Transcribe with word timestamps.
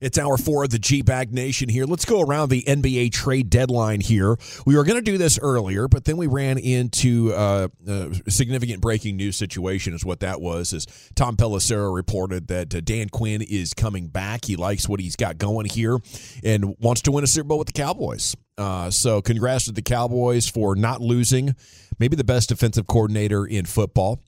It's 0.00 0.16
hour 0.16 0.36
four 0.36 0.62
of 0.62 0.70
the 0.70 0.78
G 0.78 1.02
Bag 1.02 1.34
Nation 1.34 1.68
here. 1.68 1.84
Let's 1.84 2.04
go 2.04 2.20
around 2.20 2.50
the 2.50 2.62
NBA 2.62 3.10
trade 3.10 3.50
deadline 3.50 4.00
here. 4.00 4.36
We 4.64 4.76
were 4.76 4.84
going 4.84 4.98
to 4.98 5.02
do 5.02 5.18
this 5.18 5.40
earlier, 5.40 5.88
but 5.88 6.04
then 6.04 6.16
we 6.16 6.28
ran 6.28 6.56
into 6.56 7.32
uh, 7.32 7.66
a 7.84 8.30
significant 8.30 8.80
breaking 8.80 9.16
news 9.16 9.36
situation, 9.36 9.94
is 9.94 10.04
what 10.04 10.20
that 10.20 10.40
was. 10.40 10.72
As 10.72 10.86
Tom 11.16 11.36
Pelissero 11.36 11.92
reported 11.92 12.46
that 12.46 12.72
uh, 12.72 12.80
Dan 12.80 13.08
Quinn 13.08 13.42
is 13.42 13.74
coming 13.74 14.06
back. 14.06 14.44
He 14.44 14.54
likes 14.54 14.88
what 14.88 15.00
he's 15.00 15.16
got 15.16 15.36
going 15.36 15.66
here 15.66 15.98
and 16.44 16.76
wants 16.78 17.02
to 17.02 17.10
win 17.10 17.24
a 17.24 17.26
Super 17.26 17.48
Bowl 17.48 17.58
with 17.58 17.66
the 17.66 17.72
Cowboys. 17.72 18.36
Uh, 18.56 18.90
so, 18.90 19.20
congrats 19.20 19.64
to 19.64 19.72
the 19.72 19.82
Cowboys 19.82 20.48
for 20.48 20.76
not 20.76 21.00
losing 21.00 21.56
maybe 21.98 22.14
the 22.14 22.22
best 22.22 22.50
defensive 22.50 22.86
coordinator 22.86 23.44
in 23.44 23.64
football. 23.64 24.20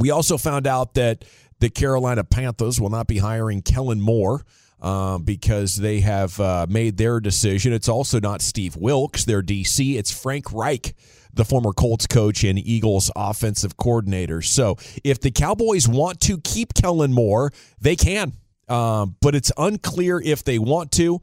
We 0.00 0.10
also 0.10 0.36
found 0.36 0.66
out 0.66 0.94
that 0.94 1.24
the 1.60 1.70
Carolina 1.70 2.24
Panthers 2.24 2.80
will 2.80 2.90
not 2.90 3.06
be 3.06 3.18
hiring 3.18 3.62
Kellen 3.62 4.00
Moore 4.00 4.44
uh, 4.80 5.18
because 5.18 5.76
they 5.76 6.00
have 6.00 6.38
uh, 6.40 6.66
made 6.68 6.96
their 6.96 7.20
decision. 7.20 7.72
It's 7.72 7.88
also 7.88 8.20
not 8.20 8.42
Steve 8.42 8.76
Wilks, 8.76 9.24
their 9.24 9.42
DC. 9.42 9.96
It's 9.96 10.10
Frank 10.10 10.52
Reich, 10.52 10.94
the 11.34 11.44
former 11.44 11.72
Colts 11.72 12.06
coach 12.06 12.44
and 12.44 12.58
Eagles 12.58 13.10
offensive 13.14 13.76
coordinator. 13.76 14.42
So 14.42 14.76
if 15.04 15.20
the 15.20 15.30
Cowboys 15.30 15.86
want 15.86 16.20
to 16.22 16.38
keep 16.38 16.74
Kellen 16.74 17.12
Moore, 17.12 17.52
they 17.80 17.96
can. 17.96 18.32
Um, 18.68 19.16
but 19.20 19.34
it's 19.34 19.52
unclear 19.56 20.20
if 20.20 20.44
they 20.44 20.58
want 20.58 20.92
to. 20.92 21.20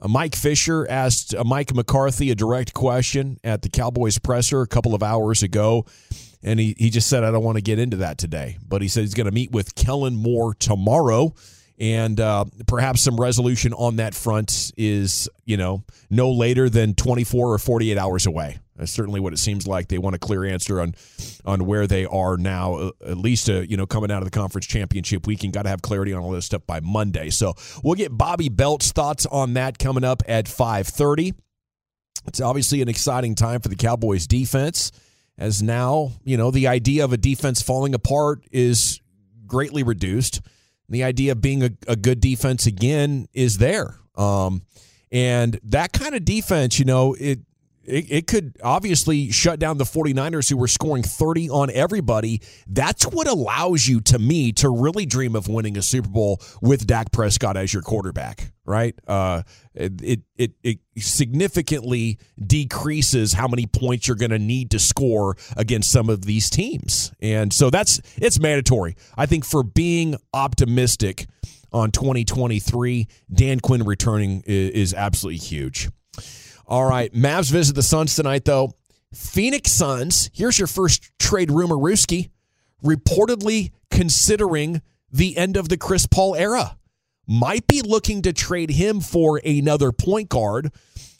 Uh, 0.00 0.08
Mike 0.08 0.36
Fisher 0.36 0.86
asked 0.88 1.34
uh, 1.34 1.44
Mike 1.44 1.74
McCarthy 1.74 2.30
a 2.30 2.34
direct 2.34 2.74
question 2.74 3.38
at 3.42 3.62
the 3.62 3.70
Cowboys 3.70 4.18
presser 4.18 4.60
a 4.60 4.66
couple 4.66 4.94
of 4.94 5.02
hours 5.02 5.42
ago. 5.42 5.86
And 6.42 6.60
he, 6.60 6.74
he 6.78 6.90
just 6.90 7.08
said, 7.08 7.24
I 7.24 7.30
don't 7.30 7.44
want 7.44 7.56
to 7.56 7.62
get 7.62 7.78
into 7.78 7.98
that 7.98 8.18
today. 8.18 8.58
But 8.66 8.82
he 8.82 8.88
said 8.88 9.00
he's 9.00 9.14
going 9.14 9.26
to 9.26 9.32
meet 9.32 9.50
with 9.50 9.74
Kellen 9.74 10.14
Moore 10.14 10.54
tomorrow 10.54 11.34
and 11.80 12.20
uh, 12.20 12.44
perhaps 12.66 13.00
some 13.00 13.18
resolution 13.18 13.72
on 13.72 13.96
that 13.96 14.14
front 14.14 14.70
is 14.76 15.28
you 15.46 15.56
know 15.56 15.82
no 16.10 16.30
later 16.30 16.68
than 16.68 16.94
24 16.94 17.54
or 17.54 17.58
48 17.58 17.96
hours 17.98 18.26
away. 18.26 18.58
That's 18.76 18.92
certainly 18.92 19.20
what 19.20 19.32
it 19.32 19.38
seems 19.38 19.66
like. 19.66 19.88
They 19.88 19.98
want 19.98 20.16
a 20.16 20.18
clear 20.18 20.44
answer 20.44 20.80
on 20.80 20.94
on 21.46 21.64
where 21.64 21.86
they 21.86 22.04
are 22.04 22.36
now 22.36 22.74
uh, 22.74 22.90
at 23.06 23.16
least 23.16 23.48
uh, 23.48 23.60
you 23.60 23.78
know 23.78 23.86
coming 23.86 24.10
out 24.10 24.18
of 24.18 24.24
the 24.24 24.38
conference 24.38 24.66
championship 24.66 25.26
weekend 25.26 25.54
got 25.54 25.62
to 25.62 25.70
have 25.70 25.80
clarity 25.80 26.12
on 26.12 26.22
all 26.22 26.30
this 26.30 26.46
stuff 26.46 26.66
by 26.66 26.80
monday. 26.80 27.30
So 27.30 27.54
we'll 27.82 27.94
get 27.94 28.16
bobby 28.16 28.50
belt's 28.50 28.92
thoughts 28.92 29.24
on 29.26 29.54
that 29.54 29.78
coming 29.78 30.04
up 30.04 30.22
at 30.28 30.44
5.30 30.44 31.34
it's 32.26 32.40
obviously 32.40 32.82
an 32.82 32.88
exciting 32.88 33.34
time 33.34 33.60
for 33.60 33.68
the 33.68 33.76
cowboys 33.76 34.26
defense 34.26 34.92
as 35.38 35.62
now 35.62 36.12
you 36.22 36.36
know 36.36 36.50
the 36.50 36.66
idea 36.66 37.04
of 37.04 37.12
a 37.12 37.16
defense 37.16 37.62
falling 37.62 37.94
apart 37.94 38.44
is 38.52 39.00
greatly 39.46 39.82
reduced 39.82 40.40
the 40.90 41.04
idea 41.04 41.32
of 41.32 41.40
being 41.40 41.62
a, 41.62 41.70
a 41.88 41.96
good 41.96 42.20
defense 42.20 42.66
again 42.66 43.28
is 43.32 43.58
there. 43.58 43.96
Um, 44.16 44.62
and 45.12 45.58
that 45.64 45.92
kind 45.92 46.14
of 46.14 46.24
defense, 46.24 46.78
you 46.78 46.84
know, 46.84 47.14
it, 47.14 47.40
it, 47.84 48.10
it 48.10 48.26
could 48.26 48.56
obviously 48.62 49.30
shut 49.30 49.58
down 49.58 49.78
the 49.78 49.84
49ers 49.84 50.48
who 50.48 50.56
were 50.56 50.68
scoring 50.68 51.02
30 51.02 51.50
on 51.50 51.70
everybody. 51.70 52.40
That's 52.66 53.04
what 53.04 53.26
allows 53.26 53.86
you, 53.86 54.00
to 54.02 54.18
me, 54.18 54.52
to 54.52 54.68
really 54.68 55.06
dream 55.06 55.34
of 55.34 55.48
winning 55.48 55.76
a 55.76 55.82
Super 55.82 56.08
Bowl 56.08 56.40
with 56.60 56.86
Dak 56.86 57.12
Prescott 57.12 57.56
as 57.56 57.72
your 57.72 57.82
quarterback, 57.82 58.52
right? 58.64 58.94
Uh, 59.06 59.42
it, 59.74 60.20
it, 60.36 60.52
it 60.62 60.78
significantly 60.98 62.18
decreases 62.44 63.32
how 63.32 63.48
many 63.48 63.66
points 63.66 64.08
you're 64.08 64.16
going 64.16 64.30
to 64.30 64.38
need 64.38 64.70
to 64.72 64.78
score 64.78 65.36
against 65.56 65.90
some 65.90 66.10
of 66.10 66.24
these 66.24 66.50
teams. 66.50 67.12
And 67.20 67.52
so 67.52 67.70
that's 67.70 68.00
it's 68.16 68.38
mandatory. 68.38 68.96
I 69.16 69.26
think 69.26 69.44
for 69.44 69.62
being 69.62 70.16
optimistic 70.34 71.26
on 71.72 71.90
2023, 71.92 73.06
Dan 73.32 73.60
Quinn 73.60 73.84
returning 73.84 74.42
is, 74.46 74.70
is 74.70 74.94
absolutely 74.94 75.38
huge. 75.38 75.88
All 76.70 76.88
right, 76.88 77.12
Mavs 77.12 77.50
visit 77.50 77.74
the 77.74 77.82
Suns 77.82 78.14
tonight, 78.14 78.44
though. 78.44 78.70
Phoenix 79.12 79.72
Suns, 79.72 80.30
here's 80.32 80.56
your 80.56 80.68
first 80.68 81.10
trade 81.18 81.50
rumor, 81.50 81.74
Rooski, 81.74 82.30
reportedly 82.84 83.72
considering 83.90 84.80
the 85.10 85.36
end 85.36 85.56
of 85.56 85.68
the 85.68 85.76
Chris 85.76 86.06
Paul 86.06 86.36
era. 86.36 86.76
Might 87.26 87.66
be 87.66 87.82
looking 87.82 88.22
to 88.22 88.32
trade 88.32 88.70
him 88.70 89.00
for 89.00 89.40
another 89.44 89.90
point 89.90 90.28
guard 90.28 90.70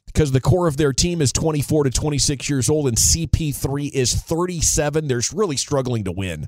because 0.06 0.30
the 0.30 0.40
core 0.40 0.68
of 0.68 0.76
their 0.76 0.92
team 0.92 1.20
is 1.20 1.32
24 1.32 1.82
to 1.84 1.90
26 1.90 2.48
years 2.48 2.70
old 2.70 2.86
and 2.86 2.96
CP3 2.96 3.90
is 3.92 4.14
37. 4.14 5.08
They're 5.08 5.20
really 5.34 5.56
struggling 5.56 6.04
to 6.04 6.12
win. 6.12 6.46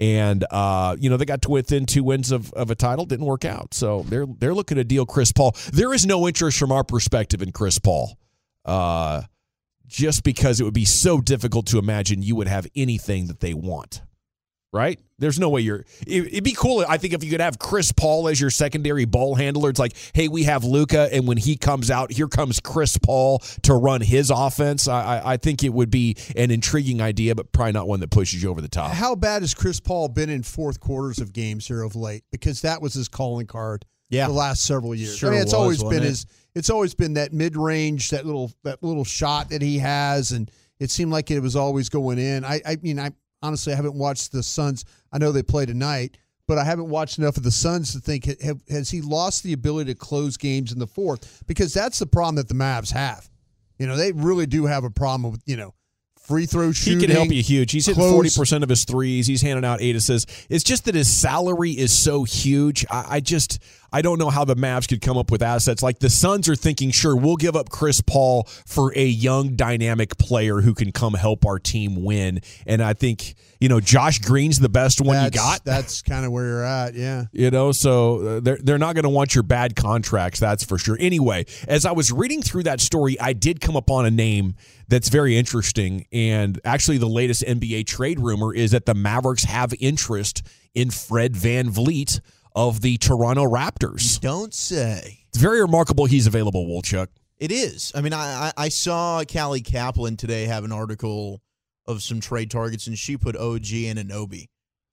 And 0.00 0.46
uh, 0.50 0.96
you 0.98 1.10
know 1.10 1.18
they 1.18 1.26
got 1.26 1.42
to 1.42 1.50
within 1.50 1.84
two 1.84 2.04
wins 2.04 2.30
of, 2.30 2.50
of 2.54 2.70
a 2.70 2.74
title, 2.74 3.04
didn't 3.04 3.26
work 3.26 3.44
out. 3.44 3.74
So 3.74 4.04
they're 4.08 4.26
they're 4.26 4.54
looking 4.54 4.76
to 4.76 4.84
deal 4.84 5.04
Chris 5.04 5.32
Paul. 5.32 5.54
There 5.72 5.92
is 5.92 6.06
no 6.06 6.26
interest 6.26 6.58
from 6.58 6.72
our 6.72 6.84
perspective 6.84 7.42
in 7.42 7.52
Chris 7.52 7.78
Paul 7.78 8.16
uh, 8.64 9.22
just 9.86 10.22
because 10.22 10.60
it 10.60 10.64
would 10.64 10.74
be 10.74 10.84
so 10.84 11.20
difficult 11.20 11.66
to 11.66 11.78
imagine 11.78 12.22
you 12.22 12.36
would 12.36 12.48
have 12.48 12.66
anything 12.76 13.26
that 13.26 13.40
they 13.40 13.54
want. 13.54 14.02
Right? 14.70 15.00
There's 15.18 15.38
no 15.40 15.48
way 15.48 15.62
you're. 15.62 15.86
It, 16.06 16.30
would 16.34 16.44
be 16.44 16.52
cool, 16.52 16.84
I 16.86 16.98
think, 16.98 17.14
if 17.14 17.24
you 17.24 17.30
could 17.30 17.40
have 17.40 17.58
Chris 17.58 17.90
Paul 17.90 18.28
as 18.28 18.38
your 18.38 18.50
secondary 18.50 19.06
ball 19.06 19.34
handler. 19.34 19.70
It's 19.70 19.78
like, 19.78 19.94
hey, 20.12 20.28
we 20.28 20.42
have 20.44 20.62
Luka, 20.62 21.08
and 21.10 21.26
when 21.26 21.38
he 21.38 21.56
comes 21.56 21.90
out, 21.90 22.12
here 22.12 22.28
comes 22.28 22.60
Chris 22.60 22.98
Paul 22.98 23.38
to 23.62 23.72
run 23.72 24.02
his 24.02 24.28
offense. 24.28 24.86
I, 24.86 25.20
I, 25.20 25.32
I 25.32 25.36
think 25.38 25.64
it 25.64 25.72
would 25.72 25.90
be 25.90 26.16
an 26.36 26.50
intriguing 26.50 27.00
idea, 27.00 27.34
but 27.34 27.50
probably 27.50 27.72
not 27.72 27.88
one 27.88 28.00
that 28.00 28.10
pushes 28.10 28.42
you 28.42 28.50
over 28.50 28.60
the 28.60 28.68
top. 28.68 28.92
How 28.92 29.14
bad 29.14 29.40
has 29.40 29.54
Chris 29.54 29.80
Paul 29.80 30.08
been 30.08 30.28
in 30.28 30.42
fourth 30.42 30.80
quarters 30.80 31.18
of 31.18 31.32
games 31.32 31.66
here 31.66 31.82
of 31.82 31.96
late? 31.96 32.24
Because 32.30 32.60
that 32.60 32.82
was 32.82 32.92
his 32.92 33.08
calling 33.08 33.46
card 33.46 33.86
yeah. 34.08 34.26
the 34.26 34.32
last 34.32 34.64
several 34.64 34.94
years. 34.94 35.16
Sure 35.16 35.30
I 35.30 35.32
mean, 35.32 35.42
it's 35.42 35.52
was, 35.52 35.54
always 35.54 35.82
been 35.82 36.02
it? 36.02 36.08
his 36.08 36.26
it's 36.54 36.70
always 36.70 36.94
been 36.94 37.14
that 37.14 37.32
mid 37.32 37.56
range, 37.56 38.10
that 38.10 38.26
little 38.26 38.50
that 38.64 38.82
little 38.82 39.04
shot 39.04 39.50
that 39.50 39.62
he 39.62 39.78
has, 39.78 40.32
and 40.32 40.50
it 40.80 40.90
seemed 40.90 41.12
like 41.12 41.30
it 41.30 41.40
was 41.40 41.56
always 41.56 41.88
going 41.88 42.18
in. 42.18 42.44
I, 42.44 42.60
I 42.66 42.76
mean, 42.82 42.98
I 42.98 43.12
honestly 43.42 43.72
I 43.72 43.76
haven't 43.76 43.94
watched 43.94 44.32
the 44.32 44.42
Suns. 44.42 44.84
I 45.12 45.18
know 45.18 45.32
they 45.32 45.42
play 45.42 45.66
tonight, 45.66 46.16
but 46.46 46.58
I 46.58 46.64
haven't 46.64 46.88
watched 46.88 47.18
enough 47.18 47.36
of 47.36 47.42
the 47.42 47.50
Suns 47.50 47.92
to 47.92 48.00
think 48.00 48.24
have, 48.42 48.60
has 48.68 48.90
he 48.90 49.00
lost 49.00 49.42
the 49.42 49.52
ability 49.52 49.92
to 49.92 49.98
close 49.98 50.36
games 50.36 50.72
in 50.72 50.78
the 50.78 50.86
fourth? 50.86 51.44
Because 51.46 51.72
that's 51.72 51.98
the 51.98 52.06
problem 52.06 52.36
that 52.36 52.48
the 52.48 52.54
Mavs 52.54 52.92
have. 52.92 53.28
You 53.78 53.86
know, 53.86 53.96
they 53.96 54.12
really 54.12 54.46
do 54.46 54.66
have 54.66 54.84
a 54.84 54.90
problem 54.90 55.30
with 55.30 55.42
you 55.46 55.56
know 55.56 55.74
free 56.28 56.46
throw 56.46 56.72
shooting. 56.72 57.00
He 57.00 57.06
can 57.06 57.14
help 57.14 57.30
you 57.30 57.42
huge. 57.42 57.72
He's 57.72 57.86
hitting 57.86 58.02
forty 58.02 58.30
percent 58.30 58.62
of 58.62 58.70
his 58.70 58.84
threes. 58.84 59.26
He's 59.26 59.42
handing 59.42 59.64
out 59.64 59.80
eight 59.80 59.96
assists. 59.96 60.46
It's 60.50 60.62
just 60.62 60.84
that 60.84 60.94
his 60.94 61.08
salary 61.08 61.72
is 61.72 61.96
so 61.96 62.24
huge. 62.24 62.84
I, 62.90 63.06
I, 63.08 63.20
just 63.20 63.62
I 63.92 64.02
don't 64.02 64.18
know 64.18 64.30
how 64.30 64.44
the 64.44 64.56
Mavs 64.56 64.88
could 64.88 65.00
come 65.00 65.16
up 65.16 65.30
with 65.30 65.42
assets 65.42 65.82
like 65.82 65.98
the 65.98 66.10
Suns 66.10 66.48
are 66.48 66.56
thinking. 66.56 66.90
Sure, 66.90 67.16
we'll 67.16 67.36
give 67.36 67.56
up 67.56 67.70
Chris 67.70 68.00
Paul 68.00 68.44
for 68.66 68.92
a 68.96 69.04
young, 69.04 69.56
dynamic 69.56 70.18
player 70.18 70.60
who 70.60 70.74
can 70.74 70.92
come 70.92 71.14
help 71.14 71.46
our 71.46 71.58
team 71.58 72.04
win. 72.04 72.40
And 72.66 72.82
I 72.82 72.94
think 72.94 73.34
you 73.60 73.68
know 73.68 73.80
Josh 73.80 74.18
Green's 74.20 74.58
the 74.58 74.68
best 74.68 75.00
one 75.00 75.16
that's, 75.16 75.34
you 75.34 75.40
got. 75.40 75.64
That's 75.64 76.02
kind 76.02 76.24
of 76.24 76.32
where 76.32 76.44
you're 76.44 76.64
at. 76.64 76.94
Yeah. 76.94 77.26
You 77.38 77.50
know, 77.52 77.72
so 77.72 78.26
uh, 78.26 78.40
they're 78.40 78.58
they're 78.60 78.78
not 78.78 78.94
going 78.94 79.04
to 79.04 79.10
want 79.10 79.34
your 79.34 79.44
bad 79.44 79.76
contracts. 79.76 80.40
That's 80.40 80.64
for 80.64 80.76
sure. 80.76 80.96
Anyway, 80.98 81.46
as 81.68 81.86
I 81.86 81.92
was 81.92 82.10
reading 82.10 82.42
through 82.42 82.64
that 82.64 82.80
story, 82.80 83.18
I 83.20 83.32
did 83.32 83.60
come 83.60 83.76
upon 83.76 84.06
a 84.06 84.10
name 84.10 84.54
that's 84.88 85.08
very 85.08 85.36
interesting. 85.36 86.06
And 86.10 86.60
actually, 86.64 86.98
the 86.98 87.08
latest 87.08 87.44
NBA 87.44 87.86
trade 87.86 88.18
rumor 88.18 88.52
is 88.52 88.72
that 88.72 88.86
the 88.86 88.94
Mavericks 88.94 89.44
have 89.44 89.72
interest 89.78 90.42
in 90.74 90.90
Fred 90.90 91.36
Van 91.36 91.58
VanVleet 91.58 92.20
of 92.58 92.80
the 92.80 92.98
Toronto 92.98 93.44
Raptors. 93.44 94.20
Don't 94.20 94.52
say. 94.52 95.20
It's 95.28 95.38
very 95.38 95.60
remarkable 95.62 96.06
he's 96.06 96.26
available, 96.26 96.66
Wolchuk. 96.66 97.06
It 97.38 97.52
is. 97.52 97.92
I 97.94 98.00
mean, 98.00 98.12
I, 98.12 98.52
I 98.56 98.68
saw 98.68 99.22
Callie 99.22 99.62
Caplan 99.62 100.18
today 100.18 100.46
have 100.46 100.64
an 100.64 100.72
article 100.72 101.40
of 101.86 102.02
some 102.02 102.18
trade 102.18 102.50
targets, 102.50 102.88
and 102.88 102.98
she 102.98 103.16
put 103.16 103.36
OG 103.36 103.62
Anunoby 103.62 104.46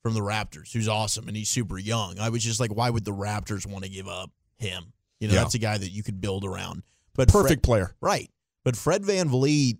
from 0.03 0.13
the 0.13 0.19
Raptors, 0.19 0.71
who's 0.73 0.87
awesome, 0.87 1.27
and 1.27 1.35
he's 1.35 1.49
super 1.49 1.79
young. 1.79 2.19
I 2.19 2.29
was 2.29 2.43
just 2.43 2.59
like, 2.59 2.69
why 2.73 2.91
would 2.91 3.03
the 3.03 3.11
Raptors 3.11 3.65
want 3.65 3.83
to 3.83 3.89
give 3.89 4.07
up 4.07 4.29
him. 4.59 4.93
You 5.19 5.27
know, 5.27 5.33
Yeah. 5.33 5.41
that's 5.41 5.55
a 5.55 5.59
guy 5.59 5.77
that 5.79 5.89
you 5.89 6.03
could 6.03 6.21
build 6.21 6.45
around. 6.45 6.83
But 7.15 7.29
Perfect 7.29 7.49
Fred, 7.49 7.63
player. 7.63 7.95
right? 7.99 8.29
But 8.63 8.77
Fred 8.77 9.01
VanVleet 9.01 9.79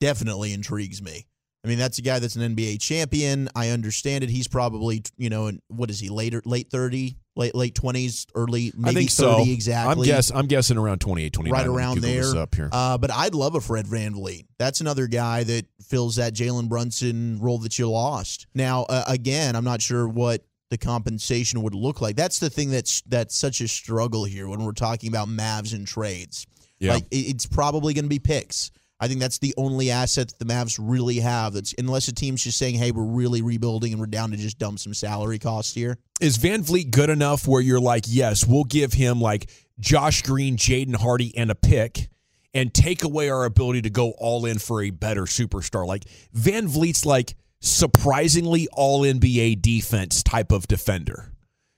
definitely 0.00 0.52
intrigues 0.52 1.00
me. 1.00 1.26
I 1.64 1.68
mean, 1.68 1.78
that's 1.78 1.98
a 1.98 2.02
guy 2.02 2.18
that's 2.18 2.34
an 2.34 2.56
NBA 2.56 2.80
champion. 2.80 3.48
I 3.54 3.68
understand 3.68 4.24
it. 4.24 4.30
He's 4.30 4.48
probably, 4.48 5.02
you 5.16 5.30
know, 5.30 5.46
in, 5.46 5.62
what 5.68 5.90
is 5.90 6.00
he? 6.00 6.08
Later, 6.08 6.42
late 6.44 6.70
thirty, 6.70 7.18
late 7.36 7.54
late 7.54 7.74
twenties, 7.76 8.26
early 8.34 8.72
maybe 8.76 8.90
I 8.90 8.94
think 8.94 9.10
thirty 9.10 9.44
so. 9.44 9.52
exactly. 9.52 10.08
I'm 10.08 10.14
guess 10.14 10.32
I'm 10.32 10.46
guessing 10.46 10.76
around 10.76 11.00
28, 11.00 11.32
29. 11.32 11.60
right 11.60 11.68
around 11.68 12.00
there. 12.00 12.36
Up 12.36 12.54
here. 12.54 12.68
Uh, 12.72 12.98
but 12.98 13.12
I'd 13.12 13.34
love 13.34 13.54
a 13.54 13.60
Fred 13.60 13.86
VanVleet. 13.86 14.46
That's 14.58 14.80
another 14.80 15.06
guy 15.06 15.44
that 15.44 15.66
fills 15.86 16.16
that 16.16 16.34
Jalen 16.34 16.68
Brunson 16.68 17.38
role 17.40 17.58
that 17.58 17.78
you 17.78 17.88
lost. 17.88 18.48
Now, 18.54 18.82
uh, 18.88 19.04
again, 19.06 19.54
I'm 19.54 19.64
not 19.64 19.80
sure 19.80 20.08
what 20.08 20.44
the 20.70 20.78
compensation 20.78 21.62
would 21.62 21.74
look 21.74 22.00
like. 22.00 22.16
That's 22.16 22.40
the 22.40 22.50
thing 22.50 22.70
that's 22.70 23.02
that's 23.02 23.36
such 23.36 23.60
a 23.60 23.68
struggle 23.68 24.24
here 24.24 24.48
when 24.48 24.64
we're 24.64 24.72
talking 24.72 25.10
about 25.10 25.28
Mavs 25.28 25.74
and 25.74 25.86
trades. 25.86 26.46
Yeah. 26.80 26.94
Like 26.94 27.04
it's 27.12 27.46
probably 27.46 27.94
going 27.94 28.06
to 28.06 28.08
be 28.08 28.18
picks. 28.18 28.72
I 29.02 29.08
think 29.08 29.20
that's 29.20 29.38
the 29.38 29.52
only 29.58 29.90
asset 29.90 30.28
that 30.28 30.38
the 30.38 30.44
Mavs 30.44 30.78
really 30.80 31.18
have. 31.18 31.52
That's 31.52 31.74
unless 31.76 32.08
a 32.08 32.14
team's 32.14 32.44
just 32.44 32.56
saying, 32.56 32.76
"Hey, 32.76 32.92
we're 32.92 33.02
really 33.02 33.42
rebuilding 33.42 33.92
and 33.92 34.00
we're 34.00 34.06
down 34.06 34.30
to 34.30 34.36
just 34.36 34.58
dump 34.58 34.78
some 34.78 34.94
salary 34.94 35.38
costs 35.38 35.74
here." 35.74 35.98
is 36.22 36.38
VanVleet 36.38 36.92
good 36.92 37.10
enough 37.10 37.48
where 37.48 37.60
you're 37.60 37.80
like, 37.80 38.04
yes, 38.06 38.46
we'll 38.46 38.64
give 38.64 38.92
him 38.92 39.20
like 39.20 39.50
Josh 39.80 40.22
Green, 40.22 40.56
Jaden 40.56 40.94
Hardy, 40.94 41.36
and 41.36 41.50
a 41.50 41.56
pick, 41.56 42.08
and 42.54 42.72
take 42.72 43.02
away 43.02 43.28
our 43.28 43.44
ability 43.44 43.82
to 43.82 43.90
go 43.90 44.12
all 44.18 44.46
in 44.46 44.60
for 44.60 44.80
a 44.82 44.90
better 44.90 45.22
superstar? 45.22 45.84
Like 45.84 46.04
VanVleet's 46.34 47.04
like 47.04 47.34
surprisingly 47.60 48.68
all 48.72 49.00
NBA 49.00 49.60
defense 49.60 50.22
type 50.22 50.52
of 50.52 50.68
defender. 50.68 51.31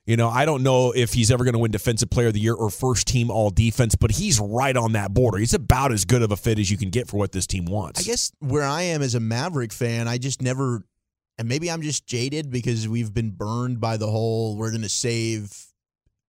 You 0.06 0.18
know, 0.18 0.28
I 0.28 0.44
don't 0.44 0.62
know 0.62 0.92
if 0.92 1.14
he's 1.14 1.30
ever 1.30 1.44
going 1.44 1.54
to 1.54 1.58
win 1.58 1.70
Defensive 1.70 2.10
Player 2.10 2.26
of 2.26 2.34
the 2.34 2.40
Year 2.40 2.52
or 2.52 2.68
First 2.68 3.06
Team 3.06 3.30
All 3.30 3.48
Defense, 3.48 3.94
but 3.94 4.10
he's 4.10 4.38
right 4.38 4.76
on 4.76 4.92
that 4.92 5.14
border. 5.14 5.38
He's 5.38 5.54
about 5.54 5.92
as 5.92 6.04
good 6.04 6.20
of 6.20 6.30
a 6.30 6.36
fit 6.36 6.58
as 6.58 6.70
you 6.70 6.76
can 6.76 6.90
get 6.90 7.08
for 7.08 7.16
what 7.16 7.32
this 7.32 7.46
team 7.46 7.64
wants. 7.64 8.00
I 8.00 8.02
guess 8.02 8.30
where 8.40 8.64
I 8.64 8.82
am 8.82 9.00
as 9.00 9.14
a 9.14 9.20
Maverick 9.20 9.72
fan, 9.72 10.06
I 10.06 10.18
just 10.18 10.42
never, 10.42 10.84
and 11.38 11.48
maybe 11.48 11.70
I'm 11.70 11.80
just 11.80 12.06
jaded 12.06 12.50
because 12.50 12.86
we've 12.86 13.14
been 13.14 13.30
burned 13.30 13.80
by 13.80 13.96
the 13.96 14.06
whole 14.06 14.56
we're 14.56 14.70
going 14.70 14.82
to 14.82 14.90
save, 14.90 15.50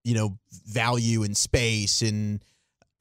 you 0.04 0.14
know, 0.14 0.38
value 0.66 1.22
and 1.22 1.36
space 1.36 2.00
and 2.00 2.42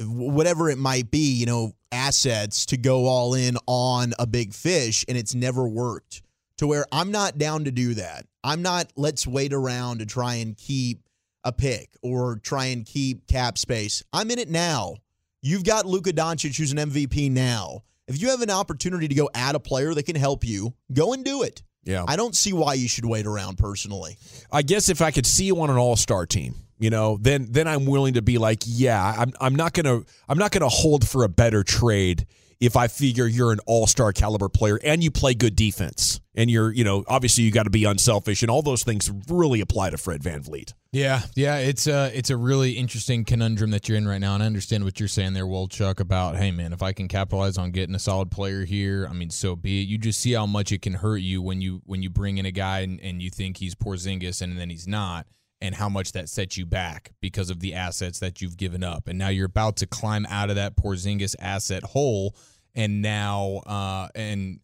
whatever 0.02 0.70
it 0.70 0.78
might 0.78 1.10
be, 1.10 1.32
you 1.32 1.46
know, 1.46 1.72
assets 1.94 2.66
to 2.66 2.76
go 2.76 3.06
all 3.06 3.34
in 3.34 3.58
on 3.66 4.14
a 4.20 4.28
big 4.28 4.54
fish, 4.54 5.06
and 5.08 5.18
it's 5.18 5.34
never 5.34 5.66
worked. 5.66 6.22
To 6.60 6.68
where 6.68 6.86
I'm 6.90 7.12
not 7.12 7.38
down 7.38 7.66
to 7.66 7.72
do 7.72 7.96
that. 7.96 8.26
I'm 8.46 8.62
not. 8.62 8.92
Let's 8.96 9.26
wait 9.26 9.54
around 9.54 10.00
to 10.00 10.06
try 10.06 10.36
and 10.36 10.56
keep 10.56 11.02
a 11.44 11.52
pick 11.52 11.90
or 12.02 12.38
try 12.38 12.66
and 12.66 12.86
keep 12.86 13.28
cap 13.28 13.58
space. 13.58 14.04
I'm 14.14 14.30
in 14.32 14.40
it 14.40 14.50
now. 14.50 14.96
You've 15.42 15.64
got 15.64 15.86
Luka 15.86 16.12
Doncic, 16.14 16.58
who's 16.58 16.72
an 16.72 16.78
MVP 16.78 17.32
now. 17.32 17.84
If 18.08 18.22
you 18.22 18.30
have 18.30 18.42
an 18.42 18.52
opportunity 18.52 19.08
to 19.08 19.16
go 19.16 19.30
add 19.34 19.56
a 19.56 19.60
player 19.60 19.94
that 19.94 20.04
can 20.04 20.16
help 20.16 20.46
you, 20.46 20.74
go 20.94 21.14
and 21.14 21.26
do 21.26 21.42
it. 21.44 21.64
yeah. 21.84 22.06
I 22.08 22.16
don't 22.16 22.36
see 22.36 22.54
why 22.54 22.76
you 22.76 22.88
should 22.88 23.06
wait 23.06 23.26
around 23.26 23.58
personally. 23.58 24.18
I 24.52 24.62
guess 24.62 24.90
if 24.90 25.02
I 25.02 25.12
could 25.12 25.26
see 25.26 25.46
you 25.46 25.60
on 25.62 25.70
an 25.70 25.78
all 25.78 25.96
star 25.96 26.26
team, 26.26 26.54
you 26.78 26.90
know, 26.90 27.18
then 27.22 27.48
then 27.50 27.68
I'm 27.68 27.86
willing 27.86 28.16
to 28.16 28.22
be 28.22 28.38
like, 28.38 28.64
yeah, 28.66 29.16
I'm 29.18 29.34
I'm 29.40 29.56
not 29.56 29.74
gonna 29.74 30.02
I'm 30.30 30.38
not 30.38 30.52
gonna 30.52 30.70
hold 30.70 31.08
for 31.08 31.24
a 31.24 31.30
better 31.30 31.64
trade 31.64 32.26
if 32.60 32.76
I 32.76 32.88
figure 32.88 33.28
you're 33.28 33.52
an 33.52 33.60
all 33.66 33.88
star 33.88 34.14
caliber 34.14 34.50
player 34.50 34.80
and 34.84 35.04
you 35.04 35.12
play 35.12 35.34
good 35.34 35.56
defense 35.56 36.20
and 36.36 36.50
you're 36.50 36.72
you 36.72 36.84
know 36.84 37.04
obviously 37.08 37.44
you 37.44 37.52
got 37.52 37.64
to 37.64 37.70
be 37.70 37.86
unselfish 37.86 38.42
and 38.42 38.52
all 38.52 38.62
those 38.62 38.84
things 38.84 39.12
really 39.30 39.62
apply 39.62 39.90
to 39.90 39.98
Fred 39.98 40.22
VanVleet. 40.22 40.74
Yeah, 40.92 41.24
yeah, 41.36 41.58
it's 41.58 41.88
a 41.88 42.10
it's 42.18 42.30
a 42.30 42.38
really 42.38 42.74
interesting 42.74 43.26
conundrum 43.26 43.72
that 43.72 43.90
you're 43.90 43.98
in 43.98 44.08
right 44.08 44.22
now, 44.22 44.34
and 44.34 44.42
I 44.42 44.46
understand 44.46 44.86
what 44.86 44.98
you're 44.98 45.10
saying 45.10 45.34
there, 45.34 45.46
Chuck, 45.68 46.00
about 46.00 46.38
hey 46.38 46.52
man, 46.52 46.72
if 46.72 46.82
I 46.82 46.94
can 46.94 47.08
capitalize 47.08 47.58
on 47.58 47.72
getting 47.72 47.96
a 47.96 48.00
solid 48.00 48.32
player 48.32 48.64
here, 48.64 49.06
I 49.10 49.14
mean, 49.14 49.30
so 49.30 49.56
be 49.56 49.82
it. 49.82 49.88
You 49.88 49.98
just 49.98 50.22
see 50.22 50.34
how 50.34 50.46
much 50.46 50.72
it 50.72 50.82
can 50.82 50.94
hurt 50.94 51.18
you 51.18 51.42
when 51.42 51.62
you 51.62 51.82
when 51.86 52.02
you 52.02 52.10
bring 52.10 52.38
in 52.38 52.46
a 52.46 52.52
guy 52.52 52.80
and, 52.80 53.00
and 53.02 53.22
you 53.22 53.30
think 53.30 53.58
he's 53.58 53.76
Porzingis 53.76 54.42
and 54.42 54.58
then 54.58 54.70
he's 54.70 54.88
not, 54.88 55.28
and 55.66 55.76
how 55.76 55.90
much 55.90 56.12
that 56.12 56.30
sets 56.30 56.58
you 56.58 56.66
back 56.66 57.12
because 57.22 57.50
of 57.50 57.60
the 57.60 57.74
assets 57.74 58.20
that 58.20 58.42
you've 58.42 58.56
given 58.56 58.84
up, 58.84 59.08
and 59.08 59.18
now 59.18 59.30
you're 59.30 59.48
about 59.48 59.78
to 59.78 59.88
climb 59.88 60.26
out 60.30 60.50
of 60.50 60.56
that 60.56 60.76
Porzingis 60.78 61.36
asset 61.40 61.84
hole, 61.84 62.36
and 62.76 63.02
now 63.02 63.62
uh 63.66 64.08
and. 64.16 64.60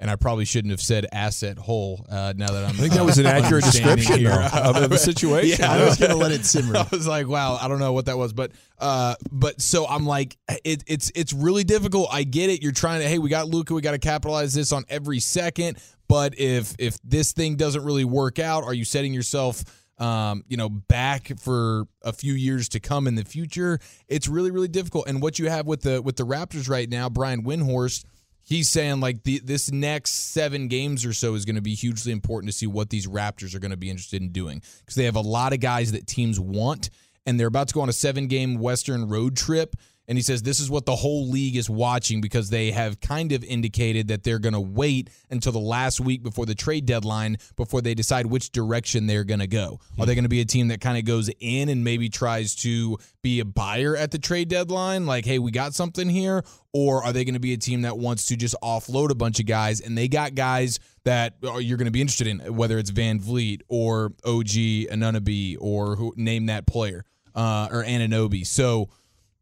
And 0.00 0.10
I 0.10 0.16
probably 0.16 0.44
shouldn't 0.44 0.72
have 0.72 0.82
said 0.82 1.06
asset 1.12 1.56
hole. 1.56 2.04
Uh, 2.10 2.34
now 2.36 2.48
that 2.48 2.64
I'm, 2.64 2.70
I 2.70 2.72
think 2.72 2.94
that 2.94 3.04
was 3.04 3.18
an 3.18 3.26
accurate 3.26 3.64
description 3.64 4.18
here. 4.18 4.28
though, 4.28 4.72
of 4.74 4.90
the 4.90 4.98
situation. 5.12 5.56
Yeah, 5.60 5.72
I 5.72 5.84
was 5.84 5.96
going 5.96 6.10
to 6.10 6.16
let 6.16 6.32
it 6.32 6.44
simmer. 6.44 6.76
I 6.78 6.86
was 6.90 7.06
like, 7.06 7.28
wow, 7.28 7.56
I 7.58 7.68
don't 7.68 7.78
know 7.78 7.92
what 7.92 8.06
that 8.06 8.18
was, 8.18 8.32
but 8.32 8.50
uh, 8.78 9.14
but 9.30 9.62
so 9.62 9.86
I'm 9.86 10.04
like, 10.04 10.36
it, 10.64 10.82
it's 10.88 11.12
it's 11.14 11.32
really 11.32 11.62
difficult. 11.62 12.08
I 12.12 12.24
get 12.24 12.50
it. 12.50 12.60
You're 12.60 12.72
trying 12.72 13.00
to, 13.02 13.08
hey, 13.08 13.18
we 13.18 13.30
got 13.30 13.48
Luka, 13.48 13.72
we 13.72 13.80
got 13.80 13.92
to 13.92 13.98
capitalize 13.98 14.52
this 14.52 14.72
on 14.72 14.84
every 14.90 15.20
second. 15.20 15.78
But 16.08 16.38
if 16.38 16.74
if 16.78 16.98
this 17.02 17.32
thing 17.32 17.56
doesn't 17.56 17.84
really 17.84 18.04
work 18.04 18.38
out, 18.38 18.64
are 18.64 18.74
you 18.74 18.84
setting 18.84 19.14
yourself? 19.14 19.62
Um, 19.98 20.42
you 20.48 20.56
know, 20.56 20.68
back 20.68 21.38
for 21.38 21.86
a 22.02 22.12
few 22.12 22.34
years 22.34 22.68
to 22.70 22.80
come 22.80 23.06
in 23.06 23.14
the 23.14 23.24
future, 23.24 23.78
it's 24.08 24.26
really, 24.26 24.50
really 24.50 24.68
difficult. 24.68 25.06
And 25.06 25.22
what 25.22 25.38
you 25.38 25.48
have 25.48 25.66
with 25.66 25.82
the 25.82 26.02
with 26.02 26.16
the 26.16 26.26
Raptors 26.26 26.68
right 26.68 26.88
now, 26.88 27.08
Brian 27.08 27.44
Windhorst, 27.44 28.04
he's 28.42 28.68
saying 28.68 29.00
like 29.00 29.22
the, 29.22 29.40
this 29.40 29.70
next 29.70 30.32
seven 30.32 30.68
games 30.68 31.04
or 31.04 31.12
so 31.12 31.34
is 31.34 31.44
going 31.44 31.56
to 31.56 31.62
be 31.62 31.74
hugely 31.74 32.12
important 32.12 32.52
to 32.52 32.56
see 32.56 32.66
what 32.66 32.90
these 32.90 33.06
Raptors 33.06 33.54
are 33.54 33.60
going 33.60 33.70
to 33.70 33.76
be 33.76 33.90
interested 33.90 34.20
in 34.20 34.30
doing 34.30 34.62
because 34.80 34.96
they 34.96 35.04
have 35.04 35.16
a 35.16 35.20
lot 35.20 35.52
of 35.52 35.60
guys 35.60 35.92
that 35.92 36.06
teams 36.06 36.40
want, 36.40 36.90
and 37.24 37.38
they're 37.38 37.46
about 37.46 37.68
to 37.68 37.74
go 37.74 37.80
on 37.80 37.88
a 37.88 37.92
seven 37.92 38.26
game 38.26 38.58
Western 38.58 39.08
road 39.08 39.36
trip. 39.36 39.76
And 40.06 40.18
he 40.18 40.22
says 40.22 40.42
this 40.42 40.60
is 40.60 40.70
what 40.70 40.86
the 40.86 40.96
whole 40.96 41.28
league 41.28 41.56
is 41.56 41.70
watching 41.70 42.20
because 42.20 42.50
they 42.50 42.70
have 42.72 43.00
kind 43.00 43.32
of 43.32 43.42
indicated 43.42 44.08
that 44.08 44.22
they're 44.22 44.38
going 44.38 44.54
to 44.54 44.60
wait 44.60 45.10
until 45.30 45.52
the 45.52 45.58
last 45.58 46.00
week 46.00 46.22
before 46.22 46.46
the 46.46 46.54
trade 46.54 46.86
deadline 46.86 47.38
before 47.56 47.80
they 47.80 47.94
decide 47.94 48.26
which 48.26 48.50
direction 48.50 49.06
they're 49.06 49.24
going 49.24 49.40
to 49.40 49.46
go. 49.46 49.80
Are 49.98 50.06
they 50.06 50.14
going 50.14 50.24
to 50.24 50.28
be 50.28 50.40
a 50.40 50.44
team 50.44 50.68
that 50.68 50.80
kind 50.80 50.98
of 50.98 51.04
goes 51.04 51.30
in 51.40 51.68
and 51.68 51.84
maybe 51.84 52.08
tries 52.08 52.54
to 52.56 52.98
be 53.22 53.40
a 53.40 53.44
buyer 53.44 53.96
at 53.96 54.10
the 54.10 54.18
trade 54.18 54.48
deadline? 54.48 55.06
Like, 55.06 55.24
hey, 55.24 55.38
we 55.38 55.50
got 55.50 55.74
something 55.74 56.08
here. 56.08 56.44
Or 56.72 57.04
are 57.04 57.12
they 57.12 57.24
going 57.24 57.34
to 57.34 57.40
be 57.40 57.52
a 57.52 57.56
team 57.56 57.82
that 57.82 57.96
wants 57.98 58.26
to 58.26 58.36
just 58.36 58.56
offload 58.60 59.10
a 59.10 59.14
bunch 59.14 59.38
of 59.38 59.46
guys? 59.46 59.80
And 59.80 59.96
they 59.96 60.08
got 60.08 60.34
guys 60.34 60.80
that 61.04 61.34
you're 61.42 61.78
going 61.78 61.86
to 61.86 61.92
be 61.92 62.00
interested 62.00 62.26
in, 62.26 62.40
whether 62.56 62.78
it's 62.78 62.90
VanVleet 62.90 63.60
or 63.68 64.06
OG 64.24 64.90
Anunoby 64.90 65.56
or 65.60 65.94
who 65.94 66.12
name 66.16 66.46
that 66.46 66.66
player 66.66 67.04
uh, 67.34 67.68
or 67.70 67.84
Ananobi. 67.84 68.46
So 68.46 68.88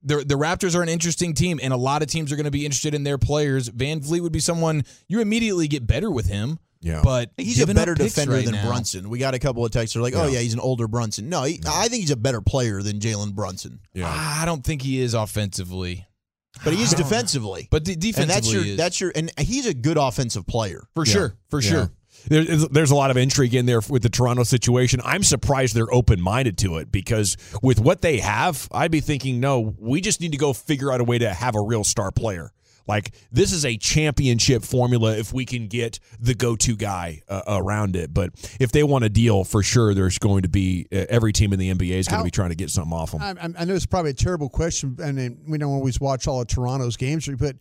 the 0.04 0.16
the 0.18 0.34
Raptors 0.36 0.74
are 0.74 0.82
an 0.82 0.88
interesting 0.88 1.34
team, 1.34 1.60
and 1.62 1.72
a 1.72 1.76
lot 1.76 2.02
of 2.02 2.08
teams 2.08 2.32
are 2.32 2.36
going 2.36 2.44
to 2.44 2.50
be 2.50 2.64
interested 2.64 2.94
in 2.94 3.04
their 3.04 3.18
players. 3.18 3.68
VanVleet 3.68 4.20
would 4.20 4.32
be 4.32 4.40
someone 4.40 4.84
you 5.08 5.20
immediately 5.20 5.68
get 5.68 5.86
better 5.86 6.10
with 6.10 6.26
him. 6.26 6.58
Yeah. 6.84 7.00
but 7.04 7.30
He's 7.36 7.60
a 7.60 7.72
better 7.72 7.94
defender 7.94 8.32
right 8.34 8.44
than 8.44 8.54
now- 8.54 8.66
Brunson. 8.66 9.08
We 9.08 9.20
got 9.20 9.34
a 9.34 9.38
couple 9.38 9.64
of 9.64 9.70
texts 9.70 9.94
that 9.94 10.00
are 10.00 10.02
like, 10.02 10.16
"Oh 10.16 10.26
yeah, 10.26 10.40
he's 10.40 10.52
an 10.54 10.58
older 10.58 10.88
Brunson." 10.88 11.28
No, 11.28 11.44
he, 11.44 11.60
I 11.64 11.86
think 11.86 12.00
he's 12.00 12.10
a 12.10 12.16
better 12.16 12.40
player 12.40 12.82
than 12.82 12.98
Jalen 12.98 13.34
Brunson, 13.34 13.78
Yeah. 13.94 14.08
I 14.12 14.44
don't 14.46 14.64
think 14.64 14.82
he 14.82 15.00
is 15.00 15.14
offensively, 15.14 16.06
but 16.64 16.74
he 16.74 16.82
is 16.82 16.90
defensively. 16.94 17.68
but 17.70 17.84
de- 17.84 17.92
and 17.92 18.00
defensively 18.00 18.34
that's 18.34 18.52
your 18.52 18.64
is. 18.64 18.76
that's 18.76 19.00
your 19.00 19.12
and 19.14 19.30
he's 19.38 19.66
a 19.66 19.74
good 19.74 19.96
offensive 19.96 20.44
player. 20.46 20.82
for 20.94 21.06
sure, 21.06 21.36
for 21.50 21.60
Yeah. 21.60 21.70
sure. 21.70 21.92
There- 22.28 22.44
There's 22.44 22.90
a 22.90 22.94
lot 22.94 23.10
of 23.10 23.16
intrigue 23.16 23.54
in 23.54 23.66
there 23.66 23.80
with 23.88 24.02
the 24.02 24.08
Toronto 24.08 24.42
situation. 24.44 25.00
I'm 25.04 25.22
surprised 25.22 25.74
they're 25.74 25.92
open 25.92 26.20
minded 26.20 26.58
to 26.58 26.76
it 26.78 26.90
because 26.92 27.36
with 27.62 27.80
what 27.80 28.00
they 28.02 28.18
have, 28.20 28.68
I'd 28.72 28.90
be 28.90 29.00
thinking, 29.00 29.40
no, 29.40 29.74
we 29.78 30.00
just 30.00 30.20
need 30.20 30.32
to 30.32 30.38
go 30.38 30.52
figure 30.52 30.92
out 30.92 31.00
a 31.00 31.04
way 31.04 31.18
to 31.18 31.32
have 31.32 31.54
a 31.54 31.60
real 31.62 31.84
star 31.84 32.10
player. 32.12 32.52
Like 32.88 33.14
this 33.30 33.52
is 33.52 33.64
a 33.64 33.76
championship 33.76 34.64
formula 34.64 35.16
if 35.16 35.32
we 35.32 35.44
can 35.44 35.68
get 35.68 36.00
the 36.18 36.34
go-to 36.34 36.74
guy 36.74 37.22
uh, 37.28 37.42
around 37.46 37.94
it. 37.94 38.12
But 38.12 38.30
if 38.58 38.72
they 38.72 38.82
want 38.82 39.04
a 39.04 39.08
deal, 39.08 39.44
for 39.44 39.62
sure, 39.62 39.94
there's 39.94 40.18
going 40.18 40.42
to 40.42 40.48
be 40.48 40.88
uh, 40.92 41.04
every 41.08 41.32
team 41.32 41.52
in 41.52 41.60
the 41.60 41.72
NBA 41.72 41.92
is 41.92 42.08
going 42.08 42.18
to 42.22 42.24
be 42.24 42.30
trying 42.32 42.48
to 42.50 42.56
get 42.56 42.70
something 42.70 42.92
off 42.92 43.12
them. 43.12 43.22
I, 43.22 43.30
I- 43.30 43.62
I 43.62 43.64
know 43.66 43.74
it's 43.74 43.86
probably 43.86 44.10
a 44.10 44.14
terrible 44.14 44.48
question, 44.48 44.96
and 45.00 45.16
then 45.16 45.42
we 45.46 45.58
don't 45.58 45.70
always 45.72 46.00
watch 46.00 46.26
all 46.26 46.40
of 46.40 46.48
Toronto's 46.48 46.96
games, 46.96 47.28
but 47.38 47.54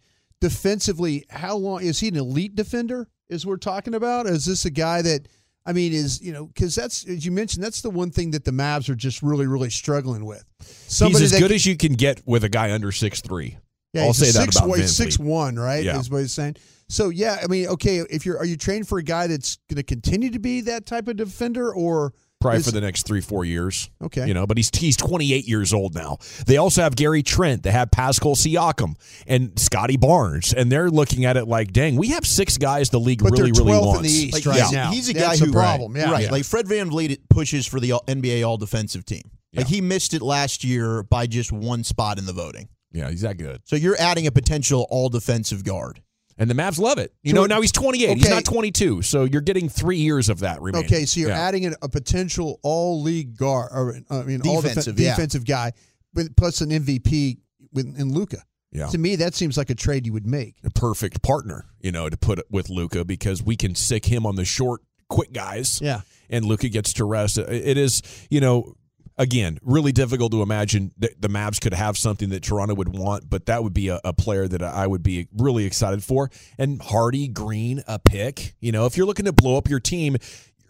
defensively, 0.46 1.26
how 1.30 1.56
long 1.56 1.82
is 1.84 2.00
he 2.00 2.08
an 2.08 2.18
elite 2.18 2.56
defender? 2.56 3.08
Is 3.32 3.46
we're 3.46 3.58
talking 3.58 3.94
about? 3.96 4.28
Is 4.28 4.46
this 4.46 4.66
a 4.66 4.70
guy 4.70 5.02
that 5.02 5.28
I 5.66 5.74
mean 5.74 5.94
is 5.94 6.22
you 6.22 6.34
know 6.34 6.48
because 6.48 6.76
that's 6.76 7.08
as 7.08 7.26
you 7.26 7.32
mentioned 7.32 7.64
that's 7.64 7.82
the 7.82 7.90
one 7.90 8.12
thing 8.12 8.32
that 8.32 8.44
the 8.46 8.52
Mavs 8.52 8.90
are 8.90 8.96
just 8.96 9.24
really 9.24 9.48
really 9.48 9.70
struggling 9.70 10.26
with. 10.26 10.44
He's 10.60 11.02
as 11.22 11.32
good 11.32 11.48
can- 11.48 11.52
as 11.54 11.66
you 11.66 11.78
can 11.78 11.94
get 11.94 12.22
with 12.26 12.44
a 12.44 12.50
guy 12.50 12.72
under 12.72 12.92
six 12.92 13.22
three. 13.22 13.58
Yeah, 13.94 14.04
I'll 14.04 14.14
say 14.14 14.28
that 14.28 14.44
six, 14.44 14.56
about 14.58 14.70
one- 14.70 14.88
six 14.88 15.18
one, 15.18 15.58
right? 15.58 15.84
Yeah. 15.84 16.00
Is 16.00 16.10
what 16.10 16.20
he's 16.20 16.32
saying. 16.34 16.58
So 16.90 17.08
yeah, 17.10 17.38
I 17.42 17.48
mean, 17.48 17.68
okay, 17.68 17.98
if 18.10 18.26
you're 18.26 18.38
are 18.38 18.46
you 18.46 18.58
trained 18.58 18.88
for 18.88 18.98
a 18.98 19.04
guy 19.04 19.28
that's 19.28 19.58
going 19.70 19.78
to 19.78 19.84
continue 19.84 20.30
to 20.32 20.40
be 20.40 20.62
that 20.62 20.86
type 20.86 21.08
of 21.08 21.16
defender, 21.16 21.74
or 21.74 22.14
probably 22.42 22.60
is- 22.60 22.66
for 22.66 22.72
the 22.72 22.82
next 22.82 23.06
three 23.08 23.22
four 23.22 23.46
years. 23.46 23.90
Okay. 24.04 24.28
you 24.28 24.34
know, 24.34 24.46
but 24.46 24.58
he's 24.58 24.70
he's 24.76 24.98
28 24.98 25.48
years 25.48 25.74
old 25.74 25.94
now. 25.96 26.18
They 26.48 26.58
also 26.58 26.82
have 26.82 26.96
Gary 26.96 27.24
Trent. 27.24 27.64
They 27.64 27.72
have 27.72 27.92
Pascal 27.92 28.36
Siakam 28.36 28.96
and 29.28 29.58
Scottie 29.60 29.98
Barnes, 29.98 30.54
and 30.54 30.72
they're 30.72 30.90
looking 30.90 31.26
at 31.26 31.38
it 31.38 31.46
like, 31.48 31.72
dang, 31.72 31.96
we 31.96 32.10
have 32.10 32.26
six 32.26 32.58
guys 32.58 32.90
the 32.90 33.00
league 33.00 33.22
But 33.24 33.32
really 33.32 33.52
really 33.52 33.72
12th 33.74 33.82
in 33.82 33.86
wants. 33.88 34.02
the 34.02 34.10
East 34.10 34.34
Like, 34.34 34.46
right 34.46 34.62
he's, 34.64 34.72
now. 34.72 34.92
he's 34.92 35.10
a 35.10 35.14
That's 35.14 35.26
guy 35.26 35.36
the 35.38 35.46
who 35.46 35.52
problem. 35.54 35.96
Yeah, 35.96 36.12
right. 36.12 36.24
Yeah. 36.26 36.32
Like 36.32 36.46
Fred 36.46 36.66
VanVleet 36.66 37.18
pushes 37.30 37.66
for 37.68 37.80
the 37.80 37.94
NBA 38.08 38.46
All 38.48 38.58
Defensive 38.58 39.06
Team. 39.06 39.24
Like 39.54 39.68
he 39.68 39.82
missed 39.82 40.14
it 40.14 40.22
last 40.22 40.64
year 40.64 41.04
by 41.04 41.28
just 41.28 41.52
one 41.52 41.84
spot 41.84 42.18
in 42.18 42.26
the 42.26 42.32
voting. 42.34 42.70
Yeah, 42.94 43.10
he's 43.10 43.22
that 43.22 43.38
good. 43.38 43.62
So 43.66 43.76
you're 43.76 43.98
adding 44.00 44.26
a 44.28 44.32
potential 44.32 44.88
all 44.90 45.10
defensive 45.10 45.64
guard. 45.66 46.02
And 46.38 46.50
the 46.50 46.54
Mavs 46.54 46.80
love 46.80 46.98
it. 46.98 47.14
You 47.24 47.32
So- 47.32 47.36
know, 47.36 47.46
now 47.46 47.62
he's 47.62 47.72
28. 47.72 48.18
He's 48.18 48.30
not 48.30 48.46
22. 48.46 49.02
So 49.02 49.24
you're 49.26 49.42
getting 49.42 49.70
three 49.70 50.00
years 50.00 50.30
of 50.30 50.40
that 50.40 50.62
remaining. 50.62 50.86
Okay, 50.88 51.06
so 51.06 51.20
you're 51.20 51.30
Yeah. 51.30 51.40
adding 51.40 51.66
an, 51.66 51.76
a 51.82 51.90
potential 51.90 52.60
all 52.64 53.02
league 53.02 53.36
guard, 53.38 53.70
or 53.74 54.00
I 54.10 54.24
mean, 54.24 54.42
all 54.46 54.62
Defensive, 54.62 55.00
yeah. 55.00 55.12
defensive 55.12 55.46
guy, 55.46 55.72
with 56.14 56.36
plus 56.36 56.62
an 56.62 56.72
MVP 56.72 57.38
with 57.74 57.86
in 57.98 58.14
Luka. 58.14 58.44
Yeah. 58.74 58.88
To 58.88 58.98
me, 58.98 59.18
that 59.18 59.36
seems 59.36 59.58
like 59.58 59.70
a 59.70 59.76
trade 59.76 60.06
you 60.06 60.14
would 60.14 60.26
make. 60.26 60.56
a 60.64 60.70
perfect 60.70 61.22
partner, 61.22 61.66
you 61.82 61.92
know, 61.92 62.08
to 62.10 62.16
put 62.18 62.40
it 62.40 62.46
with 62.50 62.70
Luka 62.70 63.04
because 63.04 63.44
we 63.44 63.56
can 63.58 63.76
sick 63.76 64.06
him 64.06 64.26
on 64.26 64.36
the 64.38 64.46
short, 64.46 64.82
quick 65.10 65.34
guys. 65.34 65.80
Yeah. 65.82 66.02
And 66.30 66.46
Luka 66.46 66.70
gets 66.70 66.94
to 66.94 67.04
rest. 67.06 67.38
It 67.38 67.78
is, 67.78 68.02
you 68.30 68.40
know, 68.40 68.76
again, 69.22 69.60
really 69.62 69.92
difficult 69.92 70.32
to 70.32 70.42
imagine 70.42 70.92
that 70.98 71.22
the 71.22 71.28
Mavs 71.28 71.62
could 71.62 71.76
have 71.76 71.96
something 71.96 72.30
that 72.30 72.42
Toronto 72.42 72.74
would 72.74 72.90
want, 72.90 73.30
but 73.30 73.46
that 73.46 73.64
would 73.64 73.74
be 73.74 73.90
a, 73.90 74.02
a 74.04 74.14
player 74.14 74.48
that 74.48 74.64
I 74.64 74.88
would 74.88 75.04
be 75.04 75.28
really 75.38 75.66
excited 75.66 76.04
for. 76.04 76.32
And 76.58 76.82
Hardy, 76.82 77.28
Green, 77.28 77.84
a 77.88 78.00
pick. 78.00 78.56
You 78.60 78.72
know, 78.72 78.88
if 78.88 78.98
you're 78.98 79.06
looking 79.06 79.26
to 79.26 79.32
blow 79.32 79.58
up 79.58 79.70
your 79.70 79.80
team, 79.80 80.18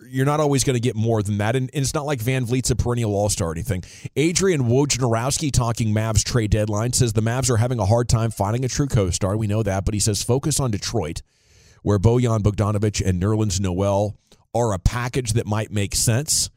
you're 0.06 0.26
not 0.26 0.42
always 0.42 0.66
going 0.66 0.74
to 0.74 0.82
get 0.82 0.98
more 0.98 1.24
than 1.24 1.38
that. 1.38 1.56
And, 1.56 1.70
and 1.74 1.82
it's 1.82 1.94
not 1.94 2.06
like 2.06 2.20
VanVleet's 2.20 2.72
a 2.72 2.76
perennial 2.76 3.16
all 3.16 3.30
star 3.30 3.50
or 3.50 3.52
anything. 3.54 3.86
Adrian 4.18 4.64
Wojnarowski, 4.64 5.50
talking 5.50 5.94
Mavs 5.94 6.24
trade 6.24 6.52
deadline, 6.52 6.92
says 6.92 7.14
the 7.14 7.22
Mavs 7.22 7.50
are 7.50 7.58
having 7.58 7.80
a 7.80 7.86
hard 7.86 8.10
time 8.10 8.32
finding 8.32 8.66
a 8.66 8.68
true 8.68 8.88
co 8.88 9.10
star. 9.12 9.38
We 9.38 9.48
know 9.48 9.64
that. 9.64 9.86
But 9.86 9.94
he 9.94 10.00
says 10.02 10.22
focus 10.24 10.60
on 10.60 10.72
Detroit, 10.72 11.22
where 11.84 12.00
Bojan 12.00 12.40
Bogdanovic 12.40 13.02
and 13.08 13.22
Nerlens 13.22 13.62
Noel 13.62 14.18
are 14.54 14.74
a 14.74 14.80
package 14.80 15.34
that 15.34 15.48
might 15.48 15.72
make 15.72 15.96
sense. 15.96 16.50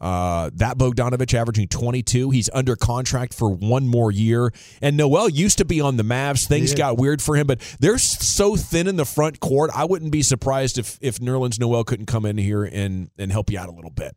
Uh, 0.00 0.50
that 0.54 0.76
Bogdanovic 0.76 1.32
averaging 1.34 1.68
22. 1.68 2.30
He's 2.30 2.50
under 2.52 2.76
contract 2.76 3.32
for 3.32 3.48
one 3.50 3.86
more 3.86 4.10
year. 4.10 4.52
And 4.82 4.96
Noel 4.96 5.28
used 5.28 5.58
to 5.58 5.64
be 5.64 5.80
on 5.80 5.96
the 5.96 6.02
Mavs. 6.02 6.46
Things 6.46 6.74
got 6.74 6.98
weird 6.98 7.22
for 7.22 7.36
him, 7.36 7.46
but 7.46 7.60
they're 7.80 7.98
so 7.98 8.56
thin 8.56 8.86
in 8.88 8.96
the 8.96 9.04
front 9.06 9.40
court. 9.40 9.70
I 9.74 9.84
wouldn't 9.84 10.10
be 10.12 10.22
surprised 10.22 10.78
if 10.78 10.98
if 11.00 11.18
Nerlens 11.20 11.58
Noel 11.60 11.84
couldn't 11.84 12.06
come 12.06 12.26
in 12.26 12.36
here 12.38 12.64
and 12.64 13.08
and 13.18 13.30
help 13.32 13.50
you 13.50 13.58
out 13.58 13.68
a 13.68 13.72
little 13.72 13.92
bit. 13.92 14.16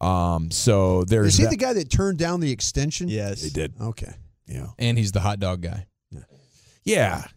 Um, 0.00 0.50
so 0.50 1.04
there's 1.04 1.28
Is 1.28 1.36
he 1.38 1.44
that. 1.44 1.50
the 1.50 1.56
guy 1.56 1.72
that 1.72 1.88
turned 1.90 2.18
down 2.18 2.40
the 2.40 2.50
extension? 2.50 3.08
Yes. 3.08 3.42
he 3.42 3.48
did. 3.50 3.74
Okay. 3.80 4.12
Yeah. 4.46 4.66
And 4.78 4.98
he's 4.98 5.12
the 5.12 5.20
hot 5.20 5.40
dog 5.40 5.62
guy. 5.62 5.86
Yeah, 6.10 6.20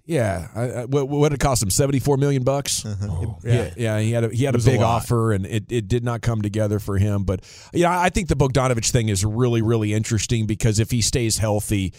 yeah. 0.05 0.47
I, 0.55 0.61
I, 0.61 0.85
what, 0.85 1.09
what 1.09 1.29
did 1.29 1.35
it 1.35 1.43
cost 1.43 1.61
him? 1.63 1.69
Seventy 1.69 1.99
four 1.99 2.17
million 2.17 2.43
bucks. 2.43 2.85
Uh-huh. 2.99 3.07
Oh. 3.09 3.37
Yeah, 3.43 3.73
yeah. 3.77 3.99
He 3.99 4.11
had 4.11 4.23
a, 4.23 4.29
he 4.29 4.43
had 4.43 4.55
a 4.55 4.57
was 4.57 4.67
a 4.67 4.71
big 4.71 4.81
offer, 4.81 5.31
and 5.31 5.45
it, 5.45 5.71
it 5.71 5.87
did 5.87 6.03
not 6.03 6.21
come 6.21 6.41
together 6.41 6.79
for 6.79 6.97
him. 6.97 7.23
But 7.23 7.43
yeah, 7.73 7.97
I 7.97 8.09
think 8.09 8.27
the 8.27 8.35
Bogdanovic 8.35 8.89
thing 8.89 9.09
is 9.09 9.23
really 9.23 9.61
really 9.61 9.93
interesting 9.93 10.45
because 10.45 10.79
if 10.79 10.91
he 10.91 11.01
stays 11.01 11.37
healthy, 11.37 11.93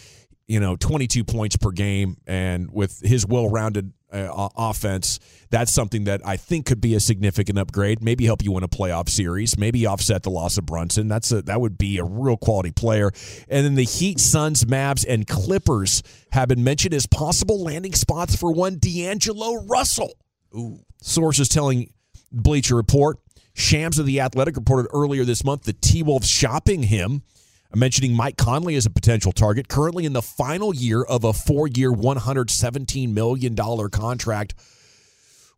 you 0.47 0.61
know, 0.61 0.76
twenty 0.76 1.07
two 1.07 1.25
points 1.25 1.57
per 1.57 1.71
game, 1.71 2.16
and 2.26 2.71
with 2.71 3.00
his 3.00 3.26
well 3.26 3.49
rounded 3.49 3.92
uh, 4.12 4.49
offense, 4.57 5.21
that's 5.50 5.73
something 5.73 6.05
that 6.05 6.21
I 6.25 6.37
think 6.37 6.67
could 6.67 6.81
be 6.81 6.95
a 6.95 7.00
significant 7.00 7.59
upgrade. 7.59 8.02
Maybe 8.02 8.25
help 8.25 8.43
you 8.43 8.52
win 8.52 8.64
a 8.64 8.69
playoff 8.69 9.09
series. 9.09 9.59
Maybe 9.59 9.87
offset 9.87 10.23
the 10.23 10.31
loss 10.31 10.59
of 10.59 10.67
Brunson. 10.67 11.09
That's 11.09 11.33
a 11.33 11.43
that 11.43 11.61
would 11.61 11.79
be 11.79 11.99
a 11.99 12.05
real 12.05 12.37
quality 12.37 12.71
player. 12.73 13.11
And 13.49 13.64
then 13.64 13.75
the 13.75 13.85
Heat, 13.85 14.21
Suns, 14.21 14.64
Mavs, 14.64 15.05
and 15.09 15.26
Clippers 15.26 16.02
have 16.33 16.49
been 16.49 16.64
mentioned 16.64 16.95
as 16.95 17.07
possible 17.07 17.62
landing 17.62 17.95
spots 17.95 18.37
for 18.37 18.52
one 18.52 18.79
D'Angelo 18.79 19.64
Russell. 19.64 20.14
Ooh. 20.57 20.81
Sources 21.02 21.49
telling 21.49 21.93
Bleacher 22.33 22.76
Report. 22.76 23.19
Shams 23.52 23.99
of 23.99 24.07
the 24.07 24.21
Athletic 24.21 24.57
reported 24.57 24.88
earlier 24.93 25.25
this 25.25 25.45
month 25.45 25.64
that 25.64 25.83
T 25.83 26.02
Wolves 26.02 26.29
shopping 26.29 26.85
him, 26.85 27.23
mentioning 27.75 28.15
Mike 28.15 28.37
Conley 28.37 28.75
as 28.77 28.87
a 28.87 28.91
potential 28.91 29.33
target, 29.33 29.69
currently 29.69 30.05
in 30.05 30.12
the 30.12 30.23
final 30.23 30.75
year 30.75 31.03
of 31.03 31.25
a 31.25 31.33
four 31.33 31.69
year, 31.69 31.93
$117 31.93 33.12
million 33.12 33.57
contract. 33.91 34.55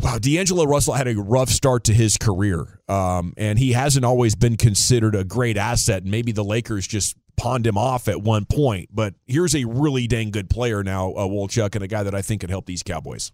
Wow, 0.01 0.19
D'Angelo 0.19 0.65
Russell 0.65 0.95
had 0.95 1.07
a 1.07 1.15
rough 1.15 1.49
start 1.49 1.85
to 1.85 1.95
his 1.95 2.17
career, 2.17 2.81
um, 2.89 3.35
and 3.37 3.59
he 3.59 3.73
hasn't 3.73 4.05
always 4.05 4.35
been 4.35 4.57
considered 4.57 5.15
a 5.15 5.23
great 5.23 5.57
asset. 5.57 6.05
Maybe 6.05 6.33
the 6.33 6.43
Lakers 6.43 6.89
just 6.89 7.15
pawned 7.37 7.67
him 7.67 7.79
off 7.79 8.09
at 8.09 8.21
one 8.21 8.45
point, 8.45 8.89
but 8.93 9.15
here's 9.27 9.55
a 9.55 9.65
really 9.65 10.09
dang 10.09 10.33
good 10.33 10.51
player 10.51 10.83
now, 10.83 11.13
uh, 11.13 11.27
Wolchuk, 11.27 11.77
and 11.77 11.85
a 11.85 11.89
guy 11.89 12.03
that 12.03 12.15
I 12.17 12.23
think 12.23 12.41
could 12.41 12.51
help 12.51 12.67
these 12.67 12.83
Cowboys. 12.83 13.31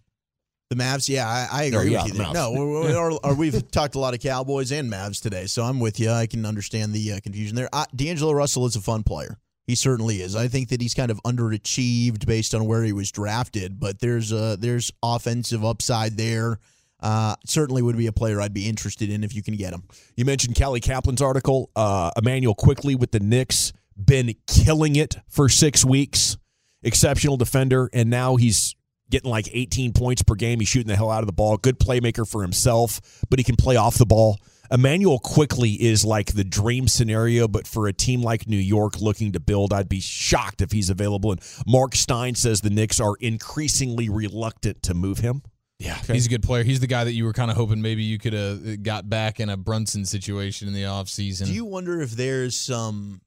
The 0.69 0.75
Mavs, 0.75 1.09
yeah, 1.09 1.27
I, 1.27 1.65
I 1.65 1.69
No, 1.69 1.79
agree 1.79 1.91
yeah, 1.93 2.03
with 2.03 2.13
you 2.13 2.19
there. 2.19 2.31
No, 2.33 2.51
we- 2.51 2.87
we 2.89 2.93
are, 2.93 3.11
are, 3.23 3.33
we've 3.33 3.71
talked 3.71 3.95
a 3.95 3.99
lot 3.99 4.13
of 4.13 4.19
Cowboys 4.19 4.71
and 4.71 4.91
Mavs 4.91 5.19
today, 5.21 5.47
so 5.47 5.63
I'm 5.63 5.79
with 5.79 5.99
you. 5.99 6.11
I 6.11 6.27
can 6.27 6.45
understand 6.45 6.93
the 6.93 7.13
uh, 7.13 7.19
confusion 7.21 7.55
there. 7.55 7.69
Uh, 7.73 7.85
D'Angelo 7.95 8.33
Russell 8.33 8.67
is 8.67 8.75
a 8.75 8.81
fun 8.81 9.01
player. 9.01 9.39
He 9.65 9.73
certainly 9.75 10.21
is. 10.21 10.35
I 10.35 10.47
think 10.47 10.69
that 10.69 10.79
he's 10.81 10.93
kind 10.93 11.09
of 11.11 11.19
underachieved 11.23 12.25
based 12.27 12.53
on 12.53 12.65
where 12.65 12.83
he 12.83 12.91
was 12.93 13.11
drafted, 13.11 13.79
but 13.79 13.99
there's 13.99 14.31
uh, 14.33 14.55
there's 14.59 14.91
offensive 15.03 15.63
upside 15.65 16.17
there. 16.17 16.59
Uh, 16.99 17.35
certainly 17.45 17.81
would 17.81 17.97
be 17.97 18.07
a 18.07 18.11
player 18.11 18.41
I'd 18.41 18.53
be 18.53 18.67
interested 18.67 19.09
in 19.09 19.23
if 19.23 19.33
you 19.35 19.41
can 19.41 19.55
get 19.55 19.73
him. 19.73 19.83
You 20.17 20.25
mentioned 20.25 20.55
Callie 20.59 20.81
Caplan's 20.81 21.21
article. 21.21 21.69
Uh, 21.75 22.11
Immanuel 22.17 22.55
Quickley 22.55 22.95
with 22.95 23.11
the 23.11 23.19
Knicks, 23.19 23.71
been 23.95 24.33
killing 24.47 24.95
it 24.95 25.17
for 25.29 25.49
six 25.49 25.83
weeks. 25.85 26.37
Exceptional 26.83 27.37
defender, 27.37 27.89
and 27.93 28.09
now 28.09 28.35
he's 28.37 28.75
getting 29.09 29.29
like 29.29 29.49
18 29.51 29.93
points 29.93 30.23
per 30.23 30.35
game. 30.35 30.59
He's 30.59 30.69
shooting 30.69 30.87
the 30.87 30.95
hell 30.95 31.11
out 31.11 31.21
of 31.21 31.27
the 31.27 31.33
ball. 31.33 31.57
Good 31.57 31.79
playmaker 31.79 32.29
for 32.29 32.41
himself, 32.41 33.01
but 33.29 33.39
he 33.39 33.43
can 33.43 33.55
play 33.55 33.75
off 33.75 33.97
the 33.97 34.05
ball. 34.05 34.37
Immanuel 34.71 35.17
Quickley 35.19 35.71
is 35.71 36.05
like 36.05 36.33
the 36.33 36.43
dream 36.43 36.87
scenario, 36.87 37.47
but 37.47 37.65
for 37.65 37.87
a 37.87 37.93
team 37.93 38.21
like 38.21 38.47
New 38.47 38.57
York 38.57 39.01
looking 39.01 39.31
to 39.31 39.39
build, 39.39 39.73
I'd 39.73 39.89
be 39.89 39.99
shocked 39.99 40.61
if 40.61 40.71
he's 40.71 40.91
available. 40.91 41.31
And 41.31 41.41
Marc 41.65 41.95
Stein 41.95 42.35
says 42.35 42.61
the 42.61 42.69
Knicks 42.69 42.99
are 42.99 43.15
increasingly 43.19 44.09
reluctant 44.09 44.83
to 44.83 44.93
move 44.93 45.19
him. 45.19 45.41
Yeah, 45.79 45.97
he's 46.07 46.25
a 46.25 46.29
good 46.29 46.43
player. 46.43 46.63
He's 46.63 46.81
the 46.81 46.87
guy 46.87 47.05
that 47.05 47.13
you 47.13 47.23
were 47.23 47.31
kind 47.31 47.49
of 47.49 47.55
hoping 47.55 47.81
maybe 47.81 48.03
you 48.03 48.19
could 48.19 48.33
have 48.33 48.67
uh, 48.67 48.75
got 48.81 49.09
back 49.09 49.39
in 49.39 49.49
a 49.49 49.55
Brunson 49.55 50.05
situation 50.05 50.67
in 50.67 50.73
the 50.73 50.83
offseason. 50.83 51.45
Do 51.45 51.53
you 51.53 51.63
wonder 51.63 52.01
if 52.01 52.11
there's 52.11 52.59
some 52.59 53.21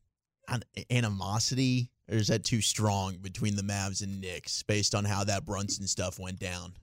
an- 0.49 0.63
animosity, 0.91 1.91
or 2.11 2.17
is 2.17 2.29
that 2.29 2.45
too 2.45 2.61
strong 2.61 3.17
between 3.21 3.57
the 3.57 3.63
Mavs 3.63 4.03
and 4.03 4.21
Knicks 4.21 4.63
based 4.63 4.95
on 4.95 5.05
how 5.05 5.25
that 5.25 5.47
Brunson 5.47 5.87
stuff 5.87 6.19
went 6.19 6.39
down? 6.39 6.75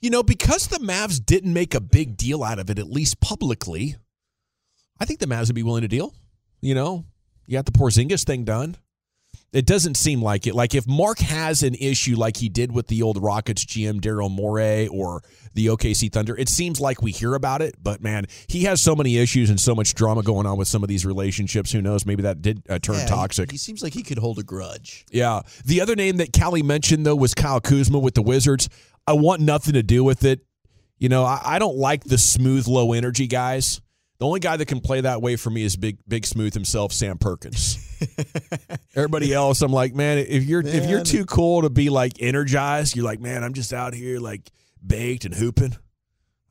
You 0.00 0.10
know, 0.10 0.22
because 0.22 0.68
the 0.68 0.78
Mavs 0.78 1.24
didn't 1.24 1.52
make 1.52 1.74
a 1.74 1.80
big 1.80 2.16
deal 2.16 2.42
out 2.42 2.58
of 2.58 2.70
it, 2.70 2.78
at 2.78 2.90
least 2.90 3.20
publicly, 3.20 3.96
I 4.98 5.04
think 5.04 5.20
the 5.20 5.26
Mavs 5.26 5.48
would 5.48 5.54
be 5.54 5.62
willing 5.62 5.82
to 5.82 5.88
deal. 5.88 6.14
You 6.60 6.74
know, 6.74 7.04
you 7.46 7.56
got 7.56 7.66
the 7.66 7.72
Porzingis 7.72 8.24
thing 8.24 8.44
done. 8.44 8.76
It 9.52 9.66
doesn't 9.66 9.96
seem 9.96 10.22
like 10.22 10.46
it. 10.46 10.54
Like 10.54 10.76
if 10.76 10.86
Mark 10.86 11.18
has 11.18 11.64
an 11.64 11.74
issue 11.74 12.14
like 12.16 12.36
he 12.36 12.48
did 12.48 12.70
with 12.70 12.86
the 12.86 13.02
old 13.02 13.20
Rockets 13.20 13.64
GM 13.64 14.00
Daryl 14.00 14.30
Morey 14.30 14.86
or 14.86 15.22
the 15.54 15.66
OKC 15.66 16.12
Thunder, 16.12 16.36
it 16.36 16.48
seems 16.48 16.80
like 16.80 17.02
we 17.02 17.10
hear 17.10 17.34
about 17.34 17.60
it. 17.60 17.74
But 17.82 18.00
man, 18.00 18.26
he 18.46 18.62
has 18.64 18.80
so 18.80 18.94
many 18.94 19.18
issues 19.18 19.50
and 19.50 19.58
so 19.60 19.74
much 19.74 19.94
drama 19.94 20.22
going 20.22 20.46
on 20.46 20.56
with 20.56 20.68
some 20.68 20.84
of 20.84 20.88
these 20.88 21.04
relationships. 21.04 21.72
Who 21.72 21.82
knows? 21.82 22.06
Maybe 22.06 22.22
that 22.22 22.42
did 22.42 22.62
uh, 22.68 22.78
turn 22.78 22.94
Yeah, 22.94 23.02
he- 23.02 23.08
toxic. 23.08 23.50
He, 23.50 23.56
seems 23.58 23.82
like 23.82 23.92
he 23.92 24.04
could 24.04 24.18
hold 24.18 24.38
a 24.38 24.44
grudge. 24.44 25.04
Yeah. 25.10 25.40
The 25.64 25.80
other 25.80 25.96
name 25.96 26.18
that 26.18 26.32
Callie 26.32 26.62
mentioned, 26.62 27.04
though, 27.04 27.16
was 27.16 27.34
Kyle 27.34 27.60
Kuzma 27.60 27.98
with 27.98 28.14
the 28.14 28.22
Wizards. 28.22 28.68
I 29.08 29.14
want 29.14 29.40
nothing 29.40 29.74
to 29.74 29.82
do 29.82 30.04
with 30.04 30.24
it. 30.24 30.46
You 30.98 31.08
know, 31.08 31.24
I, 31.24 31.40
I 31.44 31.58
don't 31.58 31.76
like 31.76 32.04
the 32.04 32.18
smooth, 32.18 32.68
low 32.68 32.92
energy 32.92 33.26
guys. 33.26 33.80
The 34.18 34.26
only 34.26 34.38
guy 34.38 34.56
that 34.58 34.66
can 34.66 34.80
play 34.80 35.00
that 35.00 35.20
way 35.22 35.34
for 35.34 35.50
me 35.50 35.64
is 35.64 35.74
Big 35.74 35.96
Big 36.06 36.24
Smooth 36.26 36.54
himself, 36.54 36.92
Sam 36.92 37.18
Perkins. 37.18 37.84
Everybody 38.94 39.32
else, 39.32 39.62
I'm 39.62 39.72
like, 39.72 39.94
man, 39.94 40.18
if 40.18 40.44
you're 40.44 40.66
if 40.66 40.88
you're 40.88 41.02
too 41.02 41.24
cool 41.24 41.62
to 41.62 41.70
be 41.70 41.90
like 41.90 42.20
energized, 42.20 42.96
you're 42.96 43.04
like, 43.04 43.20
man, 43.20 43.44
I'm 43.44 43.54
just 43.54 43.72
out 43.72 43.94
here 43.94 44.18
like 44.18 44.50
baked 44.84 45.24
and 45.24 45.34
hooping. 45.34 45.76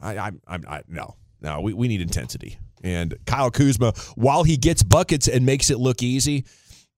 I, 0.02 0.18
I'm, 0.18 0.42
I'm, 0.48 0.66
I, 0.68 0.84
no, 0.88 1.16
no, 1.42 1.62
we, 1.62 1.74
we 1.74 1.88
need 1.88 2.02
intensity. 2.02 2.58
And 2.84 3.16
Kyle 3.26 3.52
Kuzma, 3.52 3.94
while 4.16 4.44
he 4.44 4.56
gets 4.58 4.84
buckets 4.84 5.28
and 5.28 5.46
makes 5.46 5.70
it 5.70 5.80
look 5.80 6.02
easy, 6.02 6.46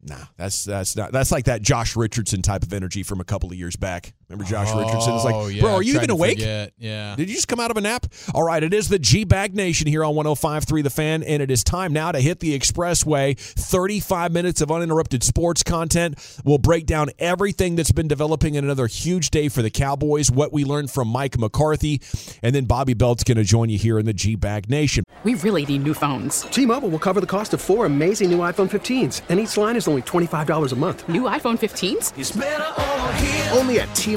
nah, 0.04 0.18
that's 0.38 0.66
that's 0.66 0.96
not 0.96 1.12
that's 1.12 1.32
like 1.32 1.46
that 1.46 1.62
Josh 1.62 1.96
Richardson 1.96 2.42
type 2.42 2.64
of 2.64 2.74
energy 2.74 3.04
from 3.04 3.20
a 3.20 3.24
couple 3.24 3.50
of 3.50 3.56
years 3.56 3.76
back. 3.76 4.14
Remember 4.32 4.50
Josh 4.50 4.74
Richardson? 4.74 5.14
It's 5.16 5.26
Oh, 5.26 5.44
like, 5.44 5.54
yeah, 5.56 5.62
bro, 5.62 5.74
are 5.74 5.84
you 5.84 5.96
even 5.96 6.10
awake? 6.10 6.38
forget. 6.40 6.72
Yeah. 6.80 7.16
Did 7.18 7.28
you 7.30 7.36
just 7.36 7.50
come 7.50 7.60
out 7.60 7.70
of 7.70 7.76
a 7.78 7.82
nap? 7.82 8.06
All 8.34 8.44
right, 8.44 8.64
it 8.64 8.74
is 8.74 8.88
the 8.88 8.98
G 8.98 9.26
Bag 9.26 9.54
Nation 9.54 9.88
here 9.88 10.06
on 10.06 10.16
105.3 10.16 10.82
The 10.84 10.90
Fan, 10.90 11.22
and 11.24 11.44
it 11.44 11.52
is 11.52 11.64
time 11.66 11.92
now 11.92 12.14
to 12.14 12.20
hit 12.20 12.40
the 12.40 12.58
expressway. 12.58 13.38
35 13.38 14.32
minutes 14.32 14.62
of 14.62 14.72
uninterrupted 14.72 15.24
sports 15.24 15.64
content. 15.64 16.18
We'll 16.46 16.60
break 16.60 16.86
down 16.86 17.10
everything 17.20 17.76
that's 17.76 17.92
been 17.92 18.08
developing 18.08 18.56
in 18.56 18.64
another 18.64 18.88
huge 18.88 19.32
day 19.32 19.50
for 19.50 19.62
the 19.62 19.70
Cowboys, 19.70 20.32
what 20.32 20.54
we 20.54 20.64
learned 20.64 20.92
from 20.92 21.10
Mike 21.10 21.38
McCarthy, 21.38 22.02
and 22.42 22.56
then 22.56 22.64
Bobby 22.66 22.94
Belt's 22.94 23.26
going 23.26 23.38
to 23.38 23.44
join 23.44 23.70
you 23.70 23.78
here 23.78 24.00
in 24.00 24.06
the 24.06 24.14
G 24.14 24.36
Bag 24.36 24.70
Nation. 24.70 25.04
We 25.26 25.36
really 25.36 25.66
need 25.66 25.84
new 25.84 25.94
phones. 25.94 26.42
T-Mobile 26.44 26.90
will 26.90 27.00
cover 27.00 27.20
the 27.20 27.28
cost 27.28 27.54
of 27.54 27.62
four 27.62 27.86
amazing 27.86 28.30
new 28.32 28.38
iPhone 28.40 28.70
15s, 28.70 29.22
and 29.30 29.40
each 29.42 29.58
line 29.58 29.76
is 29.76 29.88
only 29.90 30.02
$25 30.04 30.72
a 30.72 30.76
month. 30.76 31.08
New 31.10 31.24
iPhone 31.24 31.60
15s? 31.60 32.14
Only 33.56 33.80
at 33.82 33.90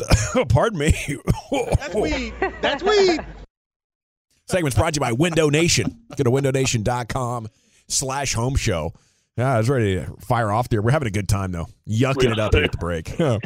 So, 0.00 0.44
pardon 0.48 0.78
me. 0.78 0.94
That's 1.50 1.94
weed. 1.94 2.34
That's 2.60 2.82
weed. 2.82 3.20
Segment's 4.46 4.76
brought 4.76 4.94
to 4.94 4.98
you 4.98 5.00
by 5.00 5.12
Window 5.12 5.48
Nation. 5.48 6.00
Go 6.16 6.24
to 6.24 6.30
windownation.com 6.30 7.48
slash 7.88 8.34
home 8.34 8.56
show. 8.56 8.92
Yeah, 9.36 9.54
I 9.54 9.58
was 9.58 9.68
ready 9.68 9.96
to 9.96 10.16
fire 10.20 10.50
off 10.50 10.68
there. 10.68 10.82
We're 10.82 10.90
having 10.90 11.08
a 11.08 11.12
good 11.12 11.28
time, 11.28 11.52
though. 11.52 11.68
Yucking 11.88 12.32
it 12.32 12.38
up 12.38 12.54
here 12.54 12.64
at 12.64 12.72
the 12.72 12.78
break. 12.78 13.14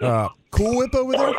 Uh, 0.00 0.28
cool 0.50 0.78
Whip 0.78 0.94
over 0.94 1.12
there? 1.12 1.34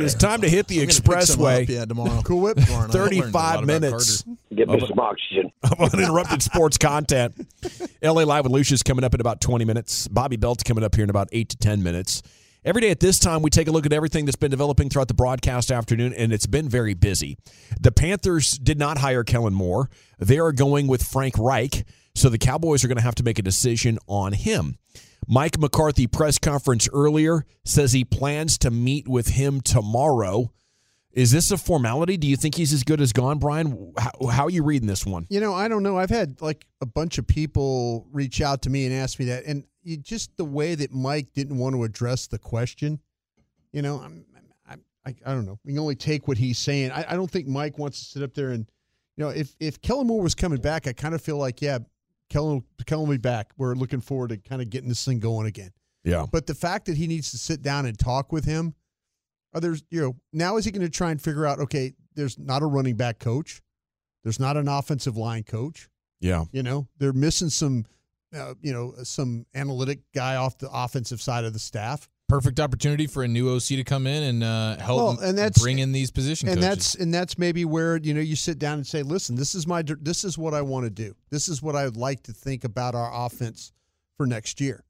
It's 0.00 0.14
time 0.14 0.42
to 0.42 0.48
hit 0.48 0.66
the 0.66 0.78
expressway. 0.78 1.62
Up, 1.62 1.68
yeah, 1.68 1.84
tomorrow. 1.86 2.20
Cool 2.22 2.42
Whip. 2.42 2.58
35 2.58 3.64
minutes. 3.64 4.24
Get 4.54 4.68
me 4.68 4.86
some 4.86 4.98
oxygen. 4.98 5.50
Of 5.62 5.80
uninterrupted 5.80 6.42
sports 6.42 6.76
content. 6.76 7.46
LA 8.02 8.24
Live 8.24 8.44
with 8.44 8.52
Lucia's 8.52 8.82
coming 8.82 9.04
up 9.04 9.14
in 9.14 9.20
about 9.20 9.40
20 9.40 9.64
minutes. 9.64 10.08
Bobby 10.08 10.36
Belt's 10.36 10.62
coming 10.62 10.84
up 10.84 10.94
here 10.94 11.04
in 11.04 11.10
about 11.10 11.28
8 11.32 11.48
to 11.50 11.56
10 11.56 11.82
minutes. 11.82 12.22
Every 12.64 12.80
day 12.80 12.90
at 12.90 13.00
this 13.00 13.18
time, 13.18 13.42
we 13.42 13.50
take 13.50 13.66
a 13.66 13.72
look 13.72 13.86
at 13.86 13.92
everything 13.92 14.24
that's 14.24 14.36
been 14.36 14.52
developing 14.52 14.88
throughout 14.88 15.08
the 15.08 15.14
broadcast 15.14 15.72
afternoon, 15.72 16.14
and 16.14 16.32
it's 16.32 16.46
been 16.46 16.68
very 16.68 16.94
busy. 16.94 17.36
The 17.80 17.90
Panthers 17.90 18.52
did 18.52 18.78
not 18.78 18.98
hire 18.98 19.24
Kellen 19.24 19.52
Moore. 19.52 19.90
They 20.20 20.38
are 20.38 20.52
going 20.52 20.86
with 20.86 21.02
Frank 21.02 21.34
Reich, 21.36 21.84
so 22.14 22.28
the 22.28 22.38
Cowboys 22.38 22.84
are 22.84 22.88
going 22.88 22.98
to 22.98 23.02
have 23.02 23.16
to 23.16 23.24
make 23.24 23.40
a 23.40 23.42
decision 23.42 23.98
on 24.06 24.32
him. 24.32 24.78
Mike 25.26 25.58
McCarthy 25.58 26.06
press 26.06 26.38
conference 26.38 26.88
earlier 26.92 27.44
says 27.64 27.94
he 27.94 28.04
plans 28.04 28.58
to 28.58 28.70
meet 28.70 29.08
with 29.08 29.28
him 29.28 29.60
tomorrow. 29.60 30.52
Is 31.10 31.32
this 31.32 31.50
a 31.50 31.58
formality? 31.58 32.16
Do 32.16 32.28
you 32.28 32.36
think 32.36 32.54
he's 32.54 32.72
as 32.72 32.84
good 32.84 33.00
as 33.00 33.12
gone, 33.12 33.38
Brian? 33.38 33.92
How, 33.98 34.26
how, 34.28 34.44
are 34.44 34.50
you 34.50 34.62
reading 34.62 34.86
this 34.86 35.04
one? 35.04 35.26
You 35.30 35.40
know, 35.40 35.52
I 35.52 35.66
don't 35.66 35.82
know. 35.82 35.98
I've 35.98 36.10
had 36.10 36.40
like 36.40 36.64
a 36.80 36.86
bunch 36.86 37.18
of 37.18 37.26
people 37.26 38.06
reach 38.12 38.40
out 38.40 38.62
to 38.62 38.70
me 38.70 38.86
and 38.86 38.94
ask 38.94 39.18
me 39.18 39.26
that, 39.26 39.44
and 39.46 39.64
you, 39.82 39.96
just 39.96 40.36
the 40.36 40.44
way 40.44 40.74
that 40.74 40.92
Mike 40.92 41.32
didn't 41.32 41.58
want 41.58 41.74
to 41.74 41.84
address 41.84 42.26
the 42.26 42.38
question. 42.38 43.00
You 43.72 43.82
know, 43.82 43.96
I'm, 43.98 44.24
I'm 44.68 44.82
I, 45.04 45.14
I 45.26 45.32
don't 45.32 45.46
know. 45.46 45.58
We 45.64 45.72
can 45.72 45.80
only 45.80 45.96
take 45.96 46.28
what 46.28 46.38
he's 46.38 46.58
saying. 46.58 46.90
I, 46.92 47.04
I 47.10 47.14
don't 47.14 47.30
think 47.30 47.48
Mike 47.48 47.78
wants 47.78 47.98
to 48.00 48.04
sit 48.04 48.22
up 48.22 48.34
there 48.34 48.50
and, 48.50 48.66
you 49.16 49.24
know, 49.24 49.30
if 49.30 49.54
if 49.60 49.80
Kellen 49.80 50.06
Moore 50.06 50.22
was 50.22 50.34
coming 50.34 50.60
back, 50.60 50.86
I 50.86 50.92
kind 50.92 51.14
of 51.14 51.20
feel 51.20 51.36
like, 51.36 51.60
yeah, 51.60 51.78
Kellen, 52.30 52.64
Kellen 52.86 53.08
will 53.08 53.14
be 53.14 53.18
back. 53.18 53.50
We're 53.58 53.74
looking 53.74 54.00
forward 54.00 54.30
to 54.30 54.38
kind 54.38 54.62
of 54.62 54.70
getting 54.70 54.88
this 54.88 55.04
thing 55.04 55.18
going 55.18 55.46
again. 55.46 55.70
Yeah. 56.04 56.26
But 56.30 56.46
the 56.46 56.54
fact 56.54 56.86
that 56.86 56.96
he 56.96 57.06
needs 57.06 57.30
to 57.32 57.38
sit 57.38 57.62
down 57.62 57.86
and 57.86 57.98
talk 57.98 58.32
with 58.32 58.44
him, 58.44 58.74
others, 59.54 59.82
you 59.90 60.00
know, 60.00 60.16
now 60.32 60.56
is 60.56 60.64
he 60.64 60.70
going 60.70 60.82
to 60.82 60.90
try 60.90 61.10
and 61.10 61.20
figure 61.20 61.46
out, 61.46 61.60
okay, 61.60 61.92
there's 62.14 62.38
not 62.38 62.62
a 62.62 62.66
running 62.66 62.96
back 62.96 63.18
coach, 63.18 63.60
there's 64.22 64.40
not 64.40 64.56
an 64.56 64.68
offensive 64.68 65.16
line 65.16 65.42
coach. 65.42 65.88
Yeah. 66.20 66.44
You 66.52 66.62
know, 66.62 66.88
they're 66.98 67.12
missing 67.12 67.50
some, 67.50 67.84
uh, 68.34 68.54
you 68.60 68.72
know, 68.72 68.94
some 69.02 69.46
analytic 69.54 70.00
guy 70.14 70.36
off 70.36 70.58
the 70.58 70.70
offensive 70.72 71.20
side 71.20 71.44
of 71.44 71.52
the 71.52 71.58
staff. 71.58 72.08
Perfect 72.28 72.60
opportunity 72.60 73.06
for 73.06 73.22
a 73.22 73.28
new 73.28 73.54
OC 73.54 73.64
to 73.64 73.84
come 73.84 74.06
in 74.06 74.22
and 74.22 74.44
uh, 74.44 74.78
help 74.78 75.18
well, 75.18 75.28
and 75.28 75.36
that's, 75.36 75.60
bring 75.60 75.80
in 75.80 75.92
these 75.92 76.10
position 76.10 76.48
and 76.48 76.60
coaches. 76.60 76.68
that's 76.68 76.94
and 76.94 77.12
that's 77.12 77.36
maybe 77.36 77.66
where 77.66 77.98
you 77.98 78.14
know 78.14 78.22
you 78.22 78.36
sit 78.36 78.58
down 78.58 78.74
and 78.74 78.86
say, 78.86 79.02
listen, 79.02 79.36
this 79.36 79.54
is 79.54 79.66
my 79.66 79.82
this 80.00 80.24
is 80.24 80.38
what 80.38 80.54
I 80.54 80.62
want 80.62 80.84
to 80.84 80.90
do. 80.90 81.14
This 81.30 81.48
is 81.48 81.62
what 81.62 81.76
I 81.76 81.84
would 81.84 81.98
like 81.98 82.22
to 82.24 82.32
think 82.32 82.64
about 82.64 82.94
our 82.94 83.26
offense 83.26 83.72
for 84.16 84.26
next 84.26 84.60
year. 84.60 84.82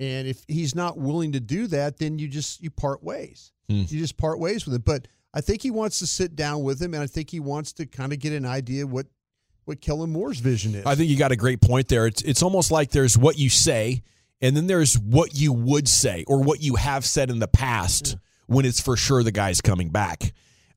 And 0.00 0.26
if 0.26 0.42
he's 0.48 0.74
not 0.74 0.98
willing 0.98 1.32
to 1.32 1.40
do 1.40 1.66
that, 1.68 1.98
then 1.98 2.18
you 2.18 2.26
just 2.26 2.60
you 2.60 2.70
part 2.70 3.04
ways. 3.04 3.52
Hmm. 3.68 3.82
You 3.86 4.00
just 4.00 4.16
part 4.16 4.40
ways 4.40 4.66
with 4.66 4.74
it. 4.74 4.84
But 4.84 5.06
I 5.32 5.40
think 5.40 5.62
he 5.62 5.70
wants 5.70 6.00
to 6.00 6.06
sit 6.06 6.34
down 6.34 6.64
with 6.64 6.82
him, 6.82 6.94
and 6.94 7.02
I 7.02 7.06
think 7.06 7.30
he 7.30 7.38
wants 7.38 7.72
to 7.74 7.86
kind 7.86 8.12
of 8.12 8.18
get 8.18 8.32
an 8.32 8.46
idea 8.46 8.86
what 8.86 9.06
what 9.70 9.80
Kellen 9.80 10.10
Moore's 10.10 10.40
vision 10.40 10.74
is. 10.74 10.84
I 10.84 10.96
think 10.96 11.08
you 11.08 11.16
got 11.16 11.30
a 11.30 11.36
great 11.36 11.60
point 11.60 11.86
there. 11.86 12.08
It's 12.08 12.22
it's 12.22 12.42
almost 12.42 12.72
like 12.72 12.90
there's 12.90 13.16
what 13.16 13.38
you 13.38 13.48
say, 13.48 14.02
and 14.42 14.56
then 14.56 14.66
there's 14.66 14.98
what 14.98 15.36
you 15.36 15.52
would 15.52 15.88
say 15.88 16.24
or 16.26 16.42
what 16.42 16.60
you 16.60 16.74
have 16.74 17.04
said 17.04 17.30
in 17.30 17.38
the 17.38 17.46
past 17.46 18.16
when 18.46 18.66
it's 18.66 18.80
for 18.80 18.96
sure 18.96 19.22
the 19.22 19.30
guy's 19.30 19.60
coming 19.60 19.90
back. 19.90 20.32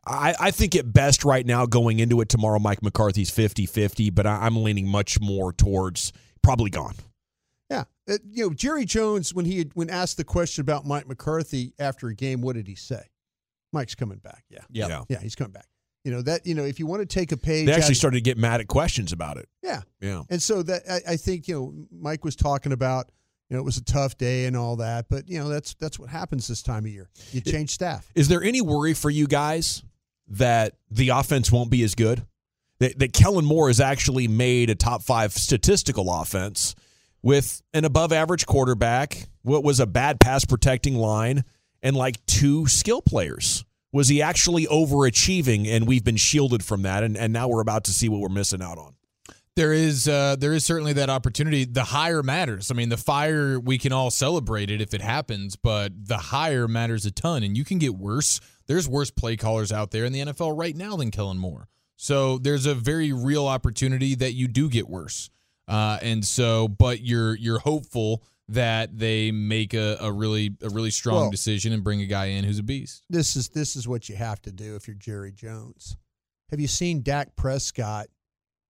I, 0.05 0.35
I 0.39 0.51
think 0.51 0.75
at 0.75 0.93
best 0.93 1.25
right 1.25 1.43
now 1.43 1.65
going 1.65 1.99
into 1.99 2.21
it 2.21 2.29
tomorrow, 2.29 2.59
Mike 2.59 2.83
McCarthy's 2.83 3.31
50 3.31 3.65
50, 3.65 4.11
but 4.11 4.27
I, 4.27 4.45
I'm 4.45 4.61
leaning 4.61 4.87
much 4.87 5.19
more 5.19 5.51
towards 5.51 6.13
probably 6.43 6.69
gone. 6.69 6.93
Yeah, 7.71 7.85
uh, 8.07 8.17
you 8.29 8.45
know 8.45 8.53
Jerry 8.53 8.85
Jones 8.85 9.33
when 9.33 9.45
he 9.45 9.57
had, 9.57 9.71
when 9.73 9.89
asked 9.89 10.17
the 10.17 10.23
question 10.23 10.61
about 10.61 10.85
Mike 10.85 11.07
McCarthy 11.07 11.73
after 11.79 12.09
a 12.09 12.13
game, 12.13 12.41
what 12.41 12.55
did 12.55 12.67
he 12.67 12.75
say? 12.75 13.01
Mike's 13.71 13.95
coming 13.95 14.19
back. 14.19 14.43
Yeah, 14.49 14.59
yeah, 14.69 14.87
yeah, 14.87 15.03
yeah 15.09 15.19
he's 15.19 15.33
coming 15.33 15.53
back. 15.53 15.65
You 16.03 16.11
know 16.11 16.21
that 16.23 16.45
you 16.45 16.53
know 16.53 16.65
if 16.65 16.79
you 16.79 16.85
want 16.85 17.01
to 17.01 17.05
take 17.05 17.31
a 17.31 17.37
page, 17.37 17.65
they 17.65 17.73
actually 17.73 17.95
started 17.95 18.17
to 18.17 18.21
get 18.21 18.37
mad 18.37 18.59
at 18.59 18.67
questions 18.67 19.13
about 19.13 19.37
it. 19.37 19.47
Yeah, 19.61 19.81
yeah, 20.01 20.23
and 20.29 20.41
so 20.41 20.61
that 20.63 20.83
I, 20.89 21.13
I 21.13 21.15
think 21.17 21.47
you 21.47 21.55
know 21.55 21.73
Mike 21.91 22.25
was 22.25 22.35
talking 22.35 22.73
about 22.73 23.09
you 23.49 23.55
know 23.55 23.61
it 23.61 23.65
was 23.65 23.77
a 23.77 23.83
tough 23.83 24.17
day 24.17 24.45
and 24.45 24.57
all 24.57 24.75
that, 24.77 25.05
but 25.09 25.29
you 25.29 25.39
know 25.39 25.47
that's 25.47 25.75
that's 25.75 25.97
what 25.97 26.09
happens 26.09 26.47
this 26.47 26.61
time 26.61 26.85
of 26.85 26.91
year. 26.91 27.09
You 27.31 27.39
change 27.39 27.69
staff. 27.69 28.09
Is 28.15 28.27
there 28.27 28.43
any 28.43 28.59
worry 28.59 28.93
for 28.93 29.09
you 29.09 29.27
guys 29.27 29.81
that 30.27 30.75
the 30.91 31.09
offense 31.09 31.51
won't 31.51 31.69
be 31.69 31.83
as 31.83 31.95
good? 31.95 32.25
That, 32.79 32.99
that 32.99 33.13
Kellen 33.13 33.45
Moore 33.45 33.69
has 33.69 33.79
actually 33.79 34.27
made 34.27 34.69
a 34.69 34.75
top 34.75 35.03
five 35.03 35.31
statistical 35.31 36.11
offense 36.11 36.75
with 37.21 37.61
an 37.73 37.85
above 37.85 38.11
average 38.11 38.45
quarterback, 38.45 39.27
what 39.43 39.63
was 39.63 39.79
a 39.79 39.85
bad 39.85 40.19
pass 40.19 40.43
protecting 40.43 40.95
line, 40.95 41.45
and 41.81 41.95
like 41.95 42.23
two 42.25 42.67
skill 42.67 43.01
players. 43.01 43.63
Was 43.93 44.09
he 44.09 44.21
actually 44.21 44.65
overachieving 44.65 45.67
and 45.67 45.87
we've 45.87 46.03
been 46.03 46.17
shielded 46.17 46.65
from 46.65 46.81
that 46.81 47.03
and, 47.03 47.15
and 47.15 47.31
now 47.31 47.47
we're 47.47 47.61
about 47.61 47.85
to 47.85 47.91
see 47.91 48.09
what 48.09 48.19
we're 48.19 48.27
missing 48.27 48.61
out 48.61 48.77
on? 48.77 48.95
There 49.55 49.71
is 49.71 50.07
uh, 50.07 50.35
there 50.39 50.53
is 50.53 50.65
certainly 50.65 50.93
that 50.93 51.11
opportunity. 51.11 51.63
The 51.63 51.83
higher 51.83 52.23
matters. 52.23 52.71
I 52.71 52.73
mean, 52.73 52.89
the 52.89 52.97
fire 52.97 53.59
we 53.59 53.77
can 53.77 53.93
all 53.93 54.09
celebrate 54.09 54.71
it 54.71 54.81
if 54.81 54.95
it 54.95 55.01
happens, 55.01 55.55
but 55.55 55.91
the 56.07 56.17
higher 56.17 56.67
matters 56.67 57.05
a 57.05 57.11
ton, 57.11 57.43
and 57.43 57.55
you 57.55 57.63
can 57.63 57.77
get 57.77 57.93
worse. 57.93 58.41
There's 58.65 58.89
worse 58.89 59.11
play 59.11 59.37
callers 59.37 59.71
out 59.71 59.91
there 59.91 60.05
in 60.05 60.13
the 60.13 60.21
NFL 60.21 60.57
right 60.57 60.75
now 60.75 60.95
than 60.95 61.11
Kellen 61.11 61.37
Moore. 61.37 61.67
So 61.97 62.39
there's 62.39 62.65
a 62.65 62.73
very 62.73 63.13
real 63.13 63.45
opportunity 63.45 64.15
that 64.15 64.33
you 64.33 64.47
do 64.47 64.69
get 64.69 64.89
worse. 64.89 65.29
Uh, 65.67 65.99
and 66.01 66.25
so, 66.25 66.67
but 66.67 67.01
you're 67.01 67.35
you're 67.35 67.59
hopeful 67.59 68.23
that 68.49 68.97
they 68.97 69.31
make 69.31 69.73
a, 69.73 69.97
a 70.01 70.11
really 70.11 70.55
a 70.61 70.69
really 70.69 70.91
strong 70.91 71.15
Well- 71.15 71.31
decision 71.31 71.73
and 71.73 71.83
bring 71.83 72.01
a 72.01 72.05
guy 72.05 72.25
in 72.25 72.43
who's 72.43 72.59
a 72.59 72.63
beast. 72.63 73.03
This 73.09 73.35
is 73.35 73.49
this 73.49 73.75
is 73.75 73.87
what 73.87 74.09
you 74.09 74.15
have 74.15 74.41
to 74.43 74.51
do 74.51 74.75
if 74.75 74.87
you're 74.87 74.95
Jerry 74.95 75.31
Jones. 75.31 75.97
Have 76.49 76.59
you 76.59 76.67
seen 76.67 77.01
Dak 77.01 77.35
Prescott? 77.35 78.07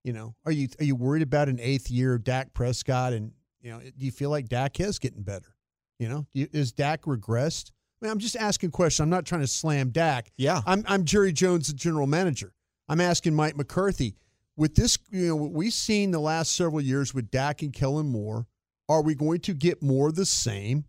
You 0.03 0.13
know, 0.13 0.36
are 0.45 0.51
you 0.51 0.67
are 0.79 0.83
you 0.83 0.95
worried 0.95 1.23
about 1.23 1.49
an 1.49 1.59
eighth 1.59 1.89
year 1.89 2.13
of 2.13 2.23
Dak 2.23 2.53
Prescott? 2.53 3.13
And 3.13 3.31
you 3.62 3.71
know, 3.71 3.79
do 3.79 4.05
you 4.05 4.12
feel 4.12 4.29
like 4.29 4.47
Dak 4.47 4.79
is 4.79 4.99
getting 4.99 5.23
better? 5.23 5.55
You 5.99 6.09
know, 6.09 6.27
is 6.33 6.71
Dak 6.71 7.03
regressed? 7.03 7.71
I 8.01 8.05
mean, 8.05 8.12
I'm 8.12 8.19
just 8.19 8.36
asking 8.36 8.71
questions. 8.71 9.01
I'm 9.03 9.09
not 9.09 9.25
trying 9.25 9.41
to 9.41 9.47
slam 9.47 9.89
Dak. 9.89 10.31
Yeah. 10.38 10.62
I'm 10.65 10.83
I'm 10.88 11.05
Jerry 11.05 11.31
Jones, 11.31 11.67
the 11.67 11.73
general 11.73 12.07
manager. 12.07 12.53
I'm 12.89 12.99
asking 12.99 13.33
Mike 13.33 13.55
McCarthy 13.55 14.15
with 14.57 14.75
this. 14.75 14.97
You 15.09 15.29
know, 15.29 15.36
what 15.38 15.51
we've 15.51 15.73
seen 15.73 16.12
the 16.12 16.19
last 16.19 16.55
several 16.55 16.81
years 16.81 17.13
with 17.13 17.31
Dak 17.31 17.62
and 17.62 17.71
Kellen 17.73 18.07
Moore. 18.07 18.45
Are 18.89 19.02
we 19.02 19.15
going 19.15 19.39
to 19.41 19.54
get 19.54 19.82
more 19.82 20.10
of 20.10 20.15
the 20.15 20.26
same, 20.26 20.86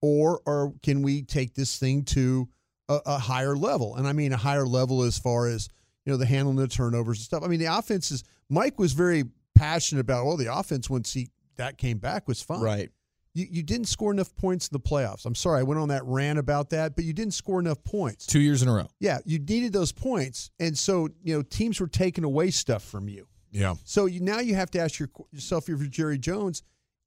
or 0.00 0.40
or 0.46 0.74
can 0.82 1.02
we 1.02 1.22
take 1.22 1.54
this 1.54 1.78
thing 1.78 2.04
to 2.04 2.48
a, 2.88 3.00
a 3.06 3.18
higher 3.18 3.56
level? 3.56 3.96
And 3.96 4.06
I 4.06 4.12
mean 4.12 4.32
a 4.32 4.38
higher 4.38 4.66
level 4.66 5.02
as 5.02 5.18
far 5.18 5.46
as 5.46 5.68
you 6.04 6.12
know 6.12 6.16
the 6.16 6.26
handling 6.26 6.56
the 6.56 6.68
turnovers 6.68 7.18
and 7.18 7.24
stuff. 7.24 7.42
I 7.44 7.48
mean 7.48 7.60
the 7.60 7.76
offense 7.76 8.10
is. 8.10 8.24
Mike 8.50 8.78
was 8.78 8.92
very 8.92 9.24
passionate 9.54 10.00
about. 10.00 10.26
Oh, 10.26 10.36
the 10.36 10.54
offense 10.54 10.90
once 10.90 11.12
he 11.12 11.30
that 11.56 11.78
came 11.78 11.98
back 11.98 12.28
was 12.28 12.42
fine. 12.42 12.60
Right. 12.60 12.90
You, 13.36 13.46
you 13.50 13.62
didn't 13.64 13.86
score 13.86 14.12
enough 14.12 14.34
points 14.36 14.68
in 14.68 14.72
the 14.72 14.80
playoffs. 14.80 15.26
I'm 15.26 15.34
sorry, 15.34 15.58
I 15.58 15.62
went 15.64 15.80
on 15.80 15.88
that 15.88 16.04
rant 16.04 16.38
about 16.38 16.70
that, 16.70 16.94
but 16.94 17.04
you 17.04 17.12
didn't 17.12 17.34
score 17.34 17.58
enough 17.58 17.82
points. 17.82 18.26
Two 18.26 18.38
years 18.38 18.62
in 18.62 18.68
a 18.68 18.72
row. 18.72 18.86
Yeah, 19.00 19.18
you 19.24 19.40
needed 19.40 19.72
those 19.72 19.90
points, 19.90 20.50
and 20.60 20.78
so 20.78 21.08
you 21.22 21.36
know 21.36 21.42
teams 21.42 21.80
were 21.80 21.88
taking 21.88 22.22
away 22.22 22.50
stuff 22.50 22.84
from 22.84 23.08
you. 23.08 23.26
Yeah. 23.50 23.74
So 23.84 24.06
you, 24.06 24.20
now 24.20 24.40
you 24.40 24.56
have 24.56 24.70
to 24.72 24.80
ask 24.80 24.98
your, 24.98 25.08
yourself, 25.30 25.68
if 25.68 25.78
you're 25.80 25.88
Jerry 25.88 26.18
Jones, 26.18 26.62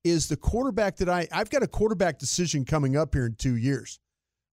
is 0.09 0.27
the 0.27 0.37
quarterback 0.37 0.97
that 0.97 1.09
I 1.09 1.27
I've 1.31 1.49
got 1.49 1.63
a 1.63 1.67
quarterback 1.67 2.19
decision 2.19 2.65
coming 2.65 2.95
up 2.95 3.13
here 3.13 3.25
in 3.25 3.35
two 3.35 3.55
years. 3.55 3.99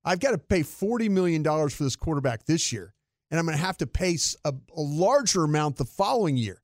I've 0.05 0.21
got 0.21 0.33
to 0.33 0.38
pay 0.38 0.62
forty 0.62 1.09
million 1.09 1.43
dollars 1.43 1.75
for 1.75 1.85
this 1.85 1.97
quarterback 1.97 2.45
this 2.45 2.73
year, 2.73 2.95
and 3.31 3.38
I'm 3.38 3.47
going 3.47 3.57
to 3.59 3.64
have 3.64 3.79
to 3.79 3.87
pay 3.87 4.19
a 4.45 4.53
larger 4.77 5.45
amount 5.45 5.77
the 5.77 5.85
following 5.85 6.37
year. 6.37 6.61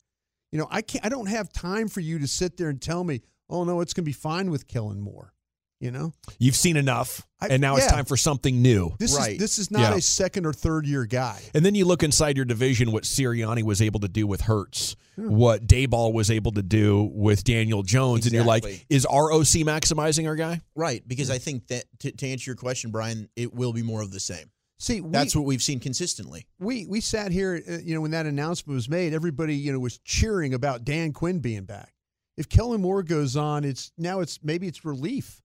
You 0.53 0.59
know, 0.59 0.69
I 0.71 0.83
can't. 0.83 1.05
I 1.05 1.09
don't 1.09 1.29
have 1.29 1.53
time 1.53 1.89
for 1.89 2.01
you 2.01 2.19
to 2.19 2.27
sit 2.27 2.57
there 2.57 2.69
and 2.69 2.81
tell 2.81 3.05
me, 3.05 3.23
"Oh 3.49 3.65
no, 3.65 3.81
it's 3.81 3.95
going 3.95 4.05
to 4.05 4.09
be 4.09 4.13
fine 4.13 4.51
with 4.51 4.67
Kellen 4.67 5.01
Moore." 5.01 5.35
You 5.81 5.91
know, 5.91 6.13
You've 6.39 6.57
seen 6.57 6.77
enough, 6.77 7.27
I- 7.41 7.49
and 7.49 7.63
now 7.63 7.77
it's 7.77 7.87
time 7.87 8.05
for 8.05 8.17
something 8.19 8.61
new. 8.61 8.95
this 8.99 9.15
Right. 9.17 9.33
is 9.33 9.39
this 9.39 9.59
is 9.59 9.71
not 9.71 9.81
Yeah. 9.93 9.95
a 9.97 10.01
second 10.03 10.45
or 10.45 10.53
third 10.53 10.87
year 10.87 11.07
guy. 11.07 11.41
And 11.55 11.65
then 11.65 11.75
you 11.75 11.87
look 11.87 12.03
inside 12.03 12.37
your 12.37 12.45
division, 12.45 12.93
what 12.93 13.05
Sirianni 13.05 13.63
was 13.63 13.81
able 13.81 13.99
to 14.01 14.09
do 14.09 14.27
with 14.27 14.43
Hurts, 14.43 14.95
what 15.17 15.67
Daboll 15.67 16.13
was 16.13 16.31
able 16.31 16.53
to 16.53 16.63
do 16.63 17.11
with 17.15 17.45
Daniel 17.45 17.83
Jones, 17.83 18.27
and 18.27 18.35
you're 18.35 18.45
like, 18.45 18.85
is 18.91 19.07
ROC 19.11 19.65
maximizing 19.65 20.27
our 20.27 20.37
guy? 20.37 20.61
Right, 20.77 21.03
because 21.09 21.31
I 21.31 21.39
think 21.39 21.69
that 21.69 21.85
to, 22.01 22.13
to 22.13 22.29
answer 22.29 22.51
your 22.51 22.57
question, 22.57 22.91
Brian, 22.91 23.31
it 23.35 23.55
will 23.55 23.73
be 23.73 23.83
more 23.83 24.03
of 24.03 24.13
the 24.13 24.21
same. 24.21 24.51
See, 24.79 25.01
we, 25.01 25.11
That's 25.11 25.35
what 25.35 25.47
we've 25.47 25.63
seen 25.63 25.81
consistently. 25.81 26.47
we 26.59 26.85
we 26.87 27.01
sat 27.01 27.33
here, 27.33 27.63
uh, 27.67 27.79
you 27.83 27.95
know, 27.95 28.03
when 28.03 28.11
that 28.11 28.27
announcement 28.27 28.75
was 28.75 28.89
made, 28.91 29.15
everybody, 29.15 29.57
you 29.57 29.73
know, 29.73 29.79
was 29.79 29.99
cheering 30.05 30.53
about 30.53 30.85
Dan 30.85 31.15
Quinn 31.15 31.39
being 31.39 31.65
back. 31.65 31.95
If 32.37 32.51
Kellen 32.51 32.83
Moore 32.83 33.03
goes 33.03 33.35
on, 33.35 33.65
it's 33.65 33.93
now 33.97 34.21
it's 34.21 34.39
maybe 34.43 34.67
it's 34.67 34.85
relief. 34.85 35.41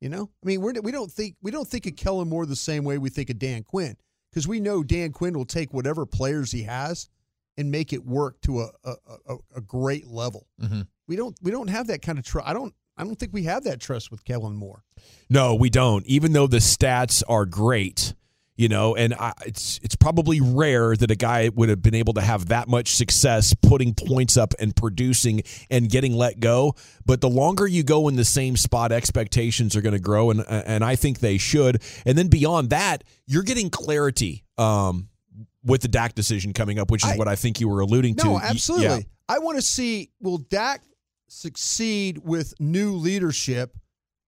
You 0.00 0.10
know, 0.10 0.30
I 0.42 0.46
mean, 0.46 0.60
we're, 0.60 0.74
we 0.82 0.92
don't 0.92 1.10
think 1.10 1.36
we 1.42 1.50
don't 1.50 1.66
think 1.66 1.86
of 1.86 1.96
Kellen 1.96 2.28
Moore 2.28 2.44
the 2.44 2.54
same 2.54 2.84
way 2.84 2.98
we 2.98 3.08
think 3.08 3.30
of 3.30 3.38
Dan 3.38 3.62
Quinn 3.62 3.96
because 4.30 4.46
we 4.46 4.60
know 4.60 4.82
Dan 4.82 5.12
Quinn 5.12 5.36
will 5.36 5.46
take 5.46 5.72
whatever 5.72 6.04
players 6.04 6.52
he 6.52 6.64
has 6.64 7.08
and 7.56 7.70
make 7.70 7.92
it 7.92 8.04
work 8.04 8.40
to 8.42 8.60
a 8.60 8.70
a, 8.84 8.94
a, 9.28 9.36
a 9.56 9.60
great 9.62 10.06
level. 10.06 10.46
Mm-hmm. 10.60 10.82
We 11.08 11.16
don't 11.16 11.36
we 11.42 11.50
don't 11.50 11.68
have 11.68 11.86
that 11.86 12.02
kind 12.02 12.18
of 12.18 12.24
trust. 12.24 12.46
I 12.46 12.52
don't 12.52 12.74
I 12.96 13.04
don't 13.04 13.18
think 13.18 13.32
we 13.32 13.44
have 13.44 13.64
that 13.64 13.80
trust 13.80 14.10
with 14.10 14.24
Kellen 14.24 14.56
Moore. 14.56 14.84
No, 15.28 15.54
we 15.54 15.70
don't. 15.70 16.06
Even 16.06 16.32
though 16.32 16.46
the 16.46 16.58
stats 16.58 17.22
are 17.28 17.46
great, 17.46 18.14
you 18.56 18.68
know, 18.68 18.96
and 18.96 19.12
I, 19.14 19.32
it's 19.44 19.78
it's 19.82 19.96
probably 19.96 20.40
rare 20.40 20.96
that 20.96 21.10
a 21.10 21.14
guy 21.14 21.50
would 21.54 21.68
have 21.68 21.82
been 21.82 21.94
able 21.94 22.14
to 22.14 22.22
have 22.22 22.46
that 22.46 22.68
much 22.68 22.94
success 22.94 23.54
putting 23.54 23.92
points 23.94 24.36
up 24.36 24.54
and 24.58 24.74
producing 24.74 25.42
and 25.70 25.90
getting 25.90 26.14
let 26.14 26.40
go. 26.40 26.74
But 27.04 27.20
the 27.20 27.28
longer 27.28 27.66
you 27.66 27.82
go 27.82 28.08
in 28.08 28.16
the 28.16 28.24
same 28.24 28.56
spot, 28.56 28.92
expectations 28.92 29.76
are 29.76 29.82
going 29.82 29.92
to 29.92 30.00
grow, 30.00 30.30
and 30.30 30.44
and 30.48 30.82
I 30.82 30.96
think 30.96 31.20
they 31.20 31.36
should. 31.38 31.82
And 32.06 32.16
then 32.16 32.28
beyond 32.28 32.70
that, 32.70 33.04
you're 33.26 33.42
getting 33.42 33.68
clarity 33.68 34.44
um, 34.56 35.08
with 35.62 35.82
the 35.82 35.88
Dak 35.88 36.14
decision 36.14 36.52
coming 36.54 36.78
up, 36.78 36.90
which 36.90 37.04
is 37.04 37.10
I- 37.12 37.16
what 37.16 37.28
I 37.28 37.36
think 37.36 37.60
you 37.60 37.68
were 37.68 37.80
alluding 37.80 38.14
to. 38.16 38.24
No, 38.24 38.40
absolutely. 38.40 38.86
yeah. 38.86 38.98
I 39.28 39.38
want 39.40 39.56
to 39.56 39.62
see 39.62 40.10
will 40.20 40.38
Dak 40.38 40.82
succeed 41.28 42.18
with 42.24 42.54
new 42.60 42.92
leadership, 42.94 43.76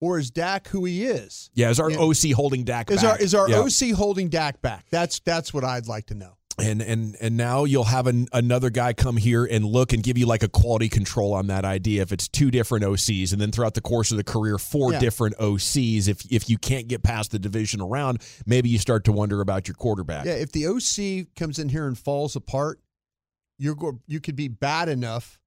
or 0.00 0.18
is 0.18 0.30
Dak 0.30 0.68
who 0.68 0.84
he 0.84 1.04
is? 1.04 1.50
Yeah, 1.54 1.70
is 1.70 1.80
our. 1.80 1.90
OC 1.90 2.32
holding 2.34 2.64
Dak 2.64 2.90
Is 2.90 3.02
back? 3.02 3.10
our 3.12 3.18
is 3.20 3.34
our 3.34 3.48
Yeah. 3.48 3.58
OC 3.60 3.92
holding 3.94 4.28
Dak 4.28 4.60
back? 4.62 4.86
That's 4.90 5.18
that's 5.20 5.52
what 5.52 5.64
I'd 5.64 5.86
like 5.88 6.06
to 6.06 6.14
know. 6.14 6.34
and 6.60 6.82
and 6.82 7.16
and 7.20 7.36
now 7.36 7.62
you'll 7.64 7.84
have 7.84 8.08
an, 8.08 8.26
another 8.32 8.68
guy 8.68 8.92
come 8.92 9.16
here 9.16 9.44
and 9.44 9.64
look 9.64 9.92
and 9.92 10.02
give 10.02 10.18
you 10.18 10.26
like 10.26 10.42
a 10.42 10.48
quality 10.48 10.88
control 10.88 11.32
on 11.32 11.46
that 11.46 11.64
idea 11.64 12.02
if 12.02 12.10
it's 12.10 12.26
two 12.26 12.50
different 12.50 12.84
OCs 12.84 13.30
and 13.32 13.40
then 13.40 13.52
throughout 13.52 13.74
the 13.74 13.80
course 13.80 14.10
of 14.10 14.16
the 14.16 14.24
career 14.24 14.58
four 14.58 14.92
Yeah. 14.92 14.98
different 14.98 15.36
OCs 15.38 16.08
if 16.08 16.24
if 16.32 16.50
you 16.50 16.58
can't 16.58 16.88
get 16.88 17.04
past 17.04 17.30
the 17.30 17.38
division 17.38 17.80
around 17.80 18.20
maybe 18.44 18.68
you 18.68 18.78
start 18.78 19.04
to 19.04 19.12
wonder 19.12 19.40
about 19.40 19.68
your 19.68 19.76
quarterback 19.76 20.26
Yeah, 20.26 20.32
if 20.32 20.50
the 20.50 20.66
OC 20.66 21.28
comes 21.36 21.60
in 21.60 21.68
here 21.68 21.86
and 21.86 21.96
falls 21.96 22.34
apart, 22.34 22.80
you're 23.56 23.76
go, 23.76 24.00
you 24.08 24.18
could 24.20 24.34
be 24.36 24.48
bad 24.48 24.88
enough 24.88 25.38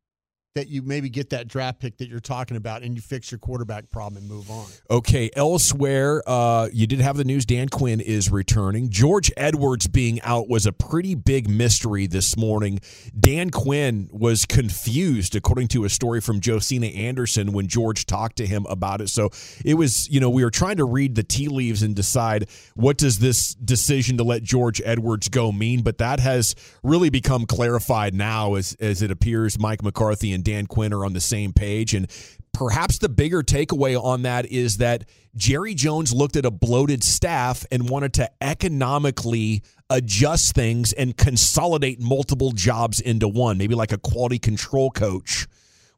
that 0.53 0.67
you 0.67 0.81
maybe 0.81 1.09
get 1.09 1.29
that 1.29 1.47
draft 1.47 1.79
pick 1.79 1.97
that 1.97 2.09
you're 2.09 2.19
talking 2.19 2.57
about 2.57 2.83
and 2.83 2.93
you 2.93 3.01
fix 3.01 3.31
your 3.31 3.39
quarterback 3.39 3.89
problem 3.89 4.21
and 4.21 4.29
move 4.29 4.51
on. 4.51 4.65
Okay, 4.89 5.29
elsewhere, 5.35 6.21
uh, 6.27 6.67
you 6.73 6.87
did 6.87 6.99
have 6.99 7.15
the 7.15 7.23
news 7.23 7.45
Dan 7.45 7.69
Quinn 7.69 8.01
is 8.01 8.29
returning. 8.29 8.89
George 8.89 9.31
Edwards 9.37 9.87
being 9.87 10.21
out 10.23 10.49
was 10.49 10.65
a 10.65 10.73
pretty 10.73 11.15
big 11.15 11.49
mystery 11.49 12.05
this 12.05 12.35
morning. 12.35 12.81
Dan 13.17 13.49
Quinn 13.49 14.09
was 14.11 14.45
confused, 14.45 15.37
according 15.37 15.69
to 15.69 15.85
a 15.85 15.89
story 15.89 16.19
from 16.19 16.41
Josina 16.43 16.87
Anderson, 16.87 17.53
when 17.53 17.67
George 17.67 18.05
talked 18.05 18.35
to 18.37 18.45
him 18.45 18.65
about 18.69 18.99
it. 18.99 19.07
So 19.07 19.29
it 19.63 19.75
was, 19.75 20.09
you 20.09 20.19
know, 20.19 20.29
we 20.29 20.43
were 20.43 20.51
trying 20.51 20.77
to 20.77 20.85
read 20.85 21.15
the 21.15 21.23
tea 21.23 21.47
leaves 21.47 21.81
and 21.81 21.95
decide 21.95 22.49
what 22.75 22.97
does 22.97 23.19
this 23.19 23.55
decision 23.55 24.17
to 24.17 24.23
let 24.25 24.43
George 24.43 24.81
Edwards 24.83 25.29
go 25.29 25.53
mean, 25.53 25.81
but 25.81 25.97
that 25.99 26.19
has 26.19 26.55
really 26.83 27.09
become 27.09 27.45
clarified 27.45 28.13
now 28.13 28.55
as, 28.55 28.75
as 28.81 29.01
it 29.01 29.11
appears 29.11 29.57
Mike 29.57 29.81
McCarthy 29.81 30.33
and 30.33 30.40
Dan 30.41 30.67
Quinn 30.67 30.93
are 30.93 31.05
on 31.05 31.13
the 31.13 31.21
same 31.21 31.53
page. 31.53 31.93
And 31.93 32.09
perhaps 32.53 32.97
the 32.97 33.09
bigger 33.09 33.43
takeaway 33.43 34.01
on 34.01 34.23
that 34.23 34.45
is 34.45 34.77
that 34.77 35.05
Jerry 35.35 35.73
Jones 35.73 36.13
looked 36.13 36.35
at 36.35 36.45
a 36.45 36.51
bloated 36.51 37.03
staff 37.03 37.65
and 37.71 37.89
wanted 37.89 38.13
to 38.15 38.29
economically 38.41 39.63
adjust 39.89 40.53
things 40.53 40.93
and 40.93 41.15
consolidate 41.15 41.99
multiple 42.01 42.51
jobs 42.51 42.99
into 42.99 43.27
one, 43.27 43.57
maybe 43.57 43.75
like 43.75 43.91
a 43.91 43.97
quality 43.97 44.39
control 44.39 44.89
coach 44.89 45.47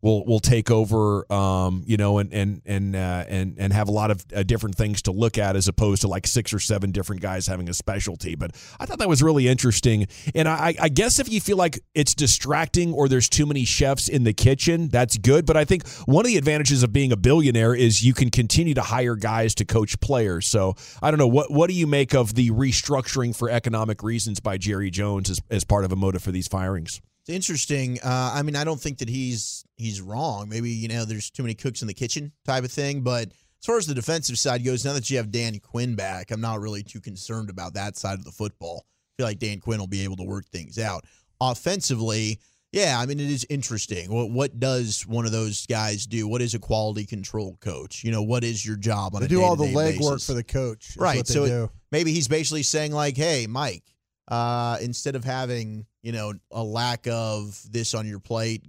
will 0.03 0.25
will 0.25 0.39
take 0.39 0.69
over 0.69 1.31
um, 1.31 1.81
you 1.87 1.97
know 1.97 2.19
and 2.19 2.31
and 2.33 2.61
and 2.65 2.95
uh, 2.95 3.23
and 3.27 3.55
and 3.57 3.73
have 3.73 3.87
a 3.87 3.91
lot 3.91 4.11
of 4.11 4.23
uh, 4.35 4.43
different 4.43 4.75
things 4.75 5.01
to 5.03 5.11
look 5.11 5.37
at 5.37 5.55
as 5.55 5.67
opposed 5.67 6.01
to 6.01 6.07
like 6.07 6.27
six 6.27 6.53
or 6.53 6.59
seven 6.59 6.91
different 6.91 7.21
guys 7.21 7.47
having 7.47 7.69
a 7.69 7.73
specialty. 7.73 8.35
But 8.35 8.51
I 8.79 8.85
thought 8.85 8.99
that 8.99 9.09
was 9.09 9.23
really 9.23 9.47
interesting. 9.47 10.07
And 10.35 10.47
I, 10.47 10.75
I 10.79 10.89
guess 10.89 11.19
if 11.19 11.31
you 11.31 11.39
feel 11.39 11.57
like 11.57 11.79
it's 11.95 12.13
distracting 12.13 12.93
or 12.93 13.07
there's 13.07 13.29
too 13.29 13.45
many 13.45 13.63
chefs 13.63 14.09
in 14.09 14.25
the 14.25 14.33
kitchen 14.33 14.89
that's 14.89 15.17
good. 15.17 15.45
But 15.45 15.55
I 15.55 15.63
think 15.63 15.87
one 16.05 16.25
of 16.25 16.27
the 16.27 16.37
advantages 16.37 16.83
of 16.83 16.91
being 16.91 17.13
a 17.13 17.17
billionaire 17.17 17.73
is 17.73 18.03
you 18.03 18.13
can 18.13 18.29
continue 18.29 18.73
to 18.73 18.81
hire 18.81 19.15
guys 19.15 19.55
to 19.55 19.65
coach 19.65 19.99
players. 20.01 20.47
So 20.47 20.75
I 21.01 21.09
don't 21.09 21.17
know. 21.17 21.27
What 21.27 21.49
what 21.49 21.69
do 21.69 21.73
you 21.73 21.87
make 21.87 22.13
of 22.13 22.35
the 22.35 22.51
restructuring 22.51 23.35
for 23.35 23.49
economic 23.49 24.03
reasons 24.03 24.41
by 24.41 24.57
Jerry 24.57 24.91
Jones 24.91 25.29
as, 25.29 25.39
as 25.49 25.63
part 25.63 25.85
of 25.85 25.93
a 25.93 25.95
motive 25.95 26.21
for 26.21 26.31
these 26.31 26.49
firings 26.49 27.01
It's 27.25 27.33
interesting. 27.33 27.99
Uh, 28.03 28.31
I 28.33 28.41
mean, 28.43 28.55
I 28.55 28.63
don't 28.65 28.79
think 28.79 28.97
that 28.97 29.07
he's 29.09 29.63
he's 29.77 30.01
wrong. 30.01 30.49
Maybe 30.49 30.69
you 30.71 30.87
know, 30.89 31.05
there's 31.05 31.29
too 31.29 31.43
many 31.43 31.53
cooks 31.55 31.81
in 31.81 31.87
the 31.87 31.93
kitchen 31.93 32.31
type 32.45 32.63
of 32.65 32.71
thing. 32.71 33.01
But 33.01 33.29
as 33.29 33.65
far 33.65 33.77
as 33.77 33.87
the 33.87 33.93
defensive 33.95 34.37
side 34.37 34.65
goes, 34.65 34.83
now 34.83 34.91
that 34.93 35.09
you 35.09 35.17
have 35.17 35.31
Dan 35.31 35.59
Quinn 35.59 35.95
back, 35.95 36.31
I'm 36.31 36.41
not 36.41 36.59
really 36.59 36.83
too 36.83 36.99
concerned 36.99 37.49
about 37.49 37.75
that 37.75 37.95
side 37.95 38.19
of 38.19 38.25
the 38.25 38.31
football. 38.31 38.85
I 38.85 39.11
feel 39.17 39.27
like 39.27 39.39
Dan 39.39 39.59
Quinn 39.59 39.79
will 39.79 39.87
be 39.87 40.03
able 40.03 40.17
to 40.17 40.23
work 40.23 40.45
things 40.47 40.77
out. 40.77 41.05
Offensively, 41.39 42.39
yeah, 42.73 42.99
I 42.99 43.05
mean, 43.05 43.19
it 43.19 43.29
is 43.29 43.45
interesting. 43.49 44.11
What 44.11 44.31
what 44.31 44.59
does 44.59 45.07
one 45.07 45.25
of 45.25 45.31
those 45.31 45.65
guys 45.67 46.05
do? 46.05 46.27
What 46.27 46.41
is 46.41 46.55
a 46.55 46.59
quality 46.59 47.05
control 47.05 47.55
coach? 47.61 48.03
You 48.03 48.11
know, 48.11 48.23
what 48.23 48.43
is 48.43 48.65
your 48.65 48.75
job 48.75 49.15
on 49.15 49.21
They 49.21 49.27
a 49.27 49.29
do 49.29 49.43
all 49.43 49.55
the 49.55 49.65
legwork 49.71 50.25
for 50.25 50.33
the 50.33 50.43
coach. 50.43 50.97
right. 50.97 51.25
so 51.25 51.45
it- 51.45 51.69
maybe 51.91 52.11
he's 52.11 52.27
basically 52.27 52.63
saying 52.63 52.91
like, 52.91 53.15
"Hey, 53.15 53.45
Mike, 53.47 53.92
uh, 54.27 54.77
instead 54.81 55.15
of 55.15 55.23
having 55.23 55.85
you 56.01 56.11
know 56.11 56.33
a 56.51 56.63
lack 56.63 57.07
of 57.07 57.59
this 57.71 57.93
on 57.93 58.07
your 58.07 58.19
plate, 58.19 58.63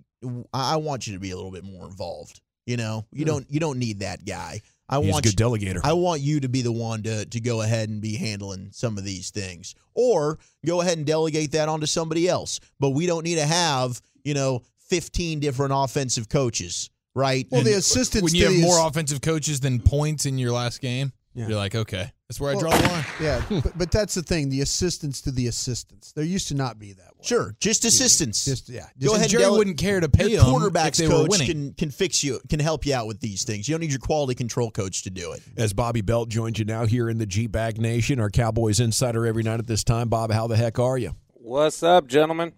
I, 0.53 0.75
I 0.75 0.77
want 0.77 1.07
you 1.07 1.15
to 1.15 1.21
be 1.21 1.31
a 1.31 1.37
little 1.37 1.51
bit 1.53 1.65
more 1.65 1.87
involved. 1.87 2.41
You 2.67 2.77
know, 2.77 3.05
you 3.13 3.25
Hmm. 3.25 3.29
don't 3.29 3.51
you 3.51 3.61
don't 3.61 3.79
need 3.79 4.01
that 4.01 4.25
guy. 4.25 4.63
I 4.89 4.99
He's 5.01 5.09
a 5.09 5.13
want 5.13 5.25
good 5.25 5.41
you, 5.41 5.47
delegator. 5.47 5.81
I 5.83 5.95
want 5.95 6.21
you 6.21 6.41
to 6.41 6.49
be 6.49 6.61
the 6.63 6.73
one 6.73 7.03
to 7.05 7.25
to 7.27 7.41
go 7.41 7.63
ahead 7.63 7.89
and 7.89 8.01
be 8.01 8.17
handling 8.17 8.69
some 8.73 8.99
of 8.99 9.05
these 9.05 9.31
things, 9.31 9.75
or 9.95 10.39
go 10.67 10.81
ahead 10.81 10.99
and 10.99 11.07
delegate 11.07 11.53
that 11.53 11.69
onto 11.69 11.87
somebody 11.87 12.29
else. 12.29 12.61
But 12.81 12.91
we 12.91 13.07
don't 13.07 13.25
need 13.25 13.37
to 13.37 13.47
have 13.47 14.01
you 14.25 14.35
know 14.35 14.63
15 14.89 15.41
different 15.41 15.73
offensive 15.75 16.29
coaches. 16.29 16.91
right? 17.17 17.47
Well, 17.51 17.63
the 17.63 17.71
And 17.71 17.79
assistants 17.79 18.25
when 18.25 18.35
you 18.35 18.45
have 18.47 18.61
more 18.61 18.79
ass- 18.81 18.89
offensive 18.91 19.21
coaches 19.21 19.61
than 19.61 19.79
points 19.81 20.27
in 20.27 20.37
your 20.37 20.51
last 20.53 20.81
game, 20.81 21.13
Yeah. 21.35 21.49
you're 21.49 21.57
like, 21.57 21.75
okay, 21.75 22.13
that's 22.29 22.41
where 22.41 22.55
I 22.55 22.59
draw 22.59 22.71
the 22.77 22.89
line. 22.89 23.05
Yeah, 23.21 23.43
but, 23.51 23.77
but 23.77 23.91
that's 23.91 24.15
the 24.15 24.23
thing. 24.23 24.51
The 24.51 24.61
assistance 24.61 25.21
to 25.23 25.31
the 25.31 25.49
assistance. 25.49 26.13
There 26.13 26.25
used 26.25 26.49
to 26.49 26.55
not 26.55 26.79
be 26.79 26.93
that 26.93 27.17
way. 27.17 27.23
Sure, 27.23 27.57
just 27.61 27.85
assistance. 27.85 28.45
Just 28.45 28.69
yeah. 28.69 28.87
Go 29.03 29.15
ahead, 29.17 29.31
Jerry 29.31 29.45
dele- 29.45 29.59
wouldn't 29.59 29.79
care 29.79 29.99
to 30.01 30.09
pay 30.09 30.29
your 30.29 30.45
them 30.45 30.55
if 30.55 30.61
quarterbacks 30.73 30.97
they 30.97 31.09
coach 31.09 31.29
winning. 31.31 31.47
can 31.47 31.73
can 31.75 31.91
fix 31.91 32.23
you, 32.23 32.41
can 32.49 32.61
help 32.61 32.87
you 32.87 32.95
out 32.95 33.07
with 33.07 33.21
these 33.21 33.45
things. 33.45 33.69
You 33.69 33.75
don't 33.75 33.81
need 33.81 33.91
your 33.91 33.99
quality 33.99 34.35
control 34.35 34.71
coach 34.71 35.03
to 35.05 35.11
do 35.11 35.33
it. 35.33 35.43
As 35.57 35.73
Bobby 35.73 36.03
Belt 36.03 36.29
joins 36.29 36.59
you 36.59 36.65
now 36.65 36.87
here 36.87 37.11
in 37.11 37.19
the 37.19 37.27
G 37.27 37.47
Bag 37.49 37.81
Nation, 37.81 38.21
our 38.21 38.31
Cowboys 38.31 38.79
insider 38.81 39.27
every 39.27 39.43
night 39.43 39.59
at 39.59 39.67
this 39.67 39.83
time. 39.85 40.09
Bob, 40.09 40.31
how 40.31 40.47
the 40.47 40.57
heck 40.57 40.79
are 40.79 40.97
you? 40.99 41.15
What's 41.33 41.83
up, 41.83 42.07
gentlemen? 42.07 42.53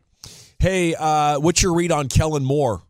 Hey, 0.58 0.94
uh, 0.94 1.38
what's 1.40 1.62
your 1.62 1.74
read 1.74 1.92
on 1.92 2.08
Kellen 2.08 2.44
Moore? 2.44 2.82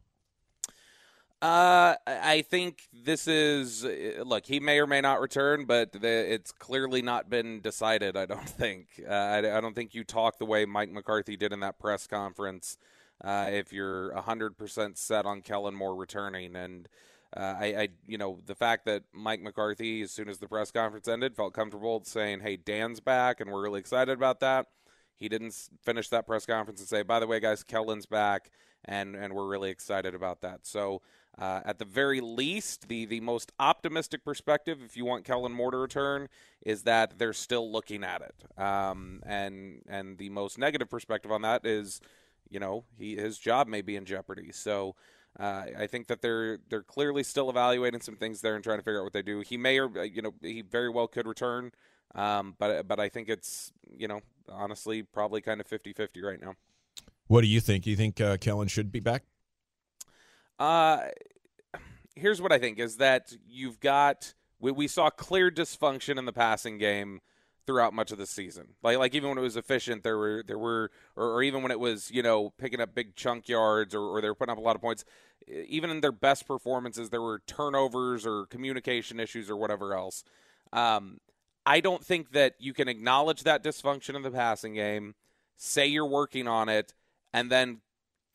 Uh, 1.42 1.94
I 2.07 2.44
think 2.49 2.81
this 3.07 3.29
is 3.29 3.85
uh, 3.85 4.23
look. 4.27 4.45
He 4.45 4.61
may 4.61 4.79
or 4.81 4.87
may 4.87 5.01
not 5.01 5.21
return, 5.21 5.64
but 5.64 5.92
the, 5.92 6.09
it's 6.09 6.53
clearly 6.53 7.01
not 7.01 7.31
been 7.31 7.61
decided. 7.61 8.16
I 8.16 8.27
don't 8.27 8.49
think. 8.49 8.88
Uh, 9.09 9.12
I, 9.12 9.38
I 9.38 9.61
don't 9.61 9.75
think 9.75 9.95
you 9.95 10.05
talk 10.05 10.38
the 10.38 10.45
way 10.45 10.66
Mike 10.66 10.90
McCarthy 10.90 11.37
did 11.37 11.53
in 11.53 11.61
that 11.61 11.79
press 11.79 12.07
conference. 12.07 12.77
Uh, 13.25 13.47
if 13.49 13.73
you're 13.73 14.14
hundred 14.21 14.59
percent 14.59 14.99
set 14.99 15.25
on 15.25 15.40
Kellen 15.40 15.75
Moore 15.75 15.95
returning, 15.95 16.55
and 16.55 16.88
uh, 17.35 17.55
I, 17.59 17.64
I, 17.64 17.88
you 18.07 18.19
know, 18.19 18.40
the 18.45 18.55
fact 18.55 18.85
that 18.87 19.05
Mike 19.14 19.40
McCarthy, 19.40 20.03
as 20.03 20.11
soon 20.11 20.29
as 20.29 20.38
the 20.38 20.49
press 20.49 20.71
conference 20.71 21.09
ended, 21.09 21.35
felt 21.35 21.55
comfortable 21.55 22.03
saying, 22.05 22.40
"Hey, 22.40 22.57
Dan's 22.57 23.01
back," 23.01 23.40
and 23.40 23.51
we're 23.51 23.62
really 23.62 23.81
excited 23.81 24.12
about 24.12 24.40
that. 24.40 24.66
He 25.14 25.31
didn't 25.31 25.55
finish 25.83 26.11
that 26.11 26.27
press 26.27 26.45
conference 26.45 26.81
and 26.81 26.88
say, 26.88 27.03
"By 27.03 27.21
the 27.21 27.27
way, 27.27 27.40
guys, 27.40 27.62
Kellen's 27.62 28.07
back," 28.07 28.51
and 28.85 29.14
and 29.14 29.33
we're 29.33 29.49
really 29.49 29.71
excited 29.71 30.14
about 30.14 30.40
that. 30.42 30.66
So. 30.66 31.03
Uh, 31.38 31.61
at 31.66 31.79
the 31.79 31.85
very 31.85 32.20
least, 32.20 32.88
the, 32.88 33.05
the 33.05 33.20
most 33.20 33.53
optimistic 33.59 34.25
perspective, 34.25 34.79
if 34.83 34.96
you 34.96 35.05
want 35.05 35.25
Kellen 35.25 35.53
Moore 35.53 35.70
to 35.70 35.77
return, 35.77 36.29
is 36.64 36.85
that 36.85 37.18
they're 37.18 37.35
still 37.35 37.70
looking 37.70 38.03
at 38.03 38.22
it. 38.22 38.61
Um, 38.61 39.20
and 39.27 39.83
and 39.87 40.16
the 40.16 40.31
most 40.31 40.59
negative 40.59 40.88
perspective 40.88 41.31
on 41.31 41.42
that 41.42 41.66
is, 41.66 42.01
you 42.49 42.59
know, 42.59 42.85
he 42.99 43.16
his 43.16 43.38
job 43.38 43.68
may 43.68 43.83
be 43.83 43.96
in 43.96 44.07
jeopardy. 44.07 44.51
So 44.51 44.94
uh, 45.38 45.64
I 45.79 45.87
think 45.87 46.07
that 46.07 46.22
they're 46.22 46.59
they're 46.70 46.83
clearly 46.83 47.22
still 47.22 47.51
evaluating 47.51 48.01
some 48.01 48.16
things 48.16 48.40
there 48.40 48.55
and 48.55 48.64
trying 48.64 48.79
to 48.79 48.83
figure 48.83 49.01
out 49.01 49.05
what 49.05 49.12
they 49.12 49.22
do. 49.22 49.40
He 49.40 49.59
may 49.59 49.79
or 49.79 50.05
you 50.05 50.22
know 50.22 50.33
he 50.40 50.62
very 50.62 50.88
well 50.88 51.07
could 51.07 51.27
return, 51.27 51.72
um, 52.14 52.55
but 52.59 52.88
but 52.88 52.99
I 52.99 53.11
think 53.11 53.29
it's 53.29 53.72
you 53.94 54.09
know 54.09 54.20
honestly 54.49 55.03
probably 55.03 55.42
kind 55.42 55.61
of 55.61 55.68
50-50 55.68 56.22
right 56.22 56.40
now. 56.40 56.55
What 57.27 57.42
do 57.42 57.49
you 57.49 57.61
think? 57.61 57.87
You 57.87 57.96
think 57.96 58.20
uh, 58.20 58.38
Kellen 58.38 58.68
should 58.68 58.90
be 58.90 59.01
back? 59.01 59.25
Uh, 60.59 61.09
here's 62.14 62.40
what 62.40 62.53
I 62.53 62.59
think 62.59 62.79
is 62.79 62.97
that 62.97 63.33
you've 63.49 63.81
got 63.81 64.35
we, 64.59 64.73
we 64.73 64.88
saw 64.88 65.11
clear 65.11 65.51
dysfunction 65.51 66.19
in 66.19 66.25
the 66.25 66.33
passing 66.33 66.79
game 66.79 67.21
throughout 67.66 67.92
much 67.92 68.12
of 68.12 68.19
the 68.19 68.27
season. 68.27 68.69
Like 68.83 68.99
like 68.99 69.14
even 69.14 69.29
when 69.29 69.38
it 69.38 69.42
was 69.42 69.57
efficient, 69.57 70.03
there 70.03 70.16
were 70.16 70.42
there 70.47 70.59
were 70.59 70.90
or, 71.14 71.35
or 71.35 71.42
even 71.42 71.62
when 71.62 71.71
it 71.71 71.81
was 71.81 72.11
you 72.11 72.23
know 72.23 72.51
picking 72.59 72.81
up 72.81 72.95
big 72.95 73.14
chunk 73.16 73.49
yards 73.49 73.95
or, 73.95 74.03
or 74.03 74.21
they 74.21 74.29
were 74.29 74.35
putting 74.35 74.53
up 74.53 74.59
a 74.59 74.62
lot 74.62 74.77
of 74.77 74.83
points. 74.83 75.05
Even 75.49 75.90
in 75.90 76.01
their 76.01 76.12
best 76.12 76.47
performances, 76.47 77.11
there 77.11 77.23
were 77.23 77.40
turnovers 77.47 78.27
or 78.27 78.47
communication 78.47 79.21
issues 79.21 79.51
or 79.51 79.57
whatever 79.57 79.95
else. 79.95 80.25
Um, 80.73 81.19
I 81.64 81.81
don't 81.81 82.05
think 82.05 82.33
that 82.33 82.55
you 82.59 82.73
can 82.73 82.88
acknowledge 82.88 83.42
that 83.42 83.62
dysfunction 83.62 84.14
in 84.14 84.23
the 84.23 84.31
passing 84.31 84.75
game, 84.75 85.14
say 85.57 85.87
you're 85.87 86.07
working 86.07 86.49
on 86.49 86.69
it, 86.69 86.95
and 87.33 87.51
then 87.51 87.81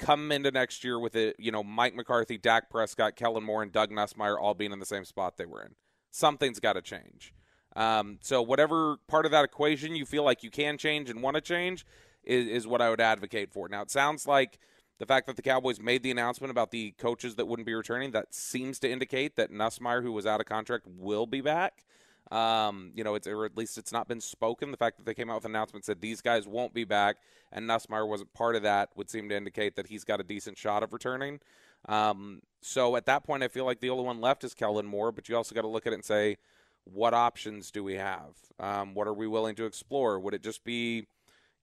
come 0.01 0.31
into 0.31 0.51
next 0.51 0.83
year 0.83 0.99
with 0.99 1.15
it, 1.15 1.35
you 1.39 1.51
know, 1.51 1.63
Mike 1.63 1.95
McCarthy, 1.95 2.37
Dak 2.37 2.69
Prescott, 2.69 3.15
Kellen 3.15 3.43
Moore, 3.43 3.63
and 3.63 3.71
Doug 3.71 3.91
Nussmeier 3.91 4.37
all 4.37 4.53
being 4.53 4.73
in 4.73 4.79
the 4.79 4.85
same 4.85 5.05
spot 5.05 5.37
they 5.37 5.45
were 5.45 5.61
in. 5.61 5.75
Something's 6.09 6.59
got 6.59 6.73
to 6.73 6.81
change. 6.81 7.33
Um, 7.75 8.17
so 8.21 8.41
whatever 8.41 8.97
part 9.07 9.25
of 9.25 9.31
that 9.31 9.45
equation 9.45 9.95
you 9.95 10.05
feel 10.05 10.23
like 10.23 10.43
you 10.43 10.49
can 10.49 10.77
change 10.77 11.09
and 11.09 11.21
want 11.21 11.35
to 11.35 11.41
change 11.41 11.85
is, 12.23 12.47
is 12.47 12.67
what 12.67 12.81
I 12.81 12.89
would 12.89 12.99
advocate 12.99 13.53
for. 13.53 13.69
Now 13.69 13.83
it 13.83 13.91
sounds 13.91 14.27
like 14.27 14.59
the 14.99 15.05
fact 15.05 15.27
that 15.27 15.35
the 15.35 15.41
Cowboys 15.41 15.79
made 15.79 16.03
the 16.03 16.11
announcement 16.11 16.51
about 16.51 16.71
the 16.71 16.91
coaches 16.91 17.35
that 17.35 17.47
wouldn't 17.47 17.65
be 17.65 17.73
returning 17.73 18.11
that 18.11 18.33
seems 18.33 18.77
to 18.79 18.91
indicate 18.91 19.35
that 19.37 19.51
Nussmeier, 19.51 20.03
who 20.03 20.11
was 20.11 20.25
out 20.25 20.41
of 20.41 20.47
contract, 20.47 20.85
will 20.85 21.25
be 21.25 21.41
back. 21.41 21.85
Um, 22.31 22.93
you 22.95 23.03
know, 23.03 23.15
it's 23.15 23.27
or 23.27 23.43
at 23.45 23.57
least 23.57 23.77
it's 23.77 23.91
not 23.91 24.07
been 24.07 24.21
spoken. 24.21 24.71
The 24.71 24.77
fact 24.77 24.97
that 24.97 25.05
they 25.05 25.13
came 25.13 25.29
out 25.29 25.35
with 25.35 25.45
an 25.45 25.51
announcement 25.51 25.83
said 25.83 25.99
these 25.99 26.21
guys 26.21 26.47
won't 26.47 26.73
be 26.73 26.85
back, 26.85 27.17
and 27.51 27.69
Nussmeier 27.69 28.07
wasn't 28.07 28.33
part 28.33 28.55
of 28.55 28.63
that 28.63 28.89
would 28.95 29.09
seem 29.09 29.27
to 29.29 29.35
indicate 29.35 29.75
that 29.75 29.87
he's 29.87 30.05
got 30.05 30.21
a 30.21 30.23
decent 30.23 30.57
shot 30.57 30.81
of 30.81 30.93
returning. 30.93 31.41
Um, 31.89 32.41
so 32.61 32.95
at 32.95 33.05
that 33.07 33.23
point, 33.23 33.43
I 33.43 33.49
feel 33.49 33.65
like 33.65 33.81
the 33.81 33.89
only 33.89 34.05
one 34.05 34.21
left 34.21 34.43
is 34.43 34.53
Kellen 34.53 34.85
Moore, 34.85 35.11
but 35.11 35.27
you 35.27 35.35
also 35.35 35.53
got 35.53 35.61
to 35.61 35.67
look 35.67 35.85
at 35.85 35.93
it 35.93 35.95
and 35.95 36.05
say, 36.05 36.37
what 36.85 37.13
options 37.13 37.69
do 37.69 37.83
we 37.83 37.95
have? 37.95 38.35
Um, 38.59 38.93
what 38.93 39.07
are 39.07 39.13
we 39.13 39.27
willing 39.27 39.55
to 39.55 39.65
explore? 39.65 40.19
Would 40.19 40.33
it 40.33 40.43
just 40.43 40.63
be, 40.63 41.07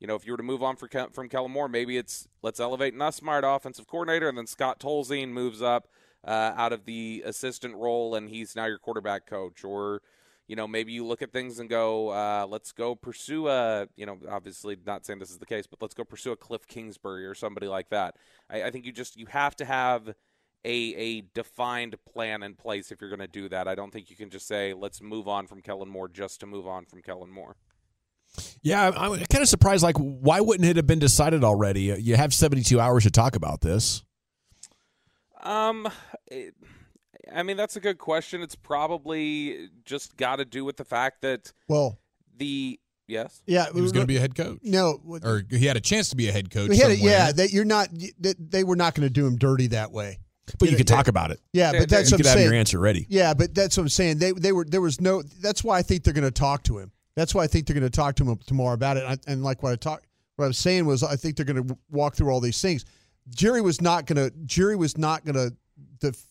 you 0.01 0.07
know, 0.07 0.17
if 0.17 0.27
you 0.27 0.33
were 0.33 0.37
to 0.37 0.43
move 0.43 0.63
on 0.63 0.77
for, 0.77 0.89
from 1.13 1.29
Kellen 1.29 1.51
Moore, 1.51 1.69
maybe 1.69 1.97
it's 1.97 2.29
let's 2.43 2.61
elevate 2.61 2.95
Nussmeier 2.95 3.41
to 3.41 3.49
offensive 3.49 3.87
coordinator, 3.87 4.29
and 4.29 4.37
then 4.37 4.47
Scott 4.47 4.81
Tolzien 4.81 5.31
moves 5.31 5.63
up 5.63 5.89
uh, 6.25 6.53
out 6.57 6.73
of 6.73 6.85
the 6.85 7.23
assistant 7.25 7.75
role, 7.75 8.15
and 8.15 8.29
he's 8.29 8.55
now 8.55 8.67
your 8.67 8.79
quarterback 8.79 9.27
coach, 9.27 9.65
or 9.65 10.03
you 10.49 10.57
know, 10.57 10.67
maybe 10.67 10.93
you 10.93 11.07
look 11.07 11.21
at 11.21 11.31
things 11.31 11.59
and 11.59 11.69
go, 11.69 12.09
uh, 12.09 12.47
let's 12.49 12.73
go 12.73 12.95
pursue 12.95 13.49
a, 13.49 13.87
you 13.97 14.07
know, 14.07 14.19
obviously 14.31 14.77
not 14.87 15.05
saying 15.05 15.19
this 15.19 15.31
is 15.31 15.39
the 15.39 15.47
case, 15.47 15.67
but 15.67 15.81
let's 15.83 15.95
go 15.95 16.05
pursue 16.05 16.33
a 16.33 16.37
Cliff 16.37 16.67
Kingsbury 16.67 17.27
or 17.27 17.35
somebody 17.35 17.69
like 17.69 17.91
that. 17.91 18.17
I, 18.49 18.65
I 18.65 18.71
think 18.71 18.87
you 18.87 18.93
just 18.93 19.17
you 19.17 19.27
have 19.27 19.55
to 19.57 19.67
have 19.67 20.09
a 20.65 20.95
a 20.95 21.21
defined 21.35 21.97
plan 22.11 22.43
in 22.43 22.55
place 22.55 22.91
if 22.91 23.01
you're 23.01 23.11
going 23.11 23.21
to 23.21 23.29
do 23.29 23.49
that. 23.51 23.69
I 23.69 23.75
don't 23.75 23.93
think 23.93 24.11
you 24.11 24.17
can 24.17 24.31
just 24.31 24.49
say 24.49 24.73
let's 24.73 25.03
move 25.03 25.29
on 25.29 25.47
from 25.47 25.61
Kellen 25.61 25.89
Moore 25.89 26.09
just 26.09 26.41
to 26.41 26.47
move 26.47 26.67
on 26.67 26.87
from 26.87 27.03
Kellen 27.03 27.31
Moore. 27.31 27.57
Yeah, 28.63 28.91
I'm 28.97 29.17
kind 29.27 29.43
of 29.43 29.49
surprised. 29.49 29.83
Like, 29.83 29.97
why 29.97 30.41
wouldn't 30.41 30.69
it 30.69 30.77
have 30.77 30.87
been 30.87 30.99
decided 30.99 31.45
already? 31.45 31.83
You 31.83 32.17
have 32.17 32.35
72 32.35 32.79
hours 32.79 33.05
to 33.05 33.11
talk 33.11 33.37
about 33.37 33.61
this. 33.61 34.03
Um, 35.43 35.89
it, 36.27 36.55
I 37.35 37.43
mean 37.43 37.57
that's 37.57 37.77
a 37.77 37.81
good 37.81 37.99
question. 37.99 38.43
It's 38.43 38.55
probably 38.55 39.69
just 39.85 40.17
got 40.17 40.37
to 40.37 40.45
do 40.45 40.65
with 40.65 40.77
the 40.77 40.85
fact 40.85 41.23
that 41.23 41.53
Well, 41.69 41.99
the 42.37 42.79
yes, 43.07 43.43
yeah, 43.47 43.67
He 43.73 43.81
was 43.81 43.93
going 43.93 44.05
to 44.05 44.09
be 44.09 44.17
a 44.17 44.21
head 44.21 44.35
coach. 44.35 44.59
No, 44.63 45.01
Or 45.23 45.43
he 45.51 45.67
had 45.67 45.77
a 45.77 45.81
chance 45.81 46.11
to 46.11 46.17
be 46.17 46.29
a 46.29 46.33
head 46.33 46.51
coach. 46.51 46.69
we 46.69 46.79
had 46.79 46.91
it, 46.91 46.99
somewhere. 46.99 47.13
yeah, 47.19 47.33
that 47.33 47.53
you're 47.53 47.65
not. 47.65 47.89
That 48.21 48.37
they 48.51 48.65
were 48.65 48.77
not 48.77 48.95
going 48.95 49.07
to 49.07 49.13
do 49.13 49.27
him 49.27 49.37
dirty 49.37 49.69
that 49.69 49.93
way. 49.93 50.19
But 50.59 50.67
you 50.67 50.73
know, 50.73 50.79
could 50.79 50.87
talk 50.87 51.09
about 51.09 51.31
it. 51.31 51.41
Yeah, 51.53 51.73
but 51.73 51.91
that's 51.91 52.11
you 52.11 52.15
what 52.15 52.17
I'm 52.17 52.19
could 52.19 52.27
have 52.27 52.35
saying. 52.35 52.47
your 52.47 52.55
answer 52.55 52.79
ready. 52.79 53.07
Yeah, 53.11 53.35
but 53.35 53.55
that's 53.55 53.77
what 53.77 53.83
I'm 53.83 53.89
saying. 53.91 54.19
They 54.19 54.33
they 54.33 54.53
were 54.53 54.65
there 54.65 54.81
was 54.81 55.01
no. 55.01 55.23
That's 55.23 55.63
why 55.63 55.79
I 55.79 55.83
think 55.83 56.05
they're 56.05 56.15
going 56.15 56.25
to 56.25 56.31
talk 56.31 56.63
to 56.65 56.79
him. 56.79 56.93
That's 57.17 57.35
why 57.35 57.43
I 57.45 57.47
think 57.49 57.67
they're 57.67 57.75
going 57.75 57.91
to 57.91 57.95
talk 57.95 58.15
to 58.17 58.25
him 58.25 58.39
tomorrow 58.47 58.75
about 58.75 58.97
it. 58.97 59.05
And, 59.05 59.13
I, 59.13 59.33
and 59.33 59.43
like 59.43 59.63
what 59.63 59.73
I 59.73 59.77
talked, 59.77 60.07
what 60.37 60.45
I 60.45 60.49
was 60.49 60.59
saying 60.59 60.87
was, 60.87 61.03
I 61.03 61.17
think 61.17 61.37
they're 61.37 61.45
going 61.45 61.67
to 61.67 61.77
walk 61.91 62.15
through 62.15 62.31
all 62.31 62.41
these 62.41 62.63
things. 62.63 62.85
Jerry 63.29 63.61
was 63.61 63.83
not 63.83 64.07
going 64.07 64.17
to. 64.17 64.35
Jerry 64.47 64.77
was 64.77 64.97
not 64.97 65.25
going 65.25 65.35
to. 65.35 65.55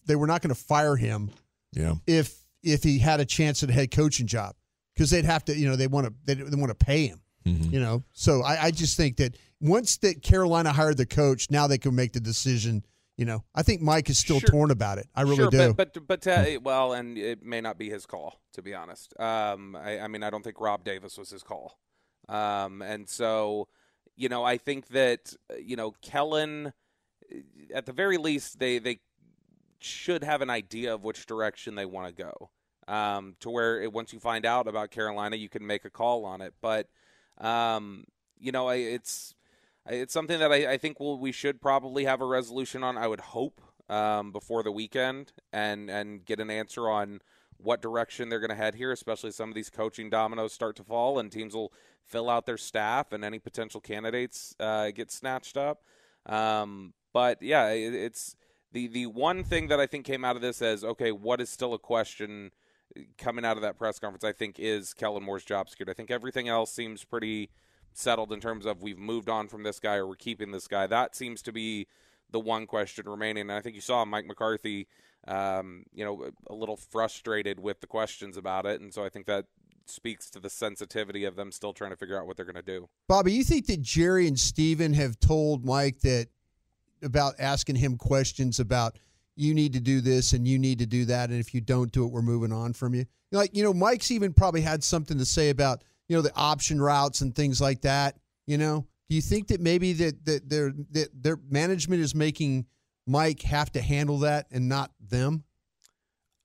They 0.05 0.15
were 0.15 0.27
not 0.27 0.41
going 0.41 0.53
to 0.53 0.59
fire 0.61 0.95
him 0.95 1.31
Yeah. 1.73 1.95
if 2.05 2.35
if 2.63 2.83
he 2.83 2.99
had 2.99 3.19
a 3.19 3.25
chance 3.25 3.63
at 3.63 3.69
a 3.69 3.73
head 3.73 3.91
coaching 3.91 4.27
job 4.27 4.55
because 4.95 5.09
they'd 5.09 5.25
have 5.25 5.45
to. 5.45 5.55
You 5.57 5.69
know, 5.69 5.75
they 5.75 5.87
want 5.87 6.07
to. 6.07 6.13
They, 6.25 6.33
they 6.35 6.55
want 6.55 6.69
to 6.77 6.85
pay 6.85 7.07
him. 7.07 7.21
Mm-hmm. 7.45 7.73
You 7.73 7.79
know, 7.79 8.03
so 8.13 8.41
I, 8.43 8.65
I 8.65 8.71
just 8.71 8.97
think 8.97 9.17
that 9.17 9.37
once 9.61 9.97
that 9.97 10.21
Carolina 10.21 10.73
hired 10.73 10.97
the 10.97 11.05
coach, 11.05 11.49
now 11.49 11.65
they 11.67 11.77
can 11.77 11.95
make 11.95 12.11
the 12.13 12.19
decision. 12.19 12.83
You 13.15 13.25
know, 13.25 13.43
I 13.55 13.63
think 13.63 13.81
Mike 13.81 14.09
is 14.09 14.17
still 14.19 14.39
Sure. 14.39 14.49
torn 14.49 14.71
about 14.71 14.97
it. 14.99 15.07
I 15.15 15.21
really 15.21 15.37
sure, 15.37 15.49
do. 15.49 15.73
But 15.73 15.93
but, 15.93 16.07
but 16.07 16.27
uh, 16.27 16.59
well, 16.61 16.93
and 16.93 17.17
it 17.17 17.41
may 17.43 17.61
not 17.61 17.77
be 17.77 17.89
his 17.89 18.05
call 18.05 18.41
to 18.53 18.61
be 18.61 18.73
honest. 18.75 19.17
Um, 19.19 19.75
I, 19.75 19.99
I 20.01 20.07
mean, 20.07 20.23
I 20.23 20.29
don't 20.29 20.43
think 20.43 20.59
Rob 20.59 20.83
Davis 20.83 21.17
was 21.17 21.29
his 21.29 21.41
call. 21.41 21.79
Um, 22.29 22.81
and 22.81 23.07
so, 23.07 23.69
you 24.15 24.27
know, 24.29 24.43
I 24.43 24.57
think 24.57 24.87
that 24.89 25.33
you 25.59 25.75
know 25.77 25.91
Kellen, 26.01 26.73
at 27.73 27.85
the 27.85 27.93
very 27.93 28.17
least, 28.17 28.59
they 28.59 28.79
they 28.79 28.99
should 29.79 30.23
have 30.23 30.41
an 30.41 30.49
idea 30.49 30.93
of 30.93 31.03
which 31.03 31.25
direction 31.25 31.75
they 31.75 31.85
want 31.85 32.07
to 32.07 32.23
go. 32.23 32.49
Um, 32.87 33.35
to 33.41 33.49
where 33.49 33.81
it, 33.81 33.91
once 33.91 34.13
you 34.13 34.19
find 34.19 34.45
out 34.45 34.67
about 34.67 34.91
Carolina, 34.91 35.35
you 35.35 35.49
can 35.49 35.65
make 35.67 35.83
a 35.83 35.89
call 35.89 36.23
on 36.23 36.41
it. 36.41 36.53
But 36.61 36.87
um, 37.37 38.05
you 38.39 38.51
know, 38.51 38.69
it's 38.69 39.35
it's 39.89 40.13
something 40.13 40.39
that 40.39 40.51
I, 40.51 40.73
I 40.73 40.77
think 40.77 40.99
we'll, 40.99 41.17
we 41.17 41.31
should 41.31 41.61
probably 41.61 42.05
have 42.05 42.21
a 42.21 42.25
resolution 42.25 42.83
on. 42.83 42.97
I 42.97 43.07
would 43.07 43.19
hope 43.19 43.61
um, 43.89 44.31
before 44.31 44.63
the 44.63 44.71
weekend 44.71 45.33
and 45.51 45.89
and 45.89 46.25
get 46.25 46.39
an 46.39 46.49
answer 46.49 46.89
on 46.89 47.19
what 47.57 47.81
direction 47.81 48.29
they're 48.29 48.39
going 48.39 48.49
to 48.49 48.55
head 48.55 48.75
here. 48.75 48.91
Especially 48.91 49.31
some 49.31 49.49
of 49.49 49.55
these 49.55 49.69
coaching 49.69 50.09
dominoes 50.09 50.53
start 50.53 50.75
to 50.77 50.83
fall, 50.83 51.19
and 51.19 51.31
teams 51.31 51.53
will 51.53 51.73
fill 52.05 52.29
out 52.29 52.45
their 52.45 52.57
staff, 52.57 53.11
and 53.11 53.25
any 53.25 53.39
potential 53.39 53.81
candidates 53.81 54.55
uh, 54.59 54.91
get 54.91 55.11
snatched 55.11 55.57
up. 55.57 55.83
Um, 56.25 56.93
but 57.13 57.41
yeah, 57.41 57.69
it, 57.69 57.93
it's 57.93 58.35
the 58.71 58.87
the 58.87 59.05
one 59.07 59.43
thing 59.43 59.67
that 59.67 59.79
I 59.79 59.85
think 59.85 60.05
came 60.05 60.25
out 60.25 60.35
of 60.35 60.41
this 60.41 60.61
as 60.61 60.83
okay, 60.83 61.11
what 61.11 61.41
is 61.41 61.49
still 61.49 61.73
a 61.73 61.79
question 61.79 62.51
coming 63.17 63.45
out 63.45 63.57
of 63.57 63.63
that 63.63 63.77
press 63.77 63.99
conference? 63.99 64.23
I 64.23 64.33
think 64.33 64.59
is 64.59 64.93
Kellen 64.93 65.23
Moore's 65.23 65.45
job 65.45 65.69
secured. 65.69 65.89
I 65.89 65.93
think 65.93 66.11
everything 66.11 66.47
else 66.47 66.71
seems 66.71 67.03
pretty 67.03 67.49
settled 67.93 68.31
in 68.31 68.39
terms 68.39 68.65
of 68.65 68.81
we've 68.81 68.97
moved 68.97 69.29
on 69.29 69.47
from 69.47 69.63
this 69.63 69.79
guy 69.79 69.95
or 69.95 70.07
we're 70.07 70.15
keeping 70.15 70.51
this 70.51 70.67
guy. 70.67 70.87
That 70.87 71.15
seems 71.15 71.41
to 71.43 71.51
be 71.51 71.87
the 72.29 72.39
one 72.39 72.67
question 72.67 73.09
remaining. 73.09 73.41
And 73.41 73.53
I 73.53 73.61
think 73.61 73.75
you 73.75 73.81
saw 73.81 74.05
Mike 74.05 74.25
McCarthy 74.27 74.87
um, 75.27 75.83
you 75.93 76.05
know, 76.05 76.29
a 76.47 76.53
little 76.53 76.77
frustrated 76.77 77.59
with 77.59 77.81
the 77.81 77.87
questions 77.87 78.37
about 78.37 78.65
it, 78.65 78.81
and 78.81 78.93
so 78.93 79.03
I 79.03 79.09
think 79.09 79.25
that 79.27 79.45
speaks 79.85 80.29
to 80.31 80.39
the 80.39 80.49
sensitivity 80.49 81.23
of 81.25 81.35
them 81.35 81.51
still 81.51 81.73
trying 81.73 81.91
to 81.91 81.97
figure 81.97 82.19
out 82.19 82.27
what 82.27 82.35
they're 82.35 82.45
going 82.45 82.55
to 82.55 82.61
do. 82.61 82.89
Bobby, 83.07 83.33
you 83.33 83.43
think 83.43 83.67
that 83.67 83.81
Jerry 83.81 84.27
and 84.27 84.39
Stephen 84.39 84.93
have 84.93 85.19
told 85.19 85.65
Mike 85.65 86.01
that 86.01 86.27
about 87.03 87.35
asking 87.39 87.75
him 87.75 87.97
questions 87.97 88.59
about 88.59 88.97
you 89.35 89.53
need 89.53 89.73
to 89.73 89.79
do 89.79 90.01
this 90.01 90.33
and 90.33 90.47
you 90.47 90.57
need 90.57 90.79
to 90.79 90.85
do 90.85 91.05
that, 91.05 91.29
and 91.29 91.39
if 91.39 91.53
you 91.53 91.61
don't 91.61 91.91
do 91.91 92.05
it, 92.05 92.11
we're 92.11 92.21
moving 92.21 92.51
on 92.51 92.73
from 92.73 92.93
you. 92.95 93.05
Like 93.31 93.55
you 93.55 93.63
know, 93.63 93.73
Mike's 93.73 94.11
even 94.11 94.33
probably 94.33 94.61
had 94.61 94.83
something 94.83 95.17
to 95.17 95.25
say 95.25 95.49
about 95.49 95.83
you 96.07 96.15
know 96.15 96.21
the 96.21 96.35
option 96.35 96.81
routes 96.81 97.21
and 97.21 97.35
things 97.35 97.61
like 97.61 97.81
that. 97.81 98.17
You 98.47 98.57
know, 98.57 98.85
do 99.09 99.15
you 99.15 99.21
think 99.21 99.47
that 99.47 99.61
maybe 99.61 99.93
that 99.93 100.25
that 100.25 100.49
their 100.49 100.73
that 100.91 101.09
their 101.13 101.37
management 101.49 102.01
is 102.01 102.15
making 102.15 102.65
Mike 103.05 103.41
have 103.43 103.71
to 103.73 103.81
handle 103.81 104.19
that 104.19 104.47
and 104.51 104.67
not 104.67 104.91
them? 104.99 105.43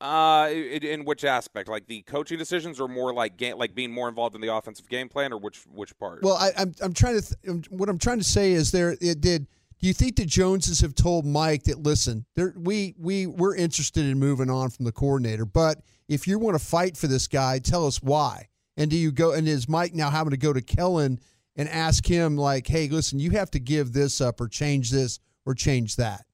Uh, 0.03 0.49
in, 0.51 0.83
in 0.83 1.05
which 1.05 1.25
aspect? 1.25 1.69
Like 1.69 1.87
the 1.87 2.03
coaching 2.03 2.37
decisions, 2.37 2.81
or 2.81 2.89
more 2.89 3.15
like 3.15 3.37
game, 3.37 3.57
like 3.57 3.73
being 3.73 3.93
more 3.93 4.09
involved 4.09 4.35
in 4.35 4.41
the 4.41 4.53
offensive 4.53 4.89
game 4.89 5.09
plan, 5.09 5.33
or 5.33 5.39
which 5.39 5.63
which 5.73 5.97
part? 5.97 6.23
Well, 6.23 6.35
I, 6.35 6.51
I'm 6.59 6.75
I'm 6.83 6.93
trying 6.93 7.21
to 7.21 7.37
th- 7.37 7.71
what 7.71 7.89
I'm 7.89 7.99
trying 7.99 8.19
to 8.19 8.25
say 8.25 8.53
is 8.53 8.73
there 8.73 8.97
it 9.01 9.21
did. 9.21 9.47
Do 9.83 9.89
you 9.89 9.95
think 9.95 10.15
the 10.15 10.25
Joneses 10.25 10.81
have 10.83 10.95
told 10.95 11.27
Mike 11.27 11.65
that 11.65 11.83
listen, 11.83 12.25
we 12.55 12.95
we 12.97 13.27
we're 13.27 13.57
interested 13.57 14.07
in 14.07 14.17
moving 14.17 14.49
on 14.49 14.71
from 14.71 14.85
the 14.85 14.93
coordinator, 14.93 15.45
but 15.45 15.81
if 16.09 16.29
you 16.29 16.39
want 16.39 16.57
to 16.57 16.65
fight 16.65 16.97
for 16.97 17.09
this 17.09 17.27
guy, 17.27 17.59
tell 17.59 17.85
us 17.85 18.01
why. 18.01 18.47
And 18.77 18.89
do 18.89 18.97
you 18.97 19.11
go 19.11 19.33
and 19.33 19.49
is 19.49 19.69
Mike 19.69 19.93
now 19.93 20.09
having 20.09 20.31
to 20.31 20.37
go 20.37 20.53
to 20.53 20.63
Kellen 20.63 21.19
and 21.57 21.69
ask 21.69 22.07
him 22.07 22.37
like, 22.37 22.69
hey, 22.69 22.87
listen, 22.89 23.19
you 23.19 23.33
have 23.33 23.51
to 23.51 23.59
give 23.59 23.93
this 23.93 24.21
up 24.21 24.41
or 24.41 24.47
change 24.47 24.93
this 24.93 25.19
or 25.45 25.53
change 25.53 25.97
that? 25.97 26.27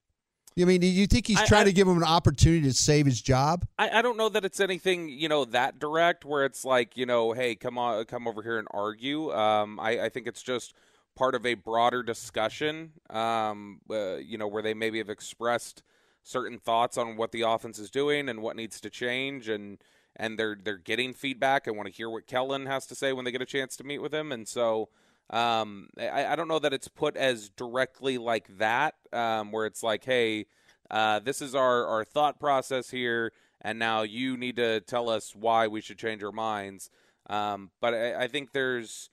I 0.61 0.65
mean, 0.65 0.83
do 0.83 0.87
you 0.87 1.07
think 1.07 1.27
he's 1.27 1.41
I- 1.41 1.47
trying 1.47 1.63
I- 1.63 1.71
to 1.71 1.73
give 1.73 1.89
him 1.89 1.97
an 1.97 2.05
opportunity 2.05 2.65
to 2.65 2.75
save 2.75 3.07
his 3.07 3.23
job? 3.23 3.65
I, 3.79 4.01
I 4.01 4.03
don't 4.03 4.19
know 4.19 4.29
that 4.29 4.45
it's 4.45 4.61
anything 4.61 5.09
you 5.09 5.31
know 5.31 5.47
that 5.47 5.79
direct 5.79 6.27
where 6.27 6.45
it's 6.45 6.67
like 6.67 6.99
you 6.99 7.07
know 7.07 7.33
hey 7.33 7.55
come 7.55 7.79
on 7.79 8.05
come 8.05 8.29
over 8.29 8.43
here 8.43 8.59
and 8.59 8.69
argue 8.73 9.33
um, 9.33 9.81
I, 9.81 10.03
I 10.03 10.09
think 10.11 10.27
it's 10.27 10.43
just 10.43 10.75
part 11.19 11.35
of 11.35 11.45
a 11.45 11.55
broader 11.55 12.03
discussion 12.03 12.93
um, 13.11 13.81
uh, 13.91 14.17
you 14.17 14.39
know 14.39 14.47
where 14.47 14.63
they 14.63 14.75
maybe 14.75 14.99
have 14.99 15.11
expressed 15.11 15.83
certain 16.23 16.59
thoughts 16.59 16.97
on 16.97 17.17
what 17.17 17.33
the 17.33 17.43
offense 17.43 17.79
is 17.79 17.91
doing 17.91 18.29
and 18.29 18.41
what 18.41 18.57
needs 18.57 18.81
to 18.81 18.91
change 18.91 19.49
and 19.49 19.79
and 20.17 20.39
they're 20.39 20.57
they're 20.63 20.79
getting 20.79 21.13
feedback 21.13 21.67
I 21.67 21.73
want 21.73 21.89
to 21.89 21.95
hear 21.95 22.09
what 22.09 22.27
Kellen 22.27 22.67
has 22.67 22.87
to 22.87 22.95
say 22.95 23.13
when 23.13 23.25
they 23.25 23.33
get 23.33 23.43
a 23.43 23.47
chance 23.47 23.77
to 23.77 23.85
meet 23.85 23.99
with 23.99 24.15
him 24.15 24.31
and 24.31 24.47
so 24.47 24.89
um, 25.31 25.91
I, 25.99 26.27
I 26.27 26.37
don't 26.37 26.49
know 26.49 26.59
that 26.59 26.73
it's 26.73 26.89
put 26.89 27.17
as 27.17 27.51
directly 27.51 28.17
like 28.17 28.59
that 28.59 28.95
um, 29.13 29.51
where 29.53 29.67
it's 29.67 29.83
like 29.83 30.05
hey 30.05 30.47
uh, 30.91 31.19
this 31.21 31.43
is 31.43 31.55
our, 31.55 31.87
our 31.87 32.05
thought 32.05 32.41
process 32.41 32.91
here, 32.91 33.33
and 33.61 33.79
now 33.79 34.03
you 34.03 34.37
need 34.37 34.57
to 34.57 34.81
tell 34.81 35.11
us 35.11 35.35
why 35.35 35.67
we 35.67 35.81
should 35.81 35.99
change 35.99 36.23
our 36.23 36.33
minds. 36.33 36.91
Um, 37.29 37.71
but 37.81 37.95
I, 37.95 38.25
I 38.25 38.29
think 38.29 38.53
there's 38.53 39.11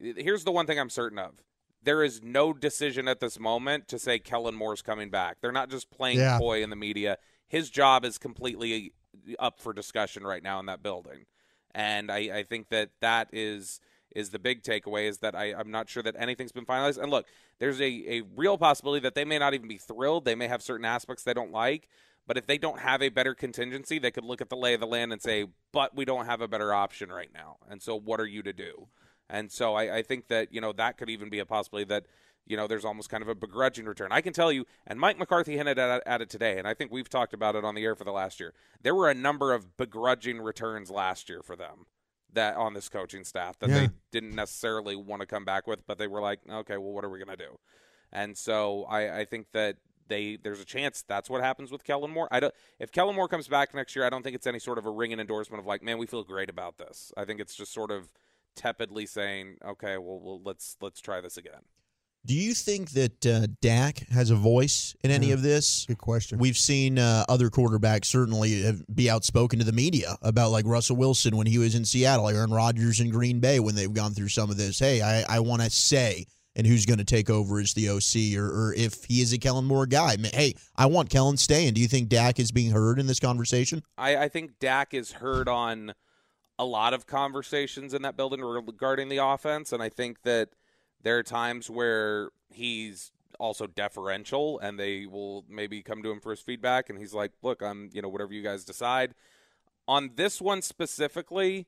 here's 0.00 0.44
the 0.44 0.52
one 0.52 0.66
thing 0.66 0.78
I'm 0.78 0.90
certain 0.90 1.18
of. 1.18 1.42
There 1.82 2.02
is 2.02 2.22
no 2.22 2.52
decision 2.52 3.06
at 3.06 3.20
this 3.20 3.38
moment 3.38 3.86
to 3.88 3.98
say 3.98 4.18
Kellen 4.18 4.54
Moore's 4.54 4.82
coming 4.82 5.08
back. 5.10 5.38
They're 5.40 5.52
not 5.52 5.70
just 5.70 5.90
playing 5.90 6.18
Yeah. 6.18 6.38
coy 6.38 6.62
in 6.62 6.70
the 6.70 6.76
media. 6.76 7.18
His 7.48 7.70
job 7.70 8.04
is 8.04 8.18
completely 8.18 8.92
up 9.38 9.60
for 9.60 9.72
discussion 9.72 10.24
right 10.24 10.42
now 10.42 10.58
in 10.60 10.66
that 10.66 10.82
building, 10.82 11.26
and 11.74 12.10
I, 12.10 12.38
I 12.38 12.42
think 12.42 12.68
that 12.70 12.90
that 13.00 13.28
is 13.32 13.80
is 14.14 14.30
the 14.30 14.38
big 14.38 14.62
takeaway 14.62 15.06
is 15.08 15.18
that 15.18 15.34
I, 15.34 15.52
I'm 15.52 15.70
not 15.70 15.90
sure 15.90 16.02
that 16.02 16.14
anything's 16.18 16.52
been 16.52 16.64
finalized. 16.64 16.96
And 16.96 17.10
look, 17.10 17.26
there's 17.58 17.80
a, 17.82 17.84
a 17.84 18.22
real 18.34 18.56
possibility 18.56 19.02
that 19.02 19.14
they 19.14 19.26
may 19.26 19.38
not 19.38 19.52
even 19.52 19.68
be 19.68 19.76
thrilled. 19.76 20.24
They 20.24 20.34
may 20.34 20.48
have 20.48 20.62
certain 20.62 20.86
aspects 20.86 21.22
they 21.22 21.34
don't 21.34 21.52
like. 21.52 21.86
But 22.26 22.38
if 22.38 22.46
they 22.46 22.56
don't 22.56 22.80
have 22.80 23.02
a 23.02 23.10
better 23.10 23.34
contingency, 23.34 23.98
they 23.98 24.10
could 24.10 24.24
look 24.24 24.40
at 24.40 24.48
the 24.48 24.56
lay 24.56 24.72
of 24.72 24.80
the 24.80 24.86
land 24.86 25.12
and 25.12 25.20
say, 25.20 25.44
but 25.70 25.94
we 25.94 26.04
don't 26.06 26.24
have 26.24 26.40
a 26.40 26.48
better 26.48 26.72
option 26.72 27.10
right 27.10 27.28
now. 27.34 27.58
And 27.68 27.82
so 27.82 27.94
what 27.94 28.18
are 28.18 28.26
you 28.26 28.42
to 28.42 28.52
do? 28.54 28.88
And 29.28 29.50
so 29.50 29.74
I, 29.74 29.98
I 29.98 30.02
think 30.02 30.28
that, 30.28 30.52
you 30.52 30.60
know, 30.60 30.72
that 30.72 30.98
could 30.98 31.10
even 31.10 31.28
be 31.28 31.38
a 31.38 31.46
possibility 31.46 31.84
that, 31.88 32.06
you 32.46 32.56
know, 32.56 32.66
there's 32.66 32.84
almost 32.84 33.10
kind 33.10 33.22
of 33.22 33.28
a 33.28 33.34
begrudging 33.34 33.86
return. 33.86 34.08
I 34.12 34.20
can 34.20 34.32
tell 34.32 34.52
you, 34.52 34.66
and 34.86 35.00
Mike 35.00 35.18
McCarthy 35.18 35.56
hinted 35.56 35.78
at, 35.78 36.02
at 36.06 36.20
it 36.22 36.30
today, 36.30 36.58
and 36.58 36.68
I 36.68 36.74
think 36.74 36.92
we've 36.92 37.08
talked 37.08 37.34
about 37.34 37.56
it 37.56 37.64
on 37.64 37.74
the 37.74 37.82
air 37.84 37.96
for 37.96 38.04
the 38.04 38.12
last 38.12 38.38
year. 38.38 38.54
There 38.82 38.94
were 38.94 39.10
a 39.10 39.14
number 39.14 39.52
of 39.52 39.76
begrudging 39.76 40.40
returns 40.40 40.90
last 40.90 41.28
year 41.28 41.42
for 41.42 41.56
them 41.56 41.86
that 42.32 42.56
on 42.56 42.74
this 42.74 42.88
coaching 42.88 43.24
staff 43.24 43.58
that 43.58 43.70
Yeah. 43.70 43.80
they 43.80 43.88
didn't 44.12 44.34
necessarily 44.34 44.94
want 44.94 45.20
to 45.22 45.26
come 45.26 45.44
back 45.44 45.66
with, 45.66 45.86
but 45.86 45.98
they 45.98 46.06
were 46.06 46.20
like, 46.20 46.40
okay, 46.48 46.76
well, 46.76 46.92
what 46.92 47.04
are 47.04 47.08
we 47.10 47.18
going 47.18 47.36
to 47.36 47.44
do? 47.44 47.58
And 48.12 48.36
so 48.38 48.84
I, 48.84 49.20
I 49.20 49.24
think 49.24 49.48
that 49.52 49.78
they 50.08 50.36
there's 50.40 50.60
a 50.60 50.64
chance 50.64 51.02
that's 51.08 51.28
what 51.28 51.42
happens 51.42 51.72
with 51.72 51.82
Kellen 51.82 52.12
Moore. 52.12 52.28
I 52.30 52.38
don't 52.38 52.54
if 52.78 52.92
Kellen 52.92 53.16
Moore 53.16 53.26
comes 53.26 53.48
back 53.48 53.74
next 53.74 53.96
year, 53.96 54.06
I 54.06 54.10
don't 54.10 54.22
think 54.22 54.36
it's 54.36 54.46
any 54.46 54.60
sort 54.60 54.78
of 54.78 54.86
a 54.86 54.90
ringing 54.90 55.18
endorsement 55.18 55.58
of 55.60 55.66
like, 55.66 55.82
man, 55.82 55.98
we 55.98 56.06
feel 56.06 56.22
great 56.22 56.48
about 56.48 56.78
this. 56.78 57.12
I 57.16 57.24
think 57.24 57.40
it's 57.40 57.56
just 57.56 57.72
sort 57.72 57.90
of 57.90 58.08
tepidly 58.56 59.06
saying, 59.06 59.56
okay, 59.64 59.98
well, 59.98 60.18
well 60.20 60.40
let's 60.44 60.76
let's 60.80 61.00
try 61.00 61.20
this 61.20 61.36
again. 61.36 61.60
Do 62.24 62.34
you 62.34 62.54
think 62.54 62.90
that 62.90 63.24
uh, 63.24 63.46
Dak 63.62 63.98
has 64.08 64.30
a 64.30 64.34
voice 64.34 64.96
in 65.04 65.12
any 65.12 65.28
Yeah. 65.28 65.34
of 65.34 65.42
this? 65.42 65.84
Good 65.86 65.98
question. 65.98 66.38
We've 66.38 66.56
seen 66.56 66.98
uh, 66.98 67.24
other 67.28 67.50
quarterbacks 67.50 68.06
certainly 68.06 68.62
have- 68.62 68.82
be 68.92 69.08
outspoken 69.08 69.60
to 69.60 69.64
the 69.64 69.70
media 69.72 70.16
about 70.22 70.50
like 70.50 70.66
Russell 70.66 70.96
Wilson 70.96 71.36
when 71.36 71.46
he 71.46 71.58
was 71.58 71.76
in 71.76 71.84
Seattle, 71.84 72.28
Aaron 72.28 72.50
Rodgers 72.50 72.98
in 72.98 73.10
Green 73.10 73.38
Bay 73.38 73.60
when 73.60 73.76
they've 73.76 73.92
gone 73.94 74.12
through 74.12 74.30
some 74.30 74.50
of 74.50 74.56
this. 74.56 74.80
Hey, 74.80 75.02
I, 75.02 75.36
I 75.36 75.38
want 75.38 75.62
to 75.62 75.70
say, 75.70 76.26
and 76.56 76.66
who's 76.66 76.84
going 76.84 76.98
to 76.98 77.04
take 77.04 77.30
over 77.30 77.60
as 77.60 77.74
the 77.74 77.90
OC, 77.90 78.36
or, 78.36 78.46
or 78.70 78.74
if 78.74 79.04
he 79.04 79.20
is 79.20 79.32
a 79.32 79.38
Kellen 79.38 79.64
Moore 79.66 79.86
guy. 79.86 80.14
I 80.14 80.16
mean, 80.16 80.32
Hey, 80.34 80.54
I 80.74 80.86
want 80.86 81.10
Kellen 81.10 81.36
staying. 81.36 81.74
Do 81.74 81.80
you 81.80 81.86
think 81.86 82.08
Dak 82.08 82.40
is 82.40 82.50
being 82.50 82.72
heard 82.72 82.98
in 82.98 83.06
this 83.06 83.20
conversation? 83.20 83.82
I, 83.96 84.16
I 84.16 84.28
think 84.28 84.58
Dak 84.58 84.94
is 84.94 85.12
heard 85.12 85.48
on 85.48 85.92
a 86.58 86.64
lot 86.64 86.94
of 86.94 87.06
conversations 87.06 87.92
in 87.94 88.02
that 88.02 88.16
building 88.16 88.40
regarding 88.40 89.08
the 89.08 89.18
offense, 89.18 89.72
and 89.72 89.82
I 89.82 89.88
think 89.88 90.22
that 90.22 90.50
there 91.02 91.18
are 91.18 91.22
times 91.22 91.68
where 91.68 92.30
he's 92.50 93.12
also 93.38 93.66
deferential, 93.66 94.58
and 94.58 94.78
they 94.78 95.06
will 95.06 95.44
maybe 95.48 95.82
come 95.82 96.02
to 96.02 96.10
him 96.10 96.20
for 96.20 96.30
his 96.30 96.40
feedback, 96.40 96.88
and 96.88 96.98
he's 96.98 97.12
like, 97.14 97.32
"Look, 97.42 97.62
I'm 97.62 97.90
you 97.92 98.02
know 98.02 98.08
whatever 98.08 98.32
you 98.32 98.42
guys 98.42 98.64
decide." 98.64 99.14
On 99.88 100.10
this 100.16 100.40
one 100.40 100.62
specifically, 100.62 101.66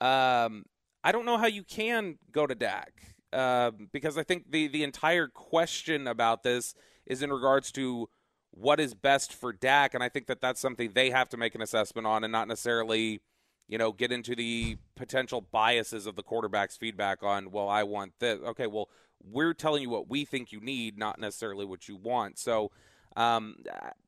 um, 0.00 0.64
I 1.04 1.12
don't 1.12 1.24
know 1.24 1.38
how 1.38 1.46
you 1.46 1.62
can 1.62 2.18
go 2.32 2.46
to 2.46 2.54
Dak 2.54 3.16
um, 3.32 3.88
because 3.92 4.18
I 4.18 4.22
think 4.22 4.50
the 4.50 4.66
the 4.68 4.82
entire 4.82 5.28
question 5.28 6.06
about 6.06 6.42
this 6.42 6.74
is 7.06 7.22
in 7.22 7.32
regards 7.32 7.70
to 7.72 8.08
what 8.50 8.80
is 8.80 8.94
best 8.94 9.32
for 9.32 9.52
Dak, 9.52 9.94
and 9.94 10.02
I 10.02 10.08
think 10.08 10.26
that 10.26 10.40
that's 10.40 10.60
something 10.60 10.92
they 10.92 11.10
have 11.10 11.28
to 11.30 11.36
make 11.36 11.54
an 11.54 11.62
assessment 11.62 12.06
on, 12.06 12.24
and 12.24 12.32
not 12.32 12.48
necessarily, 12.48 13.20
you 13.68 13.78
know, 13.78 13.92
get 13.92 14.12
into 14.12 14.34
the 14.34 14.78
potential 14.94 15.40
biases 15.40 16.06
of 16.06 16.16
the 16.16 16.22
quarterback's 16.22 16.76
feedback 16.76 17.22
on. 17.22 17.50
Well, 17.50 17.68
I 17.68 17.82
want 17.82 18.12
this. 18.18 18.38
Okay, 18.40 18.66
well, 18.66 18.88
we're 19.24 19.54
telling 19.54 19.82
you 19.82 19.90
what 19.90 20.08
we 20.08 20.24
think 20.24 20.52
you 20.52 20.60
need, 20.60 20.98
not 20.98 21.18
necessarily 21.18 21.64
what 21.64 21.88
you 21.88 21.96
want. 21.96 22.38
So. 22.38 22.70
Um, 23.16 23.56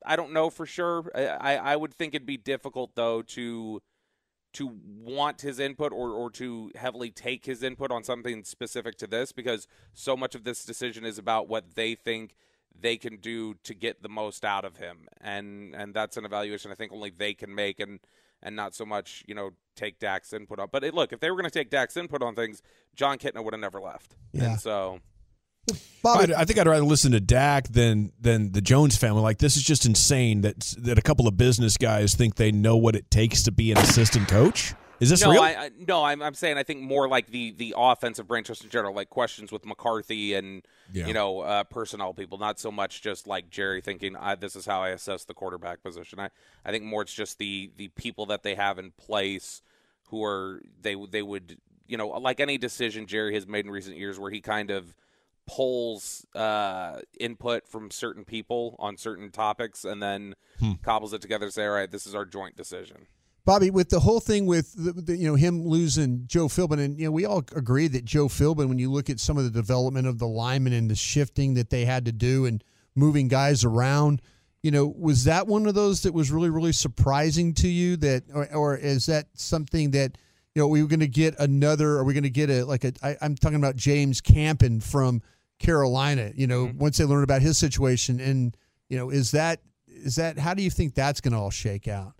I 0.05 0.15
don't 0.15 0.33
know 0.33 0.51
for 0.51 0.67
sure. 0.67 1.11
I, 1.15 1.57
I 1.57 1.75
would 1.75 1.91
think 1.91 2.13
it'd 2.13 2.27
be 2.27 2.37
difficult 2.37 2.91
though 2.93 3.23
to 3.23 3.81
to 4.53 4.71
want 4.83 5.41
his 5.41 5.59
input 5.59 5.91
or, 5.91 6.11
or 6.11 6.29
to 6.31 6.71
heavily 6.75 7.11
take 7.11 7.45
his 7.45 7.61
input 7.61 7.91
on 7.91 8.03
something 8.03 8.43
specific 8.43 8.97
to 8.97 9.07
this 9.07 9.31
because 9.31 9.67
so 9.93 10.17
much 10.17 10.33
of 10.35 10.43
this 10.43 10.65
decision 10.65 11.05
is 11.05 11.17
about 11.17 11.47
what 11.47 11.75
they 11.75 11.93
think 11.93 12.35
they 12.79 12.97
can 12.97 13.17
do 13.17 13.55
to 13.63 13.73
get 13.73 14.01
the 14.01 14.09
most 14.09 14.45
out 14.45 14.65
of 14.65 14.77
him 14.77 15.07
and 15.21 15.75
and 15.75 15.93
that's 15.93 16.17
an 16.17 16.25
evaluation 16.25 16.71
I 16.71 16.75
think 16.75 16.91
only 16.91 17.09
they 17.09 17.33
can 17.33 17.53
make 17.53 17.79
and 17.79 17.99
and 18.41 18.55
not 18.55 18.73
so 18.75 18.85
much 18.85 19.23
you 19.27 19.35
know 19.35 19.51
take 19.75 19.99
Dak's 19.99 20.33
input 20.33 20.59
on 20.59 20.67
but 20.71 20.83
it, 20.83 20.93
look 20.93 21.13
if 21.13 21.19
they 21.19 21.29
were 21.29 21.37
going 21.37 21.49
to 21.49 21.57
take 21.59 21.69
Dak's 21.69 21.95
input 21.97 22.21
on 22.21 22.35
things 22.35 22.61
Jon 22.95 23.17
Kitna 23.17 23.43
would 23.43 23.53
have 23.53 23.61
never 23.61 23.79
left 23.79 24.15
Yeah. 24.33 24.51
and 24.51 24.59
so 24.59 24.99
Bobby, 26.01 26.33
I, 26.33 26.41
I 26.41 26.45
think 26.45 26.57
I'd 26.57 26.65
rather 26.67 26.83
listen 26.85 27.11
to 27.11 27.19
Dak 27.19 27.67
than 27.67 28.11
than 28.19 28.53
the 28.53 28.61
Jones 28.61 28.97
family. 28.97 29.21
Like 29.21 29.37
this 29.37 29.55
is 29.55 29.61
just 29.61 29.85
insane 29.85 30.41
that 30.41 30.73
that 30.79 30.97
a 30.97 31.01
couple 31.01 31.27
of 31.27 31.37
business 31.37 31.77
guys 31.77 32.15
think 32.15 32.35
they 32.35 32.51
know 32.51 32.75
what 32.75 32.95
it 32.95 33.11
takes 33.11 33.43
to 33.43 33.51
be 33.51 33.71
an 33.71 33.77
assistant 33.77 34.27
coach. 34.27 34.73
Is 34.99 35.09
this 35.09 35.21
no, 35.23 35.31
real? 35.31 35.41
I, 35.41 35.53
I, 35.55 35.69
no, 35.87 36.03
I'm, 36.03 36.21
I'm 36.21 36.33
saying 36.33 36.57
I 36.57 36.63
think 36.63 36.81
more 36.81 37.07
like 37.07 37.27
the 37.27 37.51
the 37.51 37.73
offensive 37.77 38.27
branch 38.27 38.47
just 38.47 38.63
in 38.63 38.69
general, 38.69 38.93
like 38.93 39.09
questions 39.09 39.51
with 39.51 39.65
McCarthy 39.65 40.33
and 40.33 40.63
Yeah. 40.91 41.07
you 41.07 41.13
know 41.13 41.39
uh, 41.41 41.63
personnel 41.63 42.13
people, 42.13 42.37
not 42.37 42.59
so 42.59 42.71
much 42.71 43.01
just 43.01 43.25
like 43.27 43.49
Jerry 43.49 43.81
thinking 43.81 44.15
I, 44.17 44.35
this 44.35 44.55
is 44.55 44.65
how 44.65 44.81
I 44.83 44.89
assess 44.89 45.23
the 45.23 45.33
quarterback 45.33 45.81
position. 45.83 46.19
I, 46.19 46.29
I 46.65 46.71
think 46.71 46.83
more 46.83 47.01
it's 47.03 47.13
just 47.13 47.37
the 47.37 47.71
the 47.77 47.87
people 47.89 48.25
that 48.27 48.43
they 48.43 48.55
have 48.55 48.77
in 48.79 48.91
place 48.91 49.61
who 50.09 50.23
are 50.23 50.61
they 50.81 50.95
they 51.09 51.21
would 51.21 51.57
you 51.87 51.97
know 51.97 52.07
like 52.09 52.39
any 52.39 52.57
decision 52.57 53.05
Jerry 53.07 53.33
has 53.35 53.47
made 53.47 53.65
in 53.65 53.71
recent 53.71 53.97
years 53.97 54.19
where 54.19 54.31
he 54.31 54.41
kind 54.41 54.69
of 54.69 54.93
pulls 55.47 56.25
uh, 56.35 56.99
input 57.19 57.67
from 57.67 57.89
certain 57.89 58.23
people 58.23 58.75
on 58.79 58.97
certain 58.97 59.31
topics 59.31 59.83
and 59.83 60.01
then 60.01 60.35
Hmm. 60.59 60.73
cobbles 60.83 61.13
it 61.13 61.21
together 61.21 61.45
to 61.45 61.51
say 61.51 61.65
all 61.65 61.71
right 61.71 61.89
this 61.89 62.05
is 62.05 62.13
our 62.13 62.25
joint 62.25 62.55
decision. 62.57 63.07
Bobby, 63.49 63.71
with 63.71 63.89
the 63.89 63.99
whole 63.99 64.19
thing 64.19 64.45
with 64.45 64.73
the, 64.73 64.91
the, 64.91 65.17
you 65.17 65.27
know 65.27 65.33
him 65.33 65.65
losing 65.65 66.25
Joe 66.27 66.47
Philbin, 66.47 66.77
and 66.85 66.99
you 66.99 67.05
know 67.05 67.11
we 67.11 67.25
all 67.25 67.43
agree 67.55 67.87
that 67.87 68.05
Joe 68.05 68.27
Philbin, 68.27 68.69
when 68.69 68.77
you 68.77 68.91
look 68.91 69.09
at 69.09 69.19
some 69.19 69.39
of 69.39 69.43
the 69.43 69.49
development 69.49 70.05
of 70.05 70.19
the 70.19 70.27
linemen 70.27 70.71
and 70.71 70.87
the 70.87 70.93
shifting 70.93 71.55
that 71.55 71.71
they 71.71 71.83
had 71.83 72.05
to 72.05 72.11
do 72.11 72.45
and 72.45 72.63
moving 72.93 73.27
guys 73.27 73.65
around, 73.65 74.21
you 74.61 74.69
know, 74.69 74.85
was 74.85 75.23
that 75.23 75.47
one 75.47 75.65
of 75.65 75.73
those 75.73 76.03
that 76.03 76.13
was 76.13 76.29
really, 76.29 76.51
really 76.51 76.71
surprising 76.71 77.55
to 77.55 77.67
you? 77.67 77.97
That, 77.97 78.25
or, 78.31 78.53
or 78.53 78.77
is 78.77 79.07
that 79.07 79.29
something 79.33 79.89
that, 79.91 80.19
you 80.53 80.61
know, 80.61 80.67
we 80.67 80.83
were 80.83 80.87
going 80.87 80.99
to 80.99 81.07
get 81.07 81.33
another? 81.39 81.97
Are 81.97 82.03
we 82.03 82.13
going 82.13 82.21
to 82.21 82.29
get 82.29 82.51
a 82.51 82.63
like 82.63 82.83
a? 82.83 82.93
I, 83.01 83.17
I'm 83.19 83.33
talking 83.33 83.57
about 83.57 83.75
James 83.75 84.21
Campen 84.21 84.79
from 84.79 85.23
Carolina. 85.57 86.33
You 86.35 86.45
know, 86.45 86.67
mm-hmm. 86.67 86.77
once 86.77 86.99
they 86.99 87.05
learn 87.05 87.23
about 87.23 87.41
his 87.41 87.57
situation, 87.57 88.19
and 88.19 88.55
you 88.89 88.97
know, 88.99 89.09
is 89.09 89.31
that 89.31 89.61
is 89.87 90.17
that 90.17 90.37
how 90.37 90.53
do 90.53 90.61
you 90.61 90.69
think 90.69 90.93
that's 90.93 91.19
going 91.19 91.33
to 91.33 91.39
all 91.39 91.49
shake 91.49 91.87
out? 91.87 92.13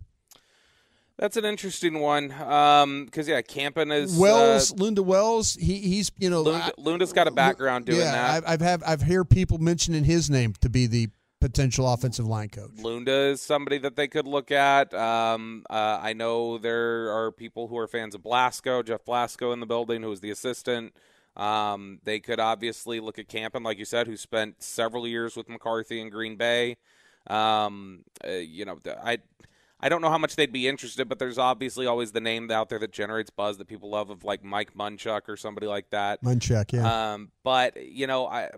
That's 1.20 1.36
an 1.36 1.44
interesting 1.44 2.00
one. 2.00 2.32
Um, 2.32 3.04
because 3.04 3.28
yeah, 3.28 3.42
Campen 3.42 3.92
is 3.92 4.18
Wells, 4.18 4.72
uh, 4.72 4.76
Lunda 4.76 5.04
Wells. 5.04 5.56
He 5.56 5.80
he's 5.80 6.14
you 6.18 6.30
know 6.30 6.46
Lunda, 6.46 6.72
Lunda's 6.80 7.12
got 7.12 7.28
a 7.28 7.32
background 7.32 7.86
doing 7.86 8.00
yeah, 8.00 8.12
that. 8.14 8.36
I've, 8.36 8.44
I've 8.48 8.62
have 8.62 8.84
I've 8.88 9.02
heard 9.02 9.30
people 9.30 9.58
mentioning 9.58 10.06
his 10.06 10.30
name 10.30 10.54
to 10.62 10.70
be 10.70 10.88
the 10.88 11.10
potential 11.42 11.92
offensive 11.92 12.26
line 12.26 12.48
coach. 12.48 12.72
Lunda 12.78 13.32
is 13.32 13.42
somebody 13.42 13.78
that 13.80 13.98
they 13.98 14.08
could 14.08 14.28
look 14.28 14.50
at. 14.50 14.94
Um, 14.94 15.66
uh, 15.70 16.00
I 16.02 16.14
know 16.14 16.58
there 16.58 17.12
are 17.12 17.34
people 17.34 17.68
who 17.68 17.78
are 17.78 17.88
fans 17.88 18.16
of 18.16 18.22
Blasko, 18.22 18.86
Jeff 18.86 19.04
Blasko 19.04 19.52
in 19.52 19.60
the 19.60 19.66
building, 19.66 20.02
who 20.02 20.12
is 20.14 20.22
the 20.22 20.32
assistant. 20.32 20.94
Um, 21.36 22.00
they 22.06 22.22
could 22.22 22.40
obviously 22.40 23.02
look 23.02 23.20
at 23.20 23.28
Campen, 23.28 23.64
like 23.64 23.78
you 23.78 23.86
said, 23.86 24.08
who 24.08 24.16
spent 24.16 24.64
several 24.64 25.06
years 25.06 25.36
with 25.36 25.50
McCarthy 25.50 26.00
in 26.00 26.10
Green 26.10 26.38
Bay. 26.38 26.78
Um, 27.28 28.06
uh, 28.26 28.32
you 28.32 28.64
know, 28.64 28.80
I. 29.04 29.18
I 29.80 29.90
don't 29.90 30.02
know 30.02 30.10
how 30.10 30.18
much 30.18 30.36
they'd 30.36 30.52
be 30.52 30.68
interested, 30.68 31.08
but 31.08 31.20
there's 31.20 31.38
obviously 31.38 31.86
always 31.86 32.12
the 32.12 32.20
name 32.20 32.52
out 32.52 32.70
there 32.70 32.80
that 32.80 32.92
generates 32.92 33.30
buzz 33.30 33.58
that 33.58 33.68
people 33.68 33.90
love 33.90 34.10
of 34.10 34.24
like 34.24 34.44
Mike 34.44 34.74
Munchak 34.76 35.30
or 35.30 35.38
somebody 35.38 35.68
like 35.68 35.90
that. 35.92 36.22
Munchak, 36.22 36.74
yeah. 36.74 37.14
Um, 37.14 37.32
but 37.44 37.86
you 37.86 38.06
know, 38.06 38.28
I 38.28 38.50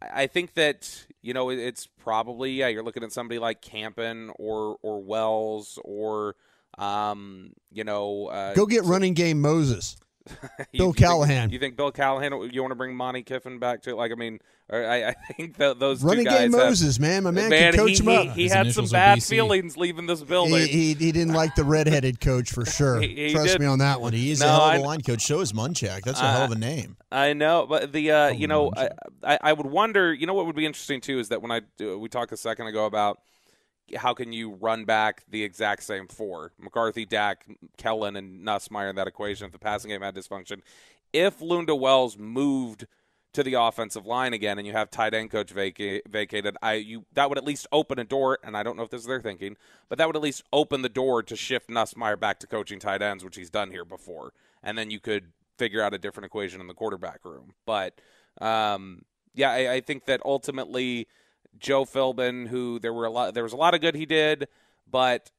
I 0.00 0.26
think 0.28 0.54
that 0.54 1.06
you 1.22 1.34
know 1.34 1.50
it's 1.50 1.86
probably 1.86 2.52
yeah 2.52 2.68
you're 2.68 2.84
looking 2.84 3.02
at 3.02 3.12
somebody 3.12 3.38
like 3.38 3.60
Campen 3.60 4.30
or 4.36 4.76
or 4.82 5.02
Wells 5.02 5.78
or 5.84 6.36
um, 6.78 7.52
you 7.72 7.84
know 7.84 8.26
uh, 8.26 8.54
Go 8.54 8.66
get 8.66 8.84
running 8.84 9.14
game 9.14 9.40
Moses. 9.40 9.96
you- 10.72 10.78
Bill 10.78 10.86
you 10.88 10.92
think- 10.92 10.96
Callahan. 10.96 11.50
you 11.50 11.58
think 11.58 11.76
Bill 11.76 11.92
Callahan? 11.92 12.32
You 12.52 12.62
want 12.62 12.72
to 12.72 12.76
bring 12.76 12.94
Monte 12.94 13.22
Kiffin 13.22 13.58
back 13.58 13.82
to 13.82 13.90
it? 13.90 13.96
like 13.96 14.12
I 14.12 14.14
mean, 14.14 14.38
or 14.70 14.84
I, 14.84 15.08
I 15.08 15.14
think 15.36 15.56
that 15.56 15.78
those 15.78 16.02
Running 16.02 16.24
two 16.24 16.30
guys 16.30 16.38
game 16.40 16.52
have- 16.52 16.68
Moses, 16.68 16.98
man, 17.00 17.24
my 17.24 17.30
man, 17.30 17.50
can 17.50 17.72
coach 17.74 17.90
he, 17.90 17.96
him 17.98 18.08
up. 18.08 18.22
he, 18.24 18.28
he 18.30 18.42
His 18.44 18.52
had 18.52 18.72
some 18.72 18.86
bad 18.86 19.22
feelings 19.22 19.76
leaving 19.76 20.06
this 20.06 20.22
building. 20.22 20.54
He, 20.56 20.66
he, 20.66 20.94
he 20.94 21.12
didn't 21.12 21.32
like 21.34 21.54
the 21.54 21.64
redheaded 21.64 22.20
coach 22.20 22.50
for 22.50 22.64
sure. 22.78 23.00
He- 23.00 23.14
he 23.28 23.32
Trust 23.32 23.52
did. 23.52 23.60
me 23.60 23.66
on 23.66 23.78
that 23.78 24.00
one. 24.00 24.12
He's 24.12 24.38
is 24.38 24.40
No, 24.40 24.46
a 24.46 24.50
hell 24.50 24.60
of 24.62 24.70
I- 24.70 24.76
a 24.76 24.80
line 24.82 25.00
coach. 25.00 25.22
So 25.24 25.40
is 25.40 25.52
Munchak. 25.52 26.02
That's 26.02 26.20
a 26.20 26.24
Uh, 26.24 26.32
hell 26.32 26.44
of 26.44 26.52
a 26.52 26.58
name. 26.58 26.96
I 27.10 27.32
know, 27.32 27.66
but 27.66 27.92
the 27.92 28.10
uh, 28.10 28.28
you 28.28 28.46
know, 28.46 28.70
I, 28.76 28.90
I 29.24 29.38
I 29.42 29.52
would 29.54 29.66
wonder. 29.66 30.12
You 30.12 30.26
know, 30.26 30.34
what 30.34 30.44
would 30.46 30.56
be 30.56 30.66
interesting 30.66 31.00
too 31.00 31.18
is 31.18 31.30
that 31.30 31.40
when 31.40 31.50
I 31.50 31.62
do, 31.78 31.98
we 31.98 32.08
talked 32.10 32.32
a 32.32 32.36
second 32.36 32.66
ago 32.66 32.84
about 32.84 33.18
how 33.96 34.14
can 34.14 34.32
you 34.32 34.54
run 34.54 34.84
back 34.84 35.24
the 35.28 35.42
exact 35.42 35.82
same 35.82 36.06
four 36.08 36.52
McCarthy, 36.58 37.04
Dak, 37.04 37.46
Kellen, 37.76 38.16
and 38.16 38.46
Nussmeier 38.46 38.90
in 38.90 38.96
that 38.96 39.06
equation 39.06 39.46
if 39.46 39.52
the 39.52 39.58
passing 39.58 39.90
game 39.90 40.02
had 40.02 40.14
dysfunction. 40.14 40.60
If 41.12 41.40
Lunda 41.40 41.78
Wells 41.78 42.18
moved 42.18 42.86
to 43.34 43.42
the 43.42 43.54
offensive 43.54 44.06
line 44.06 44.32
again 44.32 44.58
and 44.58 44.66
you 44.66 44.72
have 44.72 44.90
tight 44.90 45.14
end 45.14 45.30
coach 45.30 45.50
vaca- 45.50 46.00
vacated, 46.08 46.56
I 46.62 46.74
you 46.74 47.04
that 47.12 47.28
would 47.28 47.38
at 47.38 47.44
least 47.44 47.66
open 47.72 47.98
a 47.98 48.04
door. 48.04 48.38
And 48.42 48.56
I 48.56 48.62
don't 48.62 48.76
know 48.76 48.82
if 48.82 48.90
this 48.90 49.02
is 49.02 49.06
their 49.06 49.20
thinking, 49.20 49.56
but 49.88 49.98
that 49.98 50.06
would 50.06 50.16
at 50.16 50.22
least 50.22 50.42
open 50.52 50.82
the 50.82 50.88
door 50.88 51.22
to 51.22 51.36
shift 51.36 51.68
Nussmeier 51.68 52.18
back 52.18 52.40
to 52.40 52.46
coaching 52.46 52.78
tight 52.78 53.02
ends, 53.02 53.24
which 53.24 53.36
he's 53.36 53.50
done 53.50 53.70
here 53.70 53.84
before, 53.84 54.32
and 54.62 54.76
then 54.76 54.90
you 54.90 55.00
could 55.00 55.32
figure 55.56 55.82
out 55.82 55.94
a 55.94 55.98
different 55.98 56.26
equation 56.26 56.60
in 56.60 56.68
the 56.68 56.74
quarterback 56.74 57.24
room. 57.24 57.54
But 57.66 58.00
um, 58.40 59.02
yeah, 59.34 59.50
I, 59.50 59.74
I 59.74 59.80
think 59.80 60.06
that 60.06 60.20
ultimately 60.24 61.08
Joe 61.58 61.84
Philbin, 61.84 62.48
who 62.48 62.78
there 62.78 62.92
were 62.92 63.04
a 63.04 63.10
lot, 63.10 63.34
there 63.34 63.42
was 63.42 63.52
a 63.52 63.56
lot 63.56 63.74
of 63.74 63.80
good 63.80 63.94
he 63.94 64.06
did, 64.06 64.48
but 64.90 65.30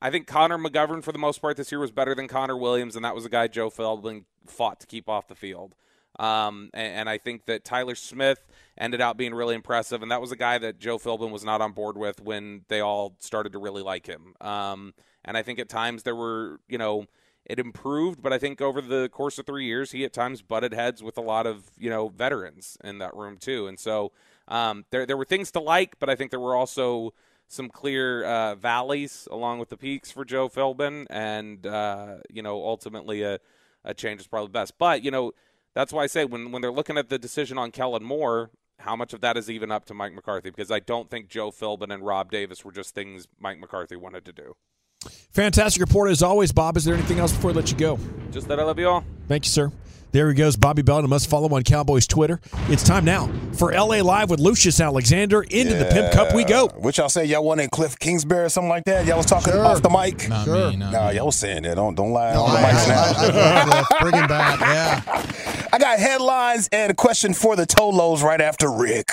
I 0.00 0.10
think 0.10 0.26
Connor 0.26 0.58
McGovern 0.58 1.02
for 1.02 1.12
the 1.12 1.18
most 1.18 1.40
part 1.40 1.56
this 1.56 1.72
year 1.72 1.80
was 1.80 1.90
better 1.90 2.14
than 2.14 2.28
Connor 2.28 2.56
Williams, 2.56 2.96
and 2.96 3.04
that 3.04 3.14
was 3.14 3.24
a 3.24 3.28
guy 3.28 3.48
Joe 3.48 3.70
Philbin 3.70 4.24
fought 4.46 4.80
to 4.80 4.86
keep 4.86 5.08
off 5.08 5.28
the 5.28 5.34
field. 5.34 5.74
Um, 6.18 6.70
and, 6.72 7.00
and 7.00 7.08
I 7.08 7.18
think 7.18 7.46
that 7.46 7.64
Tyler 7.64 7.94
Smith 7.94 8.46
ended 8.78 9.00
out 9.00 9.16
being 9.16 9.34
really 9.34 9.54
impressive, 9.54 10.02
and 10.02 10.10
that 10.10 10.20
was 10.20 10.32
a 10.32 10.36
guy 10.36 10.58
that 10.58 10.78
Joe 10.78 10.98
Philbin 10.98 11.30
was 11.30 11.44
not 11.44 11.60
on 11.60 11.72
board 11.72 11.96
with 11.96 12.20
when 12.20 12.62
they 12.68 12.80
all 12.80 13.16
started 13.20 13.52
to 13.52 13.58
really 13.58 13.82
like 13.82 14.06
him. 14.06 14.34
Um, 14.40 14.94
and 15.24 15.36
I 15.36 15.42
think 15.42 15.58
at 15.58 15.68
times 15.68 16.02
there 16.02 16.16
were, 16.16 16.60
you 16.68 16.78
know, 16.78 17.06
it 17.44 17.58
improved, 17.58 18.22
but 18.22 18.32
I 18.32 18.38
think 18.38 18.60
over 18.60 18.80
the 18.80 19.08
course 19.08 19.38
of 19.38 19.46
three 19.46 19.66
years, 19.66 19.92
he 19.92 20.04
at 20.04 20.12
times 20.12 20.42
butted 20.42 20.74
heads 20.74 21.02
with 21.02 21.16
a 21.16 21.22
lot 21.22 21.46
of 21.46 21.70
you 21.78 21.88
know 21.88 22.08
veterans 22.08 22.76
in 22.82 22.98
that 22.98 23.14
room 23.14 23.36
too, 23.36 23.68
and 23.68 23.78
so 23.78 24.10
um, 24.48 24.84
there 24.90 25.06
there 25.06 25.16
were 25.16 25.24
things 25.24 25.50
to 25.52 25.60
like, 25.60 25.98
but 25.98 26.08
I 26.08 26.14
think 26.14 26.30
there 26.30 26.40
were 26.40 26.54
also 26.54 27.12
some 27.48 27.68
clear 27.68 28.24
uh, 28.24 28.54
valleys 28.56 29.28
along 29.30 29.58
with 29.58 29.68
the 29.68 29.76
peaks 29.76 30.10
for 30.10 30.24
Joe 30.24 30.48
Philbin, 30.48 31.06
and 31.10 31.66
uh, 31.66 32.18
you 32.30 32.42
know 32.42 32.64
ultimately 32.64 33.22
a, 33.22 33.38
a 33.84 33.94
change 33.94 34.20
is 34.20 34.26
probably 34.26 34.50
best. 34.50 34.78
But 34.78 35.02
you 35.02 35.10
know 35.10 35.32
that's 35.74 35.92
why 35.92 36.04
I 36.04 36.06
say 36.06 36.24
when 36.24 36.52
when 36.52 36.62
they're 36.62 36.72
looking 36.72 36.98
at 36.98 37.08
the 37.08 37.18
decision 37.18 37.58
on 37.58 37.70
Kellen 37.70 38.04
Moore, 38.04 38.50
how 38.78 38.96
much 38.96 39.12
of 39.12 39.20
that 39.20 39.36
is 39.36 39.50
even 39.50 39.70
up 39.70 39.84
to 39.86 39.94
Mike 39.94 40.14
McCarthy? 40.14 40.50
Because 40.50 40.70
I 40.70 40.80
don't 40.80 41.10
think 41.10 41.28
Joe 41.28 41.50
Philbin 41.50 41.92
and 41.92 42.04
Rob 42.04 42.30
Davis 42.30 42.64
were 42.64 42.72
just 42.72 42.94
things 42.94 43.26
Mike 43.38 43.58
McCarthy 43.58 43.96
wanted 43.96 44.24
to 44.26 44.32
do. 44.32 44.56
Fantastic 45.32 45.80
report 45.80 46.10
as 46.10 46.22
always, 46.22 46.52
Bob. 46.52 46.76
Is 46.76 46.84
there 46.84 46.94
anything 46.94 47.18
else 47.18 47.32
before 47.32 47.50
I 47.50 47.54
let 47.54 47.70
you 47.70 47.76
go? 47.76 47.98
Just 48.30 48.48
that 48.48 48.58
I 48.58 48.62
love 48.64 48.78
you 48.78 48.88
all. 48.88 49.04
Thank 49.28 49.44
you, 49.44 49.50
sir. 49.50 49.70
There 50.12 50.28
he 50.28 50.34
goes, 50.34 50.56
Bobby 50.56 50.80
Belt, 50.80 51.00
and 51.00 51.10
must 51.10 51.28
follow 51.28 51.48
on 51.54 51.62
Cowboys 51.62 52.06
Twitter. 52.06 52.40
It's 52.70 52.82
time 52.82 53.04
now 53.04 53.28
for 53.52 53.72
LA 53.72 54.00
Live 54.00 54.30
with 54.30 54.40
Lucius 54.40 54.80
Alexander. 54.80 55.42
Into 55.42 55.74
the 55.74 55.84
Pimp 55.92 56.12
Cup 56.12 56.34
we 56.34 56.44
go. 56.44 56.68
What 56.68 56.96
y'all 56.96 57.10
say? 57.10 57.26
Y'all 57.26 57.44
wanted 57.44 57.70
Cliff 57.70 57.98
Kingsbury 57.98 58.44
or 58.44 58.48
something 58.48 58.70
like 58.70 58.84
that? 58.84 59.04
Y'all 59.04 59.18
was 59.18 59.26
talking 59.26 59.52
off 59.52 59.82
the 59.82 59.90
mic. 59.90 60.26
Not 60.28 60.44
Sure. 60.46 60.70
me, 60.70 60.76
not 60.76 60.92
no, 60.92 61.10
y'all 61.10 61.26
was 61.26 61.36
saying 61.36 61.64
that. 61.64 61.74
Don't 61.74 61.94
don't 61.96 62.12
lie 62.12 62.32
No, 62.32 62.44
on 62.44 62.52
the 62.54 62.58
I- 62.66 62.72
mics 62.72 62.88
now. 62.88 63.02
I- 63.02 63.60
I 63.60 63.64
love 63.64 63.86
Cliff. 63.88 64.00
Bring 64.00 64.14
him 64.14 64.28
back. 64.28 64.60
Yeah. 64.60 65.66
I 65.72 65.78
got 65.78 65.98
headlines 65.98 66.68
and 66.72 66.92
a 66.92 66.94
question 66.94 67.34
for 67.34 67.54
the 67.56 67.66
Tolos 67.66 68.22
right 68.22 68.40
after 68.40 68.70
Rick. 68.72 69.10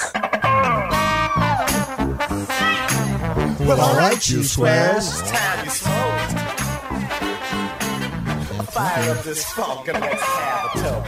Well, 3.65 3.79
all 3.79 3.95
right, 3.95 4.29
you 4.29 4.43
squares. 4.43 5.21
It's 5.21 5.31
time 5.31 5.63
you 5.63 5.71
smoke. 5.71 6.19
Fire 8.71 9.11
up 9.11 9.23
this 9.23 9.45
funk 9.53 9.87
and 9.87 10.01
let's 10.01 10.21
have 10.21 10.75
a 10.75 10.79
toke. 10.79 11.07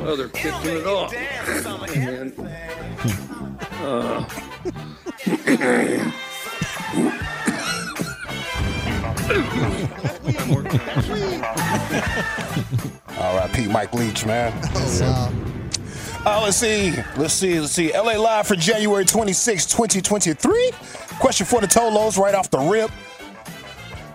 Well, 0.00 0.16
they're 0.16 0.28
kicking 0.28 0.76
it 0.76 0.86
off. 0.86 1.12
And, 1.96 2.32
uh, 3.82 4.24
All 13.18 13.36
right, 13.36 13.50
Pete 13.52 13.70
Mike 13.70 13.92
Leach, 13.92 14.24
man. 14.24 14.52
Oh, 14.74 15.32
Uh, 16.30 16.42
let's 16.42 16.58
see. 16.58 16.92
Let's 17.16 17.32
see. 17.32 17.58
Let's 17.58 17.72
see. 17.72 17.90
LA 17.90 18.12
Live 18.12 18.46
for 18.46 18.54
January 18.54 19.06
26, 19.06 19.64
2023. 19.64 20.72
Question 21.18 21.46
for 21.46 21.62
the 21.62 21.66
Tolos 21.66 22.18
right 22.18 22.34
off 22.34 22.50
the 22.50 22.58
rip. 22.58 22.90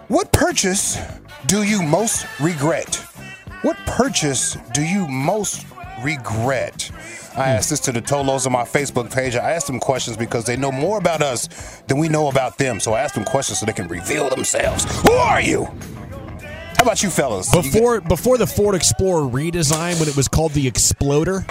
What 0.10 0.32
purchase 0.32 1.02
do 1.48 1.64
you 1.64 1.82
most 1.82 2.28
regret? 2.40 2.98
What 3.64 3.78
purchase 3.88 4.58
do 4.74 4.84
you 4.84 5.08
most 5.08 5.66
regret? 6.04 6.92
I 7.36 7.50
asked 7.50 7.72
this 7.72 7.80
to 7.80 7.92
the 7.92 8.02
Tolos 8.02 8.46
on 8.46 8.52
my 8.52 8.64
Facebook 8.64 9.12
page. 9.12 9.36
I 9.36 9.50
asked 9.54 9.66
them 9.66 9.80
questions 9.80 10.16
because 10.16 10.46
they 10.46 10.56
know 10.56 10.72
more 10.72 11.00
about 11.00 11.24
us 11.24 11.82
than 11.88 11.98
we 11.98 12.10
know 12.10 12.28
about 12.28 12.60
them. 12.60 12.80
So 12.80 12.94
I 12.94 13.02
asked 13.02 13.16
them 13.16 13.26
questions 13.26 13.58
so 13.58 13.66
they 13.66 13.74
can 13.74 13.88
reveal 13.88 14.30
themselves. 14.30 14.86
Who 15.02 15.14
are 15.14 15.42
you? 15.42 15.68
How 16.84 16.90
about 16.90 17.02
you 17.02 17.10
fellas? 17.10 17.50
Before 17.50 18.02
before 18.02 18.38
the 18.38 18.46
Ford 18.46 18.76
Explorer 18.76 19.22
redesign, 19.22 19.98
when 20.02 20.10
it 20.10 20.18
was 20.18 20.28
called 20.28 20.52
the 20.52 20.68
Exploder, 20.68 21.46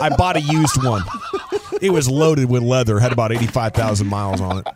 I 0.00 0.08
bought 0.16 0.34
a 0.36 0.40
used 0.40 0.82
one. 0.82 1.04
It 1.80 1.90
was 1.90 2.10
loaded 2.10 2.50
with 2.50 2.64
leather, 2.64 2.98
had 2.98 3.12
about 3.12 3.30
eighty 3.30 3.46
five 3.46 3.74
thousand 3.74 4.08
miles 4.08 4.40
on 4.40 4.58
it, 4.58 4.66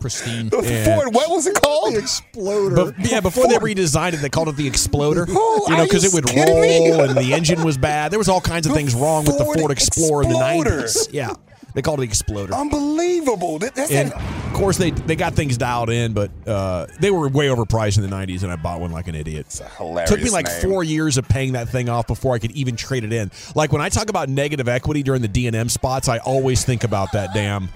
pristine. 0.00 0.50
Ford, 0.50 1.14
what 1.14 1.30
was 1.30 1.46
it 1.46 1.54
called? 1.54 1.94
The 1.94 1.98
Exploder. 2.00 2.92
Be- 2.92 3.08
yeah, 3.08 3.20
before 3.20 3.48
they 3.48 3.56
redesigned 3.56 4.12
it, 4.12 4.16
they 4.18 4.28
called 4.28 4.50
it 4.50 4.56
the 4.56 4.66
Exploder. 4.66 5.24
Oh, 5.30 5.64
you 5.70 5.76
know, 5.78 5.84
because 5.84 6.04
it 6.04 6.12
would 6.12 6.26
kidding 6.26 6.60
me? 6.60 6.90
roll 6.90 7.00
and 7.08 7.16
the 7.16 7.32
engine 7.32 7.64
was 7.64 7.78
bad. 7.78 8.10
There 8.10 8.18
was 8.18 8.28
all 8.28 8.42
kinds 8.42 8.66
of 8.66 8.74
things 8.74 8.94
wrong 8.94 9.24
with 9.24 9.38
the 9.38 9.46
Ford 9.46 9.60
Ford 9.60 9.70
Explorer 9.70 10.24
in 10.24 10.28
the 10.28 10.38
nineties. 10.38 11.08
Yeah, 11.10 11.32
they 11.78 11.82
called 11.82 12.00
it 12.00 12.02
the 12.02 12.08
Exploder. 12.08 12.52
Unbelievable. 12.54 13.58
That- 13.60 13.74
That's 13.76 13.90
And 13.92 14.12
an- 14.12 14.18
of 14.48 14.52
course, 14.54 14.76
they 14.78 14.90
they 14.90 15.14
got 15.14 15.34
things 15.34 15.56
dialed 15.56 15.90
in, 15.90 16.12
but 16.12 16.30
uh, 16.46 16.86
they 16.98 17.10
were 17.12 17.28
way 17.28 17.46
overpriced 17.46 17.96
in 18.02 18.02
the 18.08 18.14
'90s, 18.14 18.42
and 18.42 18.50
I 18.50 18.56
bought 18.56 18.80
one 18.80 18.90
like 18.90 19.06
an 19.06 19.14
idiot. 19.14 19.46
hilarious 19.76 20.10
Took 20.10 20.20
me 20.22 20.30
like 20.30 20.46
name. 20.46 20.60
four 20.62 20.82
years 20.82 21.16
of 21.18 21.28
paying 21.28 21.52
that 21.52 21.68
thing 21.68 21.88
off 21.88 22.06
before 22.08 22.34
I 22.34 22.38
could 22.40 22.50
even 22.52 22.74
trade 22.74 23.04
it 23.04 23.12
in. 23.12 23.30
Like 23.54 23.70
when 23.72 23.80
I 23.82 23.88
talk 23.88 24.08
about 24.10 24.28
negative 24.28 24.68
equity 24.68 25.02
during 25.04 25.22
the 25.22 25.28
D 25.28 25.46
and 25.46 25.54
M 25.54 25.68
spots, 25.68 26.08
I 26.08 26.18
always 26.18 26.64
think 26.64 26.82
about 26.82 27.12
that 27.12 27.32
damn 27.34 27.68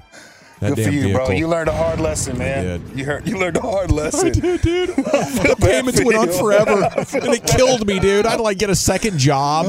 That 0.62 0.76
Good 0.76 0.84
for 0.84 0.90
you, 0.92 1.12
bro. 1.12 1.30
You 1.30 1.48
learned 1.48 1.68
a 1.68 1.72
hard 1.72 1.98
lesson, 1.98 2.38
man. 2.38 2.80
You 2.94 3.04
heard. 3.04 3.26
You 3.26 3.36
learned 3.36 3.56
a 3.56 3.60
hard 3.60 3.90
lesson. 3.90 4.28
I 4.28 4.30
did, 4.30 4.60
dude. 4.62 4.88
The 4.96 5.56
payments 5.60 6.02
went 6.04 6.16
on 6.18 6.28
forever, 6.28 6.84
and 6.94 7.34
it 7.34 7.44
killed 7.44 7.84
me, 7.86 7.98
dude. 7.98 8.26
I 8.26 8.30
had 8.30 8.36
to 8.36 8.42
like 8.44 8.58
get 8.58 8.70
a 8.70 8.76
second 8.76 9.18
job. 9.18 9.66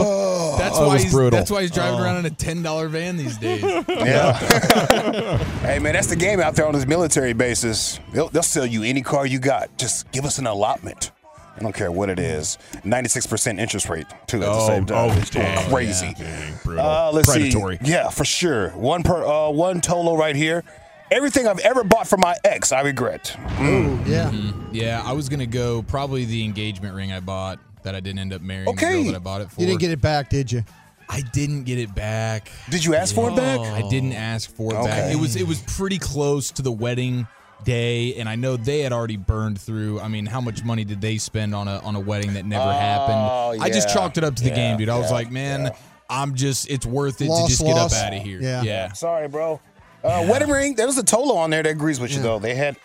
That's 0.59 0.77
Oh, 0.77 0.87
why 0.87 0.99
he's 0.99 1.11
brutal. 1.11 1.31
that's 1.39 1.49
why 1.49 1.61
he's 1.61 1.71
driving 1.71 1.99
around 1.99 2.17
in 2.17 2.25
a 2.27 2.29
ten 2.29 2.61
dollar 2.61 2.87
van 2.89 3.17
these 3.17 3.37
days. 3.37 3.63
Yeah. 3.89 4.33
hey, 5.61 5.79
man, 5.79 5.93
that's 5.93 6.07
the 6.07 6.15
game 6.15 6.39
out 6.39 6.55
there 6.55 6.67
on 6.67 6.73
those 6.73 6.85
military 6.85 7.33
bases. 7.33 7.99
They'll, 8.13 8.29
they'll 8.29 8.43
sell 8.43 8.65
you 8.65 8.83
any 8.83 9.01
car 9.01 9.25
you 9.25 9.39
got. 9.39 9.75
Just 9.77 10.11
give 10.11 10.25
us 10.25 10.37
an 10.37 10.45
allotment. 10.47 11.11
I 11.55 11.59
don't 11.59 11.73
care 11.73 11.91
what 11.91 12.09
it 12.09 12.19
is. 12.19 12.57
96% 12.83 13.59
interest 13.59 13.87
rate, 13.89 14.07
too, 14.27 14.37
at 14.37 14.41
the 14.41 14.49
Oh, 14.51 14.67
same 14.67 14.85
time. 14.85 15.11
oh, 15.11 15.23
dang. 15.31 15.69
crazy. 15.69 16.13
Dang, 16.17 16.53
brutal. 16.63 16.85
Uh, 16.85 17.11
let's 17.11 17.29
Predatory. 17.29 17.77
see. 17.81 17.91
Yeah, 17.91 18.09
for 18.09 18.25
sure. 18.25 18.69
One 18.71 19.03
per 19.03 19.23
uh, 19.25 19.49
one 19.51 19.79
Tolo 19.81 20.17
right 20.17 20.35
here. 20.35 20.63
Everything 21.11 21.47
I've 21.47 21.59
ever 21.59 21.83
bought 21.83 22.07
for 22.07 22.17
my 22.17 22.35
ex, 22.43 22.71
I 22.71 22.81
regret. 22.81 23.35
Mm. 23.57 24.07
Yeah. 24.07 24.31
Yeah, 24.71 25.01
I 25.05 25.13
was 25.13 25.29
gonna 25.29 25.45
go 25.45 25.83
probably 25.83 26.25
the 26.25 26.43
engagement 26.43 26.95
ring 26.95 27.11
I 27.11 27.19
bought 27.19 27.59
that 27.83 27.93
I 27.95 27.99
didn't 27.99 28.19
end 28.19 28.33
up 28.33 28.41
marrying 28.41 28.69
Okay. 28.69 28.87
the 28.97 29.03
girl 29.03 29.11
that 29.11 29.15
I 29.15 29.19
bought 29.19 29.41
it 29.41 29.51
for. 29.51 29.61
You 29.61 29.67
didn't 29.67 29.81
get 29.81 29.91
it 29.91 30.01
back, 30.01 30.29
did 30.29 30.51
you? 30.51 30.63
I 31.09 31.21
didn't 31.21 31.65
get 31.65 31.77
it 31.77 31.93
back. 31.93 32.49
Did 32.69 32.83
you 32.83 32.95
ask 32.95 33.13
for 33.13 33.29
it 33.29 33.35
back? 33.35 33.59
I 33.59 33.87
didn't 33.89 34.13
ask 34.13 34.49
for 34.55 34.71
it 34.73 34.83
back. 34.85 35.11
It 35.13 35.19
was 35.19 35.35
it 35.35 35.45
was 35.47 35.61
pretty 35.61 35.99
close 35.99 36.49
to 36.51 36.61
the 36.61 36.71
wedding 36.71 37.27
day, 37.63 38.15
and 38.15 38.27
I 38.27 38.35
know 38.35 38.57
they 38.57 38.79
had 38.79 38.91
already 38.93 39.17
burned 39.17 39.59
through. 39.61 39.99
I 39.99 40.07
mean, 40.07 40.25
how 40.25 40.41
much 40.41 40.63
money 40.63 40.83
did 40.83 41.01
they 41.01 41.17
spend 41.17 41.53
on 41.53 41.67
a 41.67 41.77
on 41.79 41.95
a 41.95 41.99
wedding 41.99 42.33
that 42.33 42.45
never 42.45 42.63
Oh, 42.65 42.71
happened? 42.71 43.61
I 43.63 43.69
just 43.69 43.89
chalked 43.93 44.17
it 44.17 44.23
up 44.23 44.35
to 44.37 44.43
the 44.43 44.49
Yeah, 44.49 44.55
game, 44.55 44.77
dude. 44.77 44.89
I 44.89 44.97
was 44.97 45.11
like, 45.11 45.29
man, 45.29 45.71
I'm 46.09 46.33
just 46.35 46.69
it's 46.71 46.85
worth 46.85 47.21
it 47.21 47.27
Loss, 47.27 47.43
to 47.43 47.49
just 47.49 47.61
get 47.63 47.77
up 47.77 47.91
out 47.91 48.13
of 48.13 48.21
here. 48.23 48.39
Yeah. 48.41 48.63
yeah. 48.63 48.93
Sorry, 48.93 49.27
bro. 49.27 49.59
Uh, 50.03 50.25
Wedding 50.29 50.49
ring. 50.49 50.75
There 50.75 50.85
was 50.87 50.97
a 50.97 51.03
Tolo 51.03 51.35
on 51.35 51.49
there 51.49 51.63
that 51.63 51.69
agrees 51.69 51.99
with 51.99 52.11
you, 52.11 52.17
Yeah. 52.17 52.23
though. 52.23 52.39
They 52.39 52.55
had 52.55 52.75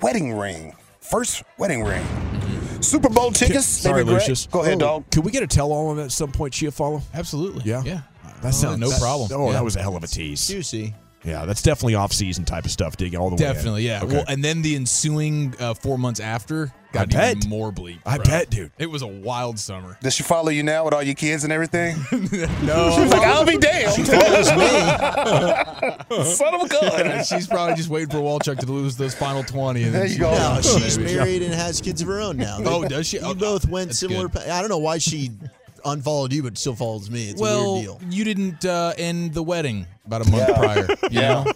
wedding 0.00 0.32
ring. 0.36 0.74
First 1.00 1.42
wedding 1.58 1.84
ring. 1.84 2.04
Super 2.80 3.08
Bowl 3.08 3.30
tickets. 3.30 3.66
Sorry, 3.66 4.02
they 4.02 4.10
regret. 4.10 4.28
Lucius. 4.28 4.46
Go 4.50 4.62
ahead, 4.62 4.74
Oh, 4.76 4.78
dog. 4.78 5.10
Could 5.10 5.24
we 5.24 5.30
get 5.30 5.42
a 5.42 5.46
tell 5.46 5.72
all 5.72 5.88
on 5.88 5.96
that 5.96 6.04
at 6.06 6.12
some 6.12 6.32
point, 6.32 6.52
Chia 6.52 6.70
follow? 6.70 7.02
Absolutely. 7.14 7.62
Yeah. 7.64 7.82
Yeah. 7.84 8.00
That 8.42 8.52
sounds 8.54 8.78
no 8.78 8.90
problem. 8.98 9.30
Oh, 9.32 9.46
Yeah. 9.46 9.52
that 9.54 9.64
was 9.64 9.76
a 9.76 9.82
hell 9.82 9.96
of 9.96 10.02
a 10.04 10.06
tease. 10.06 10.46
Juicy. 10.46 10.94
Yeah, 11.24 11.46
that's 11.46 11.62
definitely 11.62 11.94
off 11.94 12.12
season 12.12 12.44
type 12.44 12.64
of 12.66 12.70
stuff. 12.70 12.96
Digging 12.96 13.18
all 13.18 13.30
the 13.30 13.36
way. 13.36 13.38
Definitely, 13.52 13.86
yeah. 13.86 14.02
Okay. 14.04 14.14
Well, 14.16 14.24
and 14.28 14.44
then 14.44 14.60
the 14.62 14.76
ensuing 14.76 15.54
uh, 15.58 15.72
four 15.74 15.96
months 15.98 16.20
after 16.20 16.70
got 16.92 17.14
I 17.14 17.30
even 17.30 17.40
bet. 17.40 17.48
more 17.48 17.72
bleak. 17.72 17.98
I 18.04 18.16
bro. 18.16 18.24
bet, 18.26 18.50
dude. 18.50 18.70
It 18.78 18.90
was 18.90 19.00
a 19.02 19.06
wild 19.06 19.58
summer. 19.58 19.96
Does 20.02 20.14
she 20.14 20.22
follow 20.22 20.50
you 20.50 20.62
now 20.62 20.84
with 20.84 20.92
all 20.94 21.02
your 21.02 21.14
kids 21.14 21.42
and 21.44 21.52
everything? 21.52 21.96
No, 22.64 22.90
She 22.94 23.00
was 23.02 23.10
like, 23.10 23.22
I'll 23.22 23.44
be 23.46 23.56
damned. 23.58 23.94
She 23.94 24.04
follows 24.04 24.48
Son 26.36 26.54
of 26.54 26.62
a 26.62 26.68
gun. 26.68 27.24
She's 27.24 27.46
probably 27.46 27.74
just 27.74 27.88
waiting 27.88 28.10
for 28.10 28.18
Walchuk 28.18 28.58
to 28.60 28.66
lose 28.66 28.96
those 28.96 29.14
final 29.14 29.42
twenty. 29.42 29.82
And 29.84 29.94
then 29.94 30.00
There 30.02 30.08
you 30.08 30.14
she- 30.14 30.20
go. 30.20 30.30
No, 30.32 30.60
she's 30.62 30.98
married 30.98 31.42
and 31.42 31.52
has 31.54 31.80
kids 31.80 32.00
of 32.02 32.08
her 32.08 32.20
own 32.20 32.36
now. 32.36 32.58
Oh, 32.64 32.86
does 32.86 33.06
she? 33.08 33.18
You 33.18 33.24
Oh, 33.26 33.34
both 33.34 33.68
went 33.68 33.94
similar. 33.94 34.28
Pa- 34.28 34.40
I 34.50 34.60
don't 34.60 34.68
know 34.70 34.78
why 34.78 34.98
she 34.98 35.30
unfollowed 35.84 36.32
you, 36.32 36.42
but 36.42 36.56
still 36.58 36.74
follows 36.74 37.10
me. 37.10 37.30
It's 37.30 37.40
a 37.40 37.42
Well, 37.42 37.74
weird 37.74 37.84
deal. 37.84 38.00
you 38.10 38.24
didn't 38.24 38.64
uh, 38.64 38.92
end 38.98 39.34
the 39.34 39.42
wedding 39.42 39.86
about 40.06 40.26
a 40.26 40.30
month 40.30 40.48
Yeah. 40.48 40.56
prior. 40.56 40.86
You 41.10 41.20
Yeah. 41.20 41.44
know? 41.44 41.52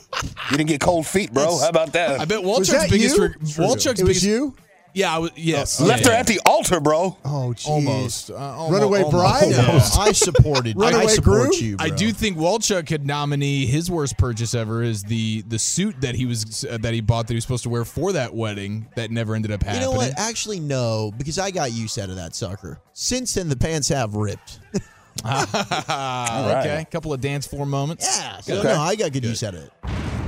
You 0.51 0.57
didn't 0.57 0.69
get 0.69 0.81
cold 0.81 1.07
feet, 1.07 1.33
bro. 1.33 1.59
How 1.59 1.69
about 1.69 1.93
that? 1.93 2.21
I 2.21 2.25
bet 2.25 2.43
Was 2.43 2.69
Walchuk's 2.69 2.91
biggest. 2.91 3.17
you? 3.17 3.23
reg- 3.23 3.39
Walchuk's 3.41 4.01
biggest. 4.03 4.23
you? 4.25 4.55
Yeah, 4.95 5.15
I 5.15 5.19
was, 5.19 5.31
yes. 5.37 5.81
Left 5.81 6.05
yeah, 6.05 6.13
her 6.13 6.17
at 6.17 6.27
the 6.27 6.41
altar, 6.47 6.81
bro. 6.81 7.17
Oh, 7.25 7.53
geez. 7.53 7.67
Almost. 7.67 8.31
Uh, 8.31 8.35
almo- 8.37 8.73
Runaway 8.75 9.03
almost. 9.03 9.51
bride? 9.51 9.51
No, 9.51 9.81
I 10.03 10.13
supported. 10.13 10.77
I 10.81 10.81
Runaway 10.81 11.07
support 11.09 11.41
groom? 11.51 11.53
you. 11.55 11.77
Bro. 11.77 11.87
I 11.87 11.91
do 11.91 12.11
think 12.13 12.37
Walchuk 12.37 12.87
could 12.87 13.07
nominee 13.07 13.67
his 13.67 13.91
worst 13.91 14.19
purchase 14.19 14.55
ever 14.55 14.83
is 14.83 15.03
the 15.05 15.43
the 15.43 15.59
suit 15.59 16.01
that 16.01 16.15
he 16.15 16.27
was 16.27 16.65
uh, 16.65 16.79
that 16.79 16.95
he 16.95 17.01
bought 17.01 17.27
that 17.29 17.35
he 17.35 17.37
was 17.37 17.45
supposed 17.45 17.63
to 17.65 17.69
wear 17.69 17.85
for 17.85 18.13
that 18.13 18.35
wedding 18.35 18.89
that 18.97 19.11
never 19.11 19.35
ended 19.35 19.53
up 19.53 19.63
happening. 19.63 19.83
You 19.83 19.89
know 19.91 19.97
what? 19.97 20.13
Actually, 20.19 20.59
no, 20.61 21.13
because 21.17 21.39
I 21.39 21.51
got 21.51 21.71
use 21.73 21.97
out 21.99 22.11
of 22.11 22.17
that 22.17 22.35
sucker. 22.35 22.81
Since 22.93 23.35
then, 23.35 23.49
the 23.49 23.57
pants 23.57 23.89
have 23.89 24.15
ripped. 24.15 24.61
Okay, 25.25 26.81
a 26.83 26.87
couple 26.91 27.13
of 27.13 27.21
dance 27.21 27.47
floor 27.47 27.67
moments. 27.67 28.07
Yeah, 28.19 28.41
so 28.41 28.55
Okay. 28.59 28.69
no, 28.69 28.81
I 28.81 28.95
got 28.97 29.13
good, 29.13 29.25
use 29.25 29.43
out 29.43 29.55
of 29.55 29.65
it. 29.65 29.73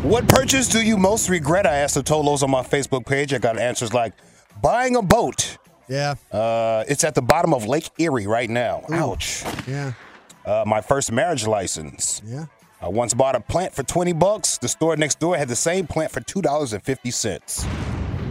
What 0.02 0.26
purchase 0.28 0.66
do 0.68 0.82
you 0.82 0.96
most 0.96 1.28
regret? 1.28 1.66
I 1.66 1.76
asked 1.76 1.94
the 1.94 2.02
Tolos 2.02 2.42
on 2.42 2.50
my 2.50 2.62
Facebook 2.62 3.06
page. 3.06 3.32
I 3.34 3.38
got 3.38 3.58
answers 3.58 3.92
like 3.92 4.14
buying 4.61 4.96
a 4.96 5.02
boat. 5.02 5.58
Yeah. 5.88 6.14
Uh, 6.30 6.84
it's 6.88 7.02
at 7.04 7.14
the 7.14 7.22
bottom 7.22 7.52
of 7.52 7.66
Lake 7.66 7.90
Erie 7.98 8.26
right 8.26 8.48
now. 8.48 8.84
Ouch. 8.90 9.42
Yeah. 9.66 9.92
Uh, 10.44 10.64
my 10.66 10.80
first 10.80 11.11
marriage 11.12 11.46
license. 11.46 12.22
Yeah. 12.24 12.46
I 12.80 12.88
once 12.88 13.12
bought 13.12 13.34
a 13.36 13.40
plant 13.40 13.74
for 13.74 13.82
20 13.82 14.12
bucks. 14.14 14.56
The 14.56 14.68
store 14.68 14.96
next 14.96 15.18
door 15.20 15.36
had 15.36 15.48
the 15.48 15.56
same 15.56 15.86
plant 15.86 16.12
for 16.12 16.20
$2.50. 16.20 17.66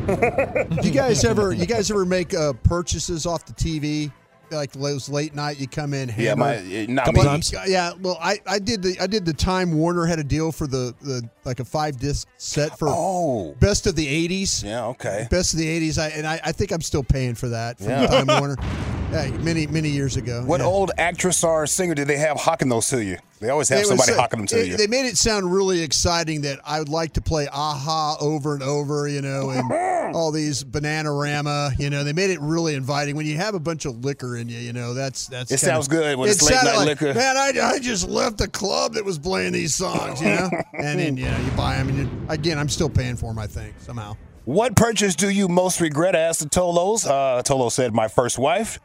You 0.84 0.89
guys 0.89 1.23
ever 1.23 1.53
you 1.53 1.67
guys 1.67 1.91
ever 1.91 2.03
make 2.03 2.34
uh, 2.34 2.53
purchases 2.63 3.27
off 3.27 3.45
the 3.45 3.53
TV? 3.53 4.11
Like 4.51 4.71
those 4.73 5.09
late 5.09 5.33
night, 5.35 5.59
you 5.59 5.67
come 5.67 5.93
in. 5.93 6.13
Yeah, 6.17 6.35
my, 6.35 6.57
uh, 6.57 6.85
not 6.89 7.05
Couple 7.05 7.23
me. 7.23 7.27
times. 7.29 7.53
Yeah, 7.67 7.93
well, 8.01 8.17
I, 8.21 8.39
I 8.47 8.59
did 8.59 8.81
the 8.81 8.97
I 8.99 9.07
did 9.07 9.25
the 9.25 9.33
Time 9.33 9.73
Warner 9.73 10.05
had 10.05 10.19
a 10.19 10.23
deal 10.23 10.51
for 10.51 10.67
the, 10.67 10.93
the 11.01 11.27
like 11.45 11.59
a 11.59 11.65
five 11.65 11.97
disc 11.99 12.27
set 12.37 12.77
for 12.77 12.87
Oh. 12.89 13.55
best 13.59 13.87
of 13.87 13.95
the 13.95 14.05
'80s. 14.27 14.63
Yeah, 14.63 14.85
okay. 14.87 15.27
Best 15.29 15.53
of 15.53 15.59
the 15.59 15.67
'80s. 15.89 15.97
I 15.97 16.07
and 16.09 16.25
I, 16.27 16.39
I 16.43 16.51
think 16.51 16.71
I'm 16.71 16.81
still 16.81 17.03
paying 17.03 17.35
for 17.35 17.49
that 17.49 17.77
from 17.77 17.89
Yeah. 17.89 18.07
Time 18.07 18.27
Warner. 18.27 18.55
Yeah, 19.12 19.28
many 19.39 19.66
many 19.66 19.89
years 19.89 20.18
ago. 20.18 20.43
What 20.45 20.60
yeah. 20.60 20.68
old 20.68 20.91
actress 20.99 21.43
or 21.43 21.66
singer 21.66 21.95
did 21.95 22.07
they 22.07 22.18
have 22.18 22.38
hawking 22.38 22.70
those 22.70 22.88
to 22.89 23.03
you? 23.03 23.18
They 23.39 23.49
always 23.49 23.68
have 23.70 23.80
It 23.80 23.88
somebody 23.88 24.12
uh, 24.12 24.18
hawking 24.18 24.39
them 24.39 24.47
to 24.47 24.60
it- 24.60 24.68
you. 24.68 24.78
They 24.78 24.86
made 24.86 25.05
it 25.07 25.18
sound 25.18 25.51
really 25.51 25.82
exciting 25.82 26.41
that 26.41 26.60
I 26.64 26.78
would 26.78 26.89
like 26.89 27.14
to 27.14 27.22
play 27.22 27.45
a-ha 27.45 28.18
over 28.22 28.53
and 28.53 28.62
over, 28.62 29.07
you 29.07 29.22
know, 29.22 29.49
and 29.49 30.14
all 30.16 30.32
these 30.32 30.64
Bananarama, 30.64 31.80
you 31.80 31.89
know. 31.89 32.03
They 32.03 32.14
made 32.14 32.30
it 32.30 32.39
really 32.39 32.76
inviting. 32.76 33.16
When 33.16 33.26
you 33.26 33.38
have 33.38 33.55
a 33.55 33.60
bunch 33.60 33.86
of 33.86 34.03
liquor 34.05 34.38
in 34.38 34.47
you, 34.47 34.60
you 34.60 34.74
know, 34.74 34.93
that's 34.93 35.26
that's. 35.28 35.51
It 35.51 35.60
kinda- 35.60 35.74
sounds 35.76 35.88
good 35.88 36.18
when 36.18 36.30
it 36.30 36.34
it's 36.34 36.43
late 36.43 36.64
night 36.64 36.76
like, 36.76 36.86
liquor. 37.01 37.14
Man, 37.16 37.36
I, 37.38 37.53
I 37.76 37.80
just 37.80 38.07
left 38.07 38.38
the 38.38 38.47
club 38.47 38.93
that 38.93 39.03
was 39.05 39.18
playing 39.18 39.53
these 39.53 39.74
songs, 39.74 40.22
you 40.22 40.28
know, 40.30 40.49
and 40.74 40.99
then 40.99 41.18
you 41.18 41.26
know 41.26 41.38
you 41.38 41.51
buy 41.51 41.78
them, 41.78 41.89
and 41.89 41.97
you, 41.97 42.10
again, 42.30 42.60
I'm 42.60 42.70
still 42.70 42.89
paying 42.89 43.16
for 43.16 43.28
them. 43.32 43.39
I 43.39 43.47
think 43.47 43.74
somehow. 43.80 44.16
What 44.45 44.76
purchase 44.76 45.16
do 45.16 45.30
you 45.30 45.47
most 45.47 45.80
regret? 45.82 46.16
I 46.16 46.20
asked 46.20 46.39
the 46.39 46.49
Tolos. 46.49 47.05
Uh, 47.07 47.41
Tolo 47.43 47.72
said, 47.72 47.93
my 47.93 48.07
first 48.07 48.39
wife. 48.39 48.80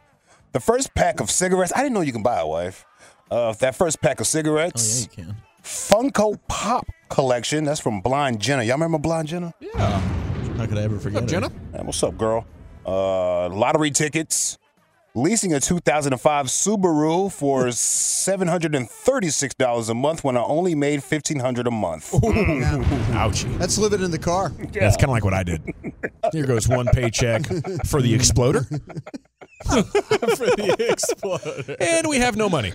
The 0.54 0.60
first 0.60 0.94
pack 0.94 1.20
of 1.20 1.30
cigarettes. 1.32 1.72
I 1.74 1.78
didn't 1.82 1.94
know 1.94 2.00
you 2.00 2.12
can 2.12 2.22
buy 2.22 2.38
a 2.38 2.46
wife. 2.46 2.86
Uh, 3.28 3.52
that 3.54 3.74
first 3.74 4.00
pack 4.00 4.20
of 4.20 4.26
cigarettes. 4.28 5.08
Oh, 5.10 5.14
yeah, 5.18 5.24
you 5.26 5.32
can. 5.32 5.36
Funko 5.64 6.38
Pop 6.46 6.86
collection. 7.08 7.64
That's 7.64 7.80
from 7.80 8.00
Blind 8.00 8.40
Jenna. 8.40 8.62
Y'all 8.62 8.76
remember 8.76 8.98
Blind 8.98 9.26
Jenna? 9.26 9.52
Yeah. 9.58 9.98
How 10.56 10.66
could 10.66 10.78
I 10.78 10.82
ever 10.82 11.00
forget 11.00 11.18
Up, 11.18 11.24
it? 11.24 11.30
Jenna? 11.30 11.50
Yeah, 11.72 11.82
what's 11.82 12.00
up, 12.04 12.16
girl? 12.16 12.46
Uh, 12.86 13.48
lottery 13.48 13.90
tickets. 13.90 14.56
Leasing 15.16 15.54
a 15.54 15.60
2005 15.60 16.46
Subaru 16.46 17.32
for 17.32 17.64
$736 17.66 19.88
a 19.88 19.94
month 19.94 20.22
when 20.22 20.36
I 20.36 20.42
only 20.42 20.76
made 20.76 21.00
$1,500 21.00 21.66
a 21.66 21.70
month. 21.72 22.12
Ouchie. 23.12 23.58
That's 23.58 23.76
living 23.78 24.02
in 24.02 24.10
the 24.12 24.18
car. 24.18 24.48
That's 24.72 24.96
kind 24.96 25.04
of 25.04 25.10
like 25.10 25.24
what 25.24 25.34
I 25.34 25.42
did. 25.42 25.62
Here 26.32 26.46
goes 26.46 26.68
one 26.68 26.86
paycheck 26.86 27.44
for 27.86 28.00
the 28.02 28.12
exploder. 28.14 28.66
For 29.64 30.46
the 30.46 30.88
exploder. 30.90 31.76
And 31.80 32.08
we 32.08 32.18
have 32.18 32.36
no 32.36 32.48
money. 32.48 32.72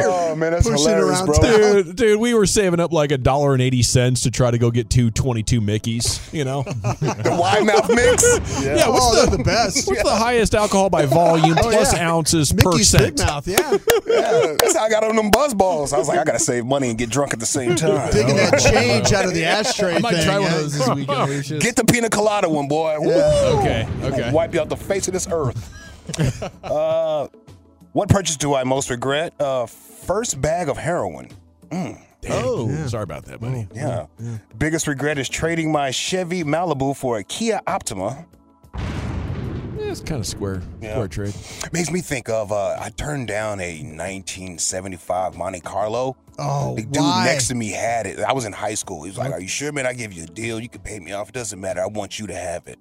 oh, 0.00 0.34
man, 0.36 0.52
that's 0.52 0.68
Pushing 0.68 0.88
hilarious, 0.88 1.22
bro. 1.22 1.34
Dude, 1.40 1.96
dude, 1.96 2.20
we 2.20 2.34
were 2.34 2.46
saving 2.46 2.80
up 2.80 2.92
like 2.92 3.12
a 3.12 3.18
dollar 3.18 3.52
and 3.52 3.62
eighty 3.62 3.82
cents 3.82 4.22
to 4.22 4.30
try 4.30 4.50
to 4.50 4.58
go 4.58 4.70
get 4.70 4.90
two 4.90 5.10
22 5.10 5.60
Mickeys, 5.60 6.32
you 6.32 6.44
know? 6.44 6.62
The 7.00 7.36
wide 7.38 7.64
mouth 7.64 7.88
mix. 7.88 8.22
Yeah, 8.62 8.88
what's 8.88 9.04
oh, 9.06 9.26
the, 9.26 9.36
the 9.36 9.44
best. 9.44 9.86
What's 9.86 10.02
the 10.02 10.10
highest 10.10 10.54
alcohol 10.54 10.90
by 10.90 11.06
volume 11.06 11.56
Oh, 11.58 11.62
plus 11.70 11.94
yeah. 11.94 12.10
ounces 12.10 12.52
Mickey's 12.52 12.64
per 12.92 12.98
Big 12.98 13.16
cent? 13.18 13.18
Mouth, 13.18 13.46
yeah. 13.46 13.78
Yeah, 14.06 14.56
that's 14.58 14.76
how 14.76 14.84
I 14.84 14.90
got 14.90 15.04
on 15.04 15.14
them 15.14 15.30
buzz 15.30 15.54
balls. 15.54 15.92
I 15.92 15.98
was 15.98 16.08
like, 16.08 16.18
I 16.18 16.24
gotta 16.24 16.38
save 16.40 16.66
money 16.66 16.90
and 16.90 16.98
get 16.98 17.10
drunk 17.10 17.32
at 17.32 17.38
the 17.38 17.46
same 17.46 17.76
time. 17.76 18.10
Digging 18.10 18.36
that 18.36 18.58
change 18.58 19.12
out 19.12 19.24
of 19.24 19.34
the 19.34 19.44
ashtray 19.44 19.94
I 19.94 19.98
might 20.00 20.14
thing. 20.14 20.24
try 20.24 20.38
one 20.40 20.50
of 20.52 20.58
those 20.58 20.76
this 20.76 20.88
weekend, 20.88 21.30
Lucius. 21.30 21.62
Get 21.62 21.76
the 21.76 21.84
pina 21.84 22.10
colada 22.10 22.48
one, 22.48 22.66
boy. 22.66 22.96
Woo! 22.98 23.12
Okay, 23.12 23.86
okay. 24.02 24.32
Wipe 24.32 24.52
you 24.52 24.60
out 24.60 24.68
the 24.68 24.76
face 24.80 25.06
of 25.08 25.14
this 25.14 25.28
earth. 25.30 25.72
uh, 26.64 27.28
what 27.92 28.08
purchase 28.08 28.36
do 28.36 28.54
I 28.54 28.64
most 28.64 28.90
regret? 28.90 29.34
Uh, 29.40 29.66
first 29.66 30.40
bag 30.40 30.68
of 30.68 30.76
heroin. 30.76 31.28
Oh, 32.28 32.86
sorry 32.88 33.02
about 33.04 33.24
that, 33.26 33.40
buddy. 33.40 33.66
Yeah. 33.74 34.06
Biggest 34.58 34.86
regret 34.86 35.18
is 35.18 35.28
trading 35.28 35.72
my 35.72 35.90
Chevy 35.90 36.44
Malibu 36.44 36.96
for 36.96 37.18
a 37.18 37.24
Kia 37.24 37.60
Optima. 37.66 38.26
Yeah, 38.74 39.86
it's 39.92 40.00
kind 40.00 40.20
of 40.20 40.26
square, 40.26 40.62
Yeah. 40.80 40.92
square 40.92 41.08
trade. 41.08 41.34
Makes 41.72 41.90
me 41.90 42.00
think 42.02 42.28
of 42.28 42.52
uh, 42.52 42.76
I 42.78 42.90
turned 42.90 43.28
down 43.28 43.60
a 43.60 43.82
1975 43.82 45.36
Monte 45.36 45.60
Carlo. 45.60 46.16
Oh, 46.38 46.74
The 46.76 46.82
dude 46.82 46.96
why? 46.96 47.24
next 47.24 47.48
to 47.48 47.54
me 47.54 47.70
had 47.70 48.06
it. 48.06 48.18
I 48.20 48.32
was 48.32 48.44
in 48.44 48.52
high 48.52 48.74
school. 48.74 49.02
He 49.04 49.10
was 49.10 49.18
like, 49.18 49.32
"Are 49.32 49.40
you 49.40 49.48
sure, 49.48 49.72
man? 49.72 49.86
I 49.86 49.92
give 49.94 50.12
you 50.12 50.24
a 50.24 50.26
deal. 50.26 50.60
You 50.60 50.68
can 50.68 50.80
pay 50.82 50.98
me 51.00 51.12
off. 51.12 51.28
It 51.30 51.34
doesn't 51.34 51.60
matter. 51.60 51.80
I 51.82 51.86
want 51.86 52.18
you 52.18 52.26
to 52.28 52.34
have 52.34 52.66
it." 52.66 52.78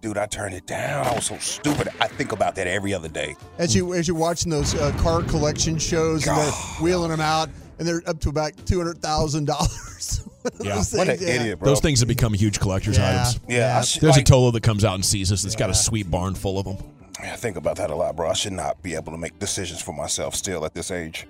Dude, 0.00 0.16
I 0.16 0.26
turned 0.26 0.54
it 0.54 0.66
down. 0.66 1.06
I 1.06 1.14
was 1.14 1.26
so 1.26 1.36
stupid. 1.38 1.88
I 2.00 2.06
think 2.08 2.32
about 2.32 2.54
that 2.54 2.66
every 2.66 2.94
other 2.94 3.08
day. 3.08 3.36
as 3.58 3.74
you 3.74 3.92
as 3.94 4.08
you're 4.08 4.16
watching 4.16 4.50
those 4.50 4.74
uh, 4.74 4.92
car 4.98 5.22
collection 5.22 5.78
shows 5.78 6.26
and 6.26 6.36
they're 6.38 6.50
wheeling 6.80 7.10
them 7.10 7.20
out 7.20 7.50
and 7.78 7.86
they're 7.86 8.02
up 8.06 8.18
to 8.20 8.30
about 8.30 8.52
two 8.66 8.78
hundred 8.78 8.98
thousand 9.02 9.46
dollars. 9.46 10.26
Yeah. 10.58 10.76
Those 10.76 10.94
What 10.94 11.06
an 11.06 11.18
things, 11.18 11.28
yeah. 11.28 11.40
idiot, 11.42 11.58
bro. 11.58 11.68
Those 11.68 11.80
things 11.80 12.00
have 12.00 12.08
become 12.08 12.32
huge 12.32 12.60
collector's 12.60 12.96
Yeah. 12.96 13.24
items. 13.28 13.40
Yeah, 13.46 13.76
I 13.78 13.82
should- 13.82 14.00
There's 14.00 14.16
like- 14.16 14.26
a 14.26 14.32
Tolo 14.32 14.50
that 14.54 14.62
comes 14.62 14.86
out 14.86 14.94
and 14.94 15.04
sees 15.04 15.30
us 15.30 15.42
that's 15.42 15.54
got 15.54 15.68
a 15.68 15.74
sweet 15.74 16.10
barn 16.10 16.34
full 16.34 16.58
of 16.58 16.64
them. 16.64 16.78
I 17.22 17.36
think 17.36 17.58
about 17.58 17.76
that 17.76 17.90
a 17.90 17.94
lot, 17.94 18.16
bro. 18.16 18.30
I 18.30 18.32
should 18.32 18.54
not 18.54 18.82
be 18.82 18.94
able 18.94 19.12
to 19.12 19.18
make 19.18 19.38
decisions 19.38 19.82
for 19.82 19.92
myself 19.92 20.34
still 20.34 20.64
at 20.64 20.72
this 20.72 20.90
age. 20.90 21.26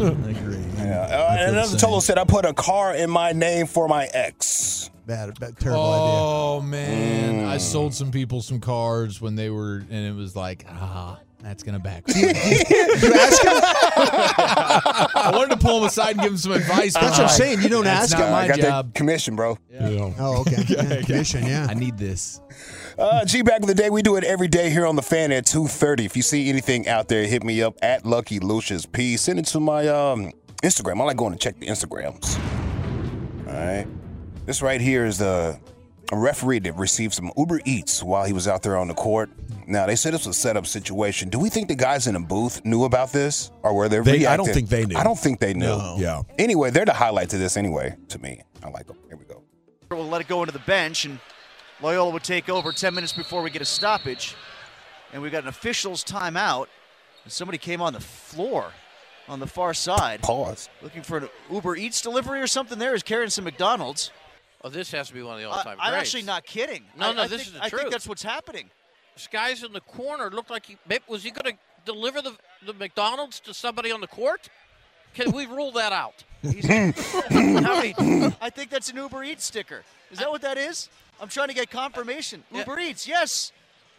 I 0.00 0.30
agree. 0.30 0.64
Yeah. 0.76 1.06
Uh, 1.10 1.36
and 1.38 1.50
another 1.52 1.78
same. 1.78 1.90
Tolo 1.90 2.00
said, 2.02 2.18
I 2.18 2.24
put 2.24 2.44
a 2.44 2.52
car 2.52 2.94
in 2.94 3.10
my 3.10 3.32
name 3.32 3.66
for 3.66 3.88
my 3.88 4.06
ex. 4.12 4.90
Bad, 5.06 5.38
bad, 5.38 5.56
terrible 5.58 5.82
idea. 5.84 6.20
Oh 6.20 6.60
man, 6.62 7.42
Mm. 7.42 7.46
I 7.46 7.58
sold 7.58 7.94
some 7.94 8.10
people 8.10 8.42
some 8.42 8.58
cards 8.60 9.20
when 9.20 9.36
they 9.36 9.50
were, 9.50 9.76
and 9.88 10.06
it 10.06 10.14
was 10.16 10.34
like, 10.34 10.66
ah, 10.68 11.20
that's 11.42 11.62
gonna 11.62 11.78
backfire. 11.78 12.30
idea. 12.30 12.34
You 13.02 13.14
ask 13.14 13.42
him? 13.42 13.52
I 15.16 15.30
wanted 15.34 15.50
to 15.50 15.56
pull 15.64 15.78
him 15.78 15.84
aside 15.84 16.12
and 16.12 16.20
give 16.22 16.32
him 16.32 16.38
some 16.38 16.52
advice. 16.52 16.94
but 16.94 17.02
That's 17.02 17.18
what 17.18 17.24
I'm 17.30 17.36
saying. 17.36 17.62
You 17.62 17.68
don't 17.68 17.84
that's 17.84 18.12
ask 18.12 18.18
not 18.18 18.26
him. 18.26 18.32
my 18.32 18.38
I 18.44 18.48
got 18.48 18.58
job. 18.58 18.86
that 18.92 18.94
commission, 18.98 19.36
bro. 19.36 19.58
Oh, 19.80 20.40
okay. 20.40 20.64
Yeah, 20.68 21.02
commission, 21.02 21.44
yeah. 21.46 21.66
I 21.68 21.74
need 21.74 21.96
this. 21.98 22.40
Uh, 22.98 23.24
G 23.24 23.42
back 23.42 23.60
of 23.60 23.66
the 23.66 23.74
day, 23.74 23.90
we 23.90 24.02
do 24.02 24.16
it 24.16 24.24
every 24.24 24.48
day 24.48 24.70
here 24.70 24.86
on 24.86 24.96
the 24.96 25.02
fan 25.02 25.30
at 25.32 25.46
two 25.46 25.66
thirty. 25.68 26.04
If 26.04 26.16
you 26.16 26.22
see 26.22 26.48
anything 26.48 26.88
out 26.88 27.08
there, 27.08 27.26
hit 27.26 27.44
me 27.44 27.62
up 27.62 27.76
at 27.82 28.04
Lucky 28.06 28.38
Lucius 28.40 28.86
P. 28.86 29.16
Send 29.16 29.38
it 29.38 29.44
to 29.46 29.60
my 29.60 29.86
um, 29.88 30.32
Instagram. 30.62 31.00
I 31.00 31.04
like 31.04 31.16
going 31.16 31.32
to 31.32 31.38
check 31.38 31.58
the 31.60 31.66
Instagrams. 31.66 32.38
All 33.46 33.52
right, 33.52 33.86
this 34.46 34.62
right 34.62 34.80
here 34.80 35.04
is 35.04 35.18
the 35.18 35.58
a 36.12 36.16
referee 36.16 36.60
that 36.60 36.76
received 36.76 37.14
some 37.14 37.32
Uber 37.36 37.60
Eats 37.64 38.02
while 38.02 38.24
he 38.24 38.32
was 38.32 38.46
out 38.46 38.62
there 38.62 38.76
on 38.76 38.88
the 38.88 38.94
court. 38.94 39.30
Now 39.66 39.86
they 39.86 39.96
said 39.96 40.14
this 40.14 40.26
was 40.26 40.36
a 40.36 40.40
setup 40.40 40.66
situation. 40.66 41.28
Do 41.28 41.38
we 41.38 41.50
think 41.50 41.68
the 41.68 41.74
guys 41.74 42.06
in 42.06 42.14
the 42.14 42.20
booth 42.20 42.64
knew 42.64 42.84
about 42.84 43.12
this, 43.12 43.50
or 43.62 43.74
were 43.74 43.88
they? 43.88 43.98
They- 44.00 44.26
I 44.26 44.36
don't 44.36 44.46
think 44.52 44.68
they 44.68 44.86
knew. 44.86 44.96
I 44.96 45.02
don't 45.04 45.18
think 45.18 45.40
they 45.40 45.54
knew. 45.54 45.66
No. 45.66 45.96
Yeah. 45.98 46.22
Anyway, 46.38 46.70
they're 46.70 46.84
the 46.84 46.92
highlight 46.92 47.30
to 47.30 47.38
this. 47.38 47.56
Anyway, 47.56 47.96
to 48.08 48.18
me, 48.20 48.42
I 48.62 48.68
like 48.70 48.86
them. 48.86 48.96
Here 49.08 49.16
we 49.16 49.24
go. 49.24 49.42
We'll 49.90 50.06
let 50.08 50.20
it 50.20 50.28
go 50.28 50.42
into 50.42 50.52
the 50.52 50.60
bench, 50.60 51.04
and 51.04 51.18
Loyola 51.82 52.10
would 52.10 52.24
take 52.24 52.48
over 52.48 52.72
10 52.72 52.94
minutes 52.94 53.12
before 53.12 53.42
we 53.42 53.50
get 53.50 53.62
a 53.62 53.66
stoppage. 53.66 54.34
And 55.12 55.22
we 55.22 55.30
got 55.30 55.42
an 55.44 55.48
official's 55.48 56.02
timeout. 56.04 56.66
And 57.24 57.32
somebody 57.32 57.58
came 57.58 57.80
on 57.80 57.92
the 57.92 58.00
floor 58.00 58.72
on 59.28 59.40
the 59.40 59.46
far 59.46 59.74
side. 59.74 60.22
Pause. 60.22 60.68
Looking 60.82 61.02
for 61.02 61.18
an 61.18 61.28
Uber 61.50 61.76
Eats 61.76 62.00
delivery 62.00 62.40
or 62.40 62.46
something 62.46 62.78
there. 62.78 62.94
Is 62.94 63.02
carrying 63.02 63.30
some 63.30 63.44
McDonald's. 63.44 64.10
Oh, 64.66 64.68
this 64.68 64.90
has 64.90 65.06
to 65.06 65.14
be 65.14 65.22
one 65.22 65.34
of 65.34 65.40
the 65.40 65.48
all-time 65.48 65.76
I'm 65.80 65.94
actually 65.94 66.24
not 66.24 66.44
kidding. 66.44 66.82
No, 66.98 67.10
I, 67.10 67.12
no, 67.12 67.22
I 67.22 67.28
this 67.28 67.42
think, 67.42 67.46
is 67.46 67.52
the 67.52 67.64
I 67.64 67.68
truth. 67.68 67.82
think 67.82 67.92
that's 67.92 68.08
what's 68.08 68.24
happening. 68.24 68.68
This 69.14 69.28
guy's 69.28 69.62
in 69.62 69.72
the 69.72 69.80
corner. 69.80 70.28
Looked 70.28 70.50
like 70.50 70.66
he 70.66 70.76
was 71.06 71.22
he 71.22 71.30
going 71.30 71.54
to 71.54 71.58
deliver 71.84 72.20
the 72.20 72.32
the 72.66 72.72
McDonald's 72.72 73.38
to 73.40 73.54
somebody 73.54 73.92
on 73.92 74.00
the 74.00 74.08
court. 74.08 74.48
Can 75.14 75.30
we 75.30 75.46
rule 75.46 75.70
that 75.72 75.92
out? 75.92 76.24
I, 76.44 76.48
mean, 77.96 78.34
I 78.40 78.50
think 78.50 78.70
that's 78.70 78.90
an 78.90 78.96
Uber 78.96 79.22
Eats 79.22 79.44
sticker. 79.44 79.84
Is 80.10 80.18
that 80.18 80.30
what 80.32 80.42
that 80.42 80.58
is? 80.58 80.88
I'm 81.20 81.28
trying 81.28 81.48
to 81.48 81.54
get 81.54 81.70
confirmation. 81.70 82.42
Uber 82.52 82.80
Eats, 82.80 83.06
yes. 83.06 83.52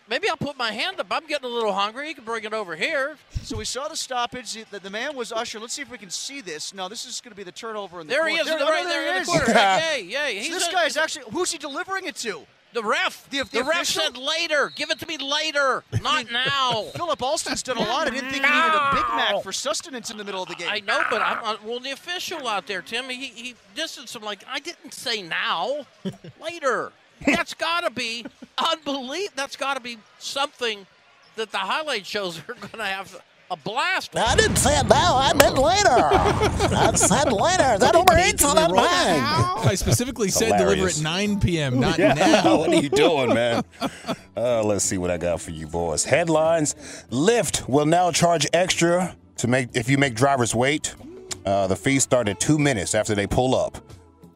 Maybe 0.10 0.30
I'll 0.30 0.38
put 0.38 0.58
my 0.58 0.72
hand 0.72 1.00
up. 1.00 1.08
I'm 1.12 1.28
getting 1.28 1.46
a 1.50 1.54
little 1.54 1.74
hungry. 1.74 2.10
You 2.10 2.16
can 2.16 2.24
bring 2.24 2.44
it 2.46 2.54
over 2.54 2.76
here. 2.76 3.18
So 3.44 3.58
we 3.58 3.66
saw 3.66 3.88
the 3.88 3.98
stoppage. 3.98 4.54
The, 4.72 4.80
the 4.80 4.90
man 4.90 5.16
was 5.16 5.32
Usher. 5.32 5.60
Let's 5.60 5.74
see 5.74 5.82
if 5.82 5.92
we 5.92 5.98
can 5.98 6.10
see 6.10 6.40
this. 6.42 6.74
No, 6.74 6.88
this 6.88 7.06
is 7.06 7.20
going 7.22 7.32
to 7.32 7.36
be 7.38 7.44
the 7.44 7.52
turnover 7.52 8.00
in 8.02 8.08
the 8.08 8.12
There 8.12 8.22
corner. 8.22 8.34
he 8.36 8.40
is, 8.40 8.46
There, 8.48 8.58
right 8.60 8.84
oh, 8.86 8.90
there 8.90 9.12
in 9.18 9.18
he 9.20 9.26
the 9.26 9.32
corner. 9.32 9.54
Yay, 9.54 10.04
yay. 10.04 10.44
So 10.44 10.54
this 10.54 10.68
a- 10.68 10.72
guy 10.72 10.86
is 10.86 10.96
actually. 10.98 11.26
Who's 11.32 11.52
he 11.52 11.58
delivering 11.58 12.06
it 12.06 12.16
to? 12.18 12.42
The 12.74 12.84
ref. 12.84 13.30
The, 13.30 13.44
The 13.52 13.64
ref 13.64 13.84
official? 13.84 14.02
said 14.04 14.18
later. 14.18 14.72
Give 14.76 14.92
it 14.92 15.00
to 15.00 15.08
me 15.08 15.18
later, 15.18 15.84
not 16.02 16.30
now. 16.32 16.84
Philip 16.96 17.22
Alston's 17.22 17.64
done 17.64 17.78
a 17.78 17.82
lot. 17.82 18.08
I 18.08 18.12
didn't 18.12 18.30
think 18.30 18.44
he 18.46 18.52
needed 18.52 18.76
a 18.76 18.90
Big 18.94 19.06
Mac 19.16 19.42
for 19.42 19.52
sustenance 19.54 20.12
in 20.12 20.18
the 20.18 20.24
middle 20.26 20.44
of 20.44 20.50
the 20.50 20.56
game. 20.56 20.68
I 20.70 20.82
know, 20.82 21.02
but 21.10 21.22
I'm 21.22 21.38
uh, 21.44 21.56
well. 21.66 21.80
The 21.80 21.92
official 21.92 22.46
out 22.48 22.68
there, 22.68 22.82
Tim, 22.82 23.10
he 23.10 23.28
he 23.28 23.56
distanced 23.74 24.16
him 24.16 24.22
like 24.22 24.44
I 24.50 24.60
didn't 24.60 24.94
say 24.94 25.22
now, 25.22 25.86
later. 26.42 26.92
That's 27.26 27.54
got 27.54 27.82
to 27.84 27.90
be 27.90 28.26
unbelievable. 28.58 29.34
That's 29.36 29.56
got 29.56 29.76
to 29.76 29.80
be 29.82 29.98
something 30.20 30.86
that 31.36 31.52
the 31.52 31.58
highlight 31.58 32.06
shows 32.06 32.40
are 32.48 32.54
going 32.54 32.70
to 32.78 32.84
have 32.86 33.22
a 33.50 33.56
blast. 33.56 34.14
with. 34.14 34.24
I 34.24 34.36
didn't 34.36 34.58
say 34.58 34.78
it 34.78 34.88
now. 34.88 35.16
I 35.16 35.34
meant 35.34 35.58
later. 35.58 35.88
I 35.90 36.92
said 36.96 37.32
later. 37.32 37.78
That 37.80 37.96
over 37.96 38.18
Eats 38.28 38.44
on 38.44 38.56
that 38.58 38.70
bag. 38.74 39.66
I 39.66 39.76
specifically 39.76 40.28
said 40.30 40.58
deliver 40.58 40.88
at 40.88 41.00
9 41.02 41.40
p.m., 41.40 41.80
not 41.80 41.98
Yeah, 41.98 42.14
now. 42.14 42.58
what 42.58 42.70
are 42.70 42.76
you 42.76 42.90
doing, 42.90 43.34
man? 43.34 43.64
Uh, 44.36 44.64
let's 44.64 44.84
see 44.84 44.98
what 44.98 45.10
I 45.12 45.18
got 45.18 45.40
for 45.40 45.52
you 45.52 45.66
boys. 45.66 46.04
Headlines: 46.04 46.76
Lyft 47.10 47.68
will 47.70 47.86
now 47.86 48.12
charge 48.12 48.46
extra 48.54 49.16
to 49.38 49.48
make 49.48 49.70
if 49.74 49.90
you 49.90 49.98
make 49.98 50.14
drivers 50.16 50.54
wait. 50.54 50.94
Uh, 51.46 51.68
the 51.68 51.76
fee 51.78 52.00
start 52.00 52.28
at 52.28 52.40
two 52.42 52.60
minutes 52.60 52.94
after 52.94 53.16
they 53.16 53.26
pull 53.28 53.56
up. 53.56 53.78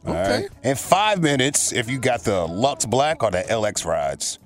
All 0.06 0.14
Okay. 0.14 0.42
right, 0.42 0.50
and 0.64 0.78
five 0.80 1.22
minutes 1.22 1.72
if 1.72 1.90
you 1.90 2.00
got 2.00 2.22
the 2.24 2.46
Lux 2.48 2.86
Black 2.86 3.24
or 3.24 3.32
the 3.32 3.44
LX 3.44 3.86
rides. 3.86 4.40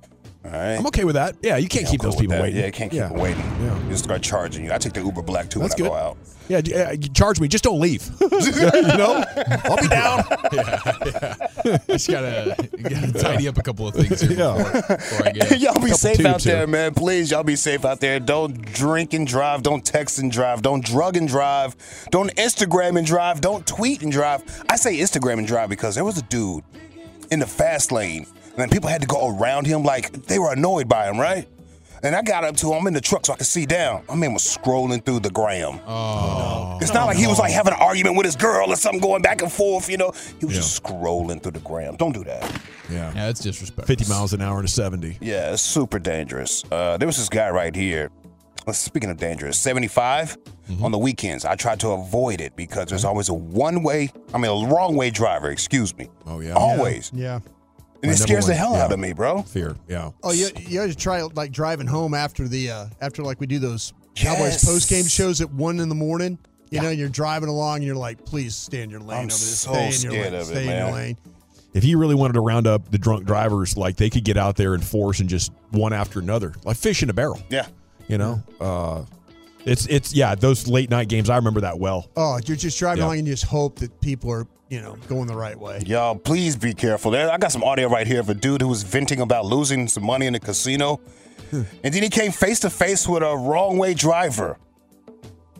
All 0.45 0.51
right. 0.51 0.75
I'm 0.77 0.85
okay 0.87 1.03
with 1.03 1.15
that. 1.15 1.35
Yeah, 1.41 1.57
you 1.57 1.67
can't 1.67 1.85
Yeah, 1.85 1.91
keep 1.91 2.03
I'm 2.03 2.09
those 2.11 2.15
people 2.19 2.39
waiting. 2.39 2.59
Yeah, 2.59 2.65
you 2.67 2.71
can't 2.71 2.91
keep 2.91 2.99
Yeah. 2.99 3.07
them 3.09 3.17
waiting. 3.19 3.43
Yeah. 3.61 3.83
You 3.83 3.89
just 3.89 4.03
start 4.03 4.21
charging 4.21 4.63
you. 4.65 4.71
I 4.71 4.77
take 4.77 4.93
the 4.93 5.01
Uber 5.01 5.21
Black 5.23 5.49
too 5.49 5.59
That's 5.59 5.75
when 5.75 5.85
I 5.87 5.89
go 5.89 5.95
out. 5.95 6.17
Yeah, 6.47 6.59
uh, 6.59 6.95
charge 7.15 7.39
me. 7.39 7.47
Just 7.47 7.63
don't 7.63 7.79
leave. 7.79 8.07
you 8.21 8.27
know, 8.29 9.23
I'll 9.63 9.77
be 9.77 9.87
down. 9.87 10.23
Yeah, 11.65 11.79
I 11.79 11.79
just 11.87 12.07
gotta, 12.11 12.55
gotta 12.83 13.11
tidy 13.13 13.47
up 13.47 13.57
a 13.57 13.63
couple 13.63 13.87
of 13.87 13.95
things 13.95 14.21
here 14.21 14.29
before, 14.37 14.97
before 14.97 15.27
I 15.27 15.31
get. 15.31 15.59
y'all 15.59 15.73
be 15.83 15.89
safe 15.89 16.23
out 16.23 16.41
there, 16.41 16.57
here. 16.57 16.67
man. 16.67 16.93
Please, 16.93 17.31
y'all 17.31 17.43
be 17.43 17.55
safe 17.55 17.83
out 17.83 17.99
there. 17.99 18.19
Don't 18.19 18.61
drink 18.73 19.13
and 19.15 19.25
drive. 19.25 19.63
Don't 19.63 19.83
text 19.83 20.19
and 20.19 20.31
drive. 20.31 20.61
Don't 20.61 20.85
drug 20.85 21.17
and 21.17 21.27
drive. 21.27 21.75
Don't 22.11 22.33
Instagram 22.35 22.99
and 22.99 23.07
drive. 23.07 23.41
Don't 23.41 23.65
tweet 23.65 24.03
and 24.03 24.11
drive. 24.11 24.43
I 24.69 24.75
say 24.75 24.97
Instagram 24.97 25.39
and 25.39 25.47
drive 25.47 25.69
because 25.69 25.95
there 25.95 26.05
was 26.05 26.19
a 26.19 26.23
dude 26.23 26.63
in 27.31 27.39
the 27.39 27.47
fast 27.47 27.91
lane, 27.91 28.27
and 28.55 28.57
then 28.57 28.69
people 28.69 28.89
had 28.89 29.01
to 29.01 29.07
go 29.07 29.35
around 29.37 29.65
him 29.67 29.83
like 29.83 30.11
they 30.27 30.39
were 30.39 30.53
annoyed 30.53 30.87
by 30.87 31.09
him, 31.09 31.17
right? 31.19 31.47
And 32.03 32.15
I 32.15 32.21
got 32.21 32.43
up 32.43 32.55
to 32.57 32.67
him. 32.71 32.81
I'm 32.81 32.87
in 32.87 32.93
the 32.93 33.01
truck 33.01 33.25
so 33.25 33.33
I 33.33 33.37
could 33.37 33.47
see 33.47 33.65
down. 33.65 34.03
My 34.07 34.15
man 34.15 34.33
was 34.33 34.43
scrolling 34.43 35.03
through 35.03 35.21
the 35.21 35.31
gram. 35.31 35.79
Oh, 35.87 36.77
It's 36.79 36.93
not 36.93 37.05
like 37.07 37.17
he 37.17 37.25
was 37.25 37.39
like 37.39 37.51
having 37.51 37.73
an 37.73 37.79
argument 37.79 38.15
with 38.15 38.25
his 38.25 38.35
girl 38.35 38.69
or 38.71 38.75
something 38.75 39.01
going 39.01 39.23
back 39.23 39.41
and 39.41 39.51
forth, 39.51 39.89
you 39.89 39.97
know. 39.97 40.11
He 40.39 40.45
was 40.45 40.55
just 40.55 40.83
scrolling 40.83 41.41
through 41.41 41.53
the 41.53 41.59
gram. 41.61 41.95
Don't 41.95 42.11
do 42.11 42.23
that. 42.25 42.43
Yeah, 42.91 43.11
yeah, 43.15 43.25
that's 43.25 43.39
disrespectful. 43.39 43.85
50 43.95 44.07
miles 44.07 44.33
an 44.33 44.41
hour 44.41 44.61
to 44.61 44.67
70. 44.67 45.17
Yeah, 45.19 45.53
it's 45.53 45.63
super 45.63 45.97
dangerous. 45.97 46.63
Uh, 46.71 46.97
there 46.97 47.07
was 47.07 47.17
this 47.17 47.29
guy 47.29 47.49
right 47.49 47.75
here. 47.75 48.11
Speaking 48.71 49.09
of 49.09 49.17
dangerous, 49.17 49.59
75 49.59 50.37
Mm-hmm. 50.65 50.83
on 50.83 50.91
the 50.91 50.97
weekends. 50.97 51.45
I 51.45 51.53
tried 51.55 51.79
to 51.81 51.89
avoid 51.89 52.41
it 52.41 52.55
because 52.55 52.87
there's 52.87 53.05
always 53.05 53.29
a 53.29 53.35
one 53.35 53.83
way, 53.83 54.11
I 54.33 54.39
mean, 54.39 54.49
a 54.49 54.67
wrong 54.73 54.95
way 54.95 55.11
driver, 55.11 55.51
excuse 55.51 55.95
me. 55.95 56.09
Oh, 56.25 56.39
yeah. 56.39 56.53
Always. 56.53 57.11
Yeah. 57.13 57.41
And 58.09 58.17
it 58.17 58.21
scares 58.21 58.47
number 58.47 58.53
the 58.53 58.57
hell 58.59 58.71
one, 58.71 58.81
out 58.81 58.91
of 58.91 58.99
me, 58.99 59.13
bro. 59.13 59.41
Fear. 59.43 59.75
Yeah. 59.87 60.11
Oh, 60.23 60.31
you 60.31 60.47
you 60.67 60.79
got 60.79 60.87
to 60.87 60.95
try 60.95 61.21
like 61.21 61.51
driving 61.51 61.87
home 61.87 62.13
after 62.13 62.47
the 62.47 62.71
uh 62.71 62.85
after 63.01 63.23
like 63.23 63.39
we 63.39 63.47
do 63.47 63.59
those 63.59 63.93
Cowboys 64.15 64.63
post 64.63 64.89
game 64.89 65.05
shows 65.05 65.41
at 65.41 65.51
one 65.51 65.79
in 65.79 65.89
the 65.89 65.95
morning. 65.95 66.37
You 66.71 66.81
know, 66.81 66.89
you're 66.89 67.09
driving 67.09 67.47
along, 67.47 67.77
and 67.77 67.85
you're 67.85 67.95
like, 67.95 68.25
please 68.25 68.53
stay 68.55 68.81
in 68.81 68.89
your 68.89 68.99
lane 68.99 69.11
I'm 69.19 69.23
over 69.25 69.27
this. 69.27 69.59
so 69.61 69.71
stay 69.71 69.79
in 69.85 69.85
your 69.85 69.91
scared 69.93 70.33
lane. 70.33 70.33
of 70.33 70.41
it, 70.41 70.45
stay 70.45 70.61
in 70.63 70.67
your 70.69 70.85
man. 70.85 70.93
lane. 70.93 71.17
If 71.73 71.83
you 71.85 71.97
really 71.97 72.15
wanted 72.15 72.33
to 72.33 72.41
round 72.41 72.67
up 72.67 72.89
the 72.91 72.97
drunk 72.97 73.25
drivers, 73.25 73.77
like 73.77 73.97
they 73.97 74.09
could 74.09 74.23
get 74.23 74.35
out 74.37 74.55
there 74.55 74.73
and 74.73 74.83
force 74.83 75.19
and 75.19 75.29
just 75.29 75.51
one 75.71 75.93
after 75.93 76.19
another, 76.19 76.53
like 76.63 76.77
fish 76.77 77.03
in 77.03 77.09
a 77.09 77.13
barrel. 77.13 77.41
Yeah. 77.49 77.67
You 78.07 78.17
know, 78.17 78.43
uh, 78.59 79.03
it's 79.65 79.85
it's 79.87 80.13
yeah. 80.13 80.35
Those 80.35 80.67
late 80.67 80.89
night 80.89 81.07
games, 81.09 81.29
I 81.29 81.35
remember 81.37 81.61
that 81.61 81.77
well. 81.79 82.09
Oh, 82.15 82.39
you're 82.45 82.57
just 82.57 82.77
driving 82.79 82.99
Yeah. 83.01 83.05
along 83.07 83.19
and 83.19 83.27
you 83.27 83.33
just 83.33 83.45
hope 83.45 83.79
that 83.79 83.99
people 84.01 84.31
are, 84.31 84.47
you 84.69 84.81
know, 84.81 84.95
going 85.07 85.27
the 85.27 85.35
right 85.35 85.59
way. 85.59 85.81
Y'all, 85.85 86.15
please 86.15 86.55
be 86.55 86.73
careful. 86.73 87.11
There, 87.11 87.29
I 87.31 87.37
got 87.37 87.51
some 87.51 87.63
audio 87.63 87.87
right 87.87 88.07
here 88.07 88.19
of 88.19 88.29
a 88.29 88.33
dude 88.33 88.61
who 88.61 88.67
was 88.67 88.83
venting 88.83 89.19
about 89.21 89.45
losing 89.45 89.87
some 89.87 90.03
money 90.05 90.25
in 90.25 90.33
the 90.33 90.39
casino. 90.39 90.99
Hmm. 91.51 91.61
and 91.83 91.93
then 91.93 92.01
he 92.01 92.09
came 92.09 92.31
face 92.31 92.59
to 92.61 92.69
face 92.71 93.07
with 93.07 93.21
a 93.21 93.35
wrong 93.37 93.77
way 93.77 93.93
driver. 93.93 94.57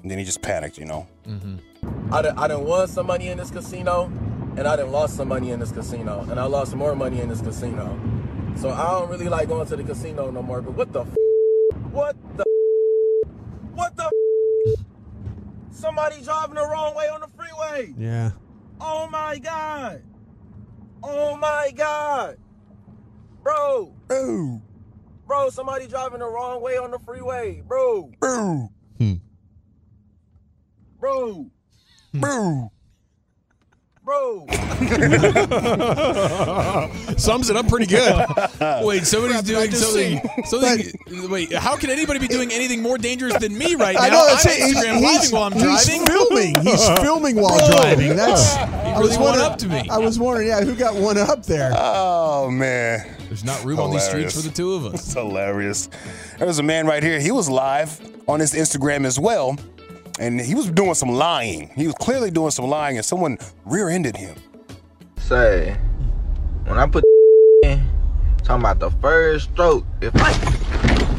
And 0.02 0.10
then 0.10 0.18
he 0.18 0.26
just 0.26 0.42
panicked, 0.42 0.78
you 0.80 0.86
know. 0.86 1.08
Mm-hmm. 1.28 2.14
I 2.14 2.22
done, 2.24 2.38
I 2.40 2.48
done 2.48 2.64
won 2.66 2.88
some 2.88 3.06
money 3.08 3.28
in 3.28 3.38
this 3.38 3.52
casino, 3.52 4.06
and 4.58 4.62
I 4.68 4.76
done 4.76 4.92
lost 4.92 5.16
some 5.18 5.28
money 5.28 5.52
in 5.52 5.60
this 5.60 5.72
casino, 5.72 6.26
and 6.30 6.40
I 6.40 6.46
lost 6.46 6.76
more 6.76 6.96
money 6.96 7.22
in 7.22 7.30
this 7.30 7.42
casino. 7.42 8.00
So 8.56 8.70
I 8.70 8.92
don't 8.92 9.10
really 9.10 9.28
like 9.30 9.48
going 9.48 9.68
to 9.68 9.76
the 9.76 9.84
casino 9.84 10.32
no 10.32 10.42
more. 10.42 10.62
But 10.62 10.74
what 10.74 10.94
the? 10.94 11.02
F- 11.02 11.08
what 11.92 12.16
the? 12.38 12.44
F- 12.44 13.30
what 13.74 13.96
the? 13.98 14.06
F- 14.06 14.86
Somebody 15.72 16.22
driving 16.24 16.56
the 16.56 16.66
wrong 16.66 16.96
way 16.96 17.08
on 17.10 17.22
the 17.22 17.28
freeway. 17.36 17.94
Yeah. 17.98 18.32
Oh 18.80 19.08
my 19.10 19.38
god. 19.40 20.04
Oh 21.04 21.38
my 21.38 21.72
god. 21.76 22.38
Bro. 23.44 23.94
Bro. 24.08 24.62
Bro, 25.28 25.50
somebody 25.50 25.88
driving 25.88 26.20
the 26.20 26.26
wrong 26.26 26.62
way 26.62 26.78
on 26.78 26.92
the 26.92 27.00
freeway. 27.00 27.62
Bro. 27.68 28.12
Hmm. 28.22 28.66
Bro. 29.00 29.12
Bro. 31.00 31.52
Bro. 32.14 32.72
Bro. 34.06 34.46
Sums 37.18 37.50
it 37.50 37.56
up 37.56 37.68
pretty 37.68 37.88
good. 37.88 38.26
Wait, 38.84 39.04
somebody's 39.04 39.42
doing 39.42 39.72
just 39.72 39.82
something. 39.84 40.20
see. 40.22 40.44
Something. 40.46 41.30
Wait, 41.32 41.52
how 41.54 41.76
can 41.76 41.90
anybody 41.90 42.20
be 42.20 42.28
doing 42.28 42.52
anything 42.52 42.84
more 42.84 43.00
dangerous 43.00 43.36
than 43.40 43.58
me 43.58 43.74
right 43.74 43.96
now? 43.96 44.02
I 44.02 44.10
know. 44.10 44.22
I'm 44.28 44.34
That's 44.36 44.46
it. 44.46 44.52
He's, 44.64 44.76
Instagram 44.76 44.98
he's- 45.00 45.22
living 45.24 45.32
while 45.34 45.44
I'm 45.46 45.54
he's 45.54 45.64
driving. 45.88 46.06
filming. 46.06 46.56
He's 46.62 46.88
filming 47.00 47.36
while 47.38 47.58
Bro. 47.58 47.68
driving. 47.72 48.16
That's 48.16 48.56
You 48.58 48.62
I 48.62 49.00
was 49.00 49.18
really 49.18 49.30
one 49.32 49.40
up 49.40 49.58
to 49.58 49.68
me. 49.68 49.90
I 49.90 49.98
was 49.98 50.20
wondering, 50.20 50.48
yeah, 50.50 50.62
who 50.64 50.76
got 50.76 50.94
one 50.96 51.18
up 51.18 51.44
there? 51.48 51.72
Oh 51.76 52.52
man. 52.52 53.08
There's 53.28 53.44
not 53.44 53.64
room 53.66 53.80
on 53.80 53.90
these 53.90 54.04
streets 54.08 54.36
for 54.36 54.42
the 54.48 54.54
two 54.54 54.74
of 54.74 54.86
us. 54.86 54.94
It's 55.06 55.14
hilarious. 55.16 55.90
There's 56.38 56.60
a 56.60 56.64
man 56.64 56.86
right 56.86 57.02
here. 57.02 57.20
He 57.20 57.32
was 57.32 57.50
live 57.50 58.00
on 58.28 58.40
his 58.40 58.54
Instagram 58.54 59.04
as 59.06 59.20
well, 59.20 59.58
and 60.20 60.40
he 60.40 60.54
was 60.56 60.70
doing 60.72 60.94
some 60.94 61.10
lying. 61.10 61.70
He 61.76 61.88
was 61.88 61.96
clearly 61.96 62.32
doing 62.32 62.52
some 62.52 62.68
lying, 62.68 62.98
and 62.98 63.06
someone 63.06 63.38
rear-ended 63.66 64.16
him. 64.18 64.36
Say, 65.18 65.76
when 66.66 66.78
I 66.78 66.88
put 66.88 67.04
in, 67.64 67.82
talking 68.44 68.62
about 68.62 68.80
the 68.80 68.92
first 69.02 69.52
stroke, 69.52 69.86
if 70.02 70.12
I. 70.16 70.32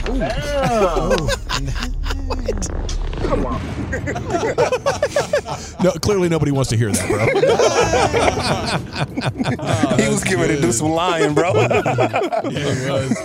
Come 3.27 3.47
on. 3.47 3.61
No, 5.83 5.91
clearly 5.93 6.29
nobody 6.29 6.53
wants 6.53 6.71
to 6.71 6.77
hear 6.77 6.91
that, 6.91 7.07
bro. 7.09 7.27
he 9.97 10.09
was 10.09 10.25
getting 10.25 10.41
ready 10.41 10.57
to 10.57 10.61
do 10.63 10.73
some 10.73 10.89
lying, 10.91 11.35
bro. 11.35 11.53
yeah, 11.55 12.91
was. 12.91 13.17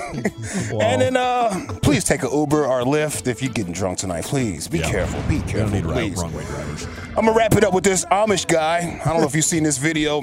And 0.82 1.02
then, 1.02 1.16
uh, 1.18 1.66
please 1.82 2.04
take 2.04 2.24
an 2.24 2.32
Uber 2.32 2.66
or 2.66 2.82
Lyft 2.84 3.28
if 3.28 3.42
you're 3.42 3.54
getting 3.54 3.74
drunk 3.74 4.00
tonight. 4.00 4.26
Please 4.26 4.68
be 4.68 4.80
careful. 4.80 5.22
Be 5.30 5.40
careful. 5.40 5.60
don't 5.60 5.72
need 5.72 5.86
right- 5.86 5.94
please. 6.12 6.22
wrong 6.22 6.34
way 6.34 6.44
drivers. 6.46 6.88
I'm 7.18 7.26
gonna 7.26 7.34
wrap 7.34 7.54
it 7.56 7.64
up 7.64 7.74
with 7.74 7.84
this 7.84 8.06
Amish 8.06 8.48
guy. 8.48 9.00
I 9.04 9.10
don't 9.10 9.22
know 9.22 9.28
if 9.28 9.36
you've 9.36 9.46
seen 9.46 9.64
this 9.64 9.78
video, 9.78 10.22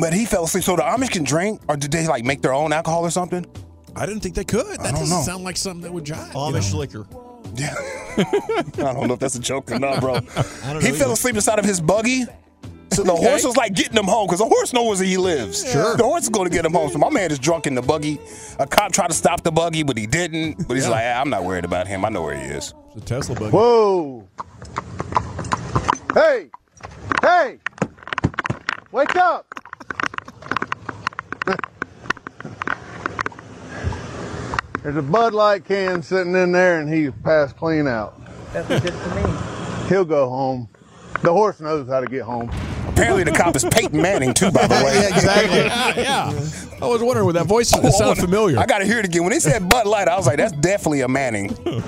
but 0.00 0.12
he 0.12 0.26
fell 0.26 0.44
asleep. 0.44 0.64
So 0.64 0.76
the 0.76 0.82
Amish 0.82 1.10
can 1.10 1.24
drink, 1.24 1.60
or 1.68 1.76
did 1.76 1.90
they 1.92 2.06
like 2.06 2.24
make 2.24 2.42
their 2.42 2.52
own 2.54 2.72
alcohol 2.72 3.04
or 3.04 3.10
something? 3.10 3.44
I 3.96 4.06
didn't 4.06 4.20
think 4.22 4.34
they 4.34 4.44
could. 4.44 4.66
That 4.66 4.80
I 4.80 4.84
don't 4.90 5.00
doesn't 5.00 5.16
know. 5.18 5.22
sound 5.22 5.44
like 5.44 5.56
something 5.56 5.82
that 5.82 5.92
would 5.92 6.04
jive. 6.04 6.32
Amish 6.32 6.72
liquor. 6.74 7.06
Yeah. 7.54 7.74
I 8.18 8.92
don't 8.92 9.06
know 9.08 9.14
if 9.14 9.20
that's 9.20 9.34
a 9.36 9.40
joke 9.40 9.70
or 9.70 9.78
not, 9.78 10.00
bro. 10.00 10.20
don't 10.64 10.82
He 10.82 10.90
know 10.90 10.94
fell 10.96 11.12
asleep 11.12 11.34
inside 11.34 11.58
of 11.58 11.64
his 11.64 11.80
buggy. 11.80 12.24
So 12.92 13.02
the 13.04 13.12
Okay. 13.12 13.24
horse 13.30 13.44
was 13.44 13.56
like 13.56 13.74
getting 13.74 13.96
him 13.96 14.04
home 14.04 14.26
because 14.26 14.40
the 14.40 14.46
horse 14.46 14.72
knows 14.74 14.98
where 14.98 15.08
he 15.08 15.16
lives. 15.16 15.70
Sure. 15.70 15.96
The 15.96 16.02
horse 16.04 16.24
is 16.24 16.28
going 16.28 16.48
to 16.48 16.54
get 16.54 16.64
him 16.66 16.72
home. 16.74 16.90
So 16.90 16.98
my 16.98 17.08
man 17.08 17.30
is 17.30 17.38
drunk 17.38 17.66
in 17.66 17.74
the 17.74 17.80
buggy. 17.80 18.18
A 18.58 18.66
cop 18.66 18.92
tried 18.92 19.08
to 19.08 19.14
stop 19.14 19.42
the 19.42 19.50
buggy, 19.50 19.82
but 19.82 19.96
he 19.96 20.06
didn't. 20.06 20.68
But 20.68 20.74
he's 20.74 20.84
Yeah. 20.84 20.90
like, 20.90 21.04
"Ah, 21.06 21.20
I'm 21.22 21.30
not 21.30 21.44
worried 21.44 21.64
about 21.64 21.86
him. 21.88 22.04
I 22.04 22.10
know 22.10 22.20
where 22.22 22.36
he 22.36 22.44
is. 22.44 22.74
It's 22.94 22.96
a 22.96 23.00
Tesla 23.06 23.34
buggy. 23.34 23.50
Whoa! 23.50 24.28
Hey! 26.12 26.50
Hey! 27.22 27.58
Wake 28.92 29.16
up! 29.16 29.46
There's 34.82 34.96
a 34.96 35.02
Bud 35.02 35.32
Light 35.32 35.64
can 35.64 36.02
sitting 36.02 36.34
in 36.34 36.52
there 36.52 36.80
and 36.80 36.92
he 36.92 37.10
passed 37.10 37.56
clean 37.56 37.86
out. 37.86 38.20
That's 38.52 38.68
good 38.68 38.92
to 38.92 39.14
me. 39.14 39.88
He'll 39.88 40.04
go 40.04 40.28
home. 40.28 40.68
The 41.22 41.32
horse 41.32 41.60
knows 41.60 41.88
how 41.88 42.00
to 42.00 42.06
get 42.06 42.22
home. 42.22 42.50
Apparently, 42.88 43.22
the 43.22 43.30
cop 43.30 43.54
is 43.54 43.64
Peyton 43.64 44.02
Manning 44.02 44.34
too. 44.34 44.50
By 44.50 44.66
the 44.66 44.74
way, 44.74 44.94
Yeah, 44.94 45.14
exactly. 45.14 45.58
yeah. 46.02 46.30
I 46.82 46.86
was 46.86 47.00
wondering 47.00 47.26
with 47.26 47.36
that 47.36 47.46
voice 47.46 47.70
that 47.80 47.92
sounds 47.92 48.18
familiar. 48.20 48.58
I 48.58 48.66
got 48.66 48.78
to 48.78 48.84
hear 48.84 48.98
it 48.98 49.04
again. 49.04 49.22
When 49.22 49.32
they 49.32 49.38
said 49.38 49.68
Bud 49.68 49.86
Light, 49.86 50.08
I 50.08 50.16
was 50.16 50.26
like, 50.26 50.36
"That's 50.36 50.52
definitely 50.52 51.02
a 51.02 51.08
Manning." 51.08 51.56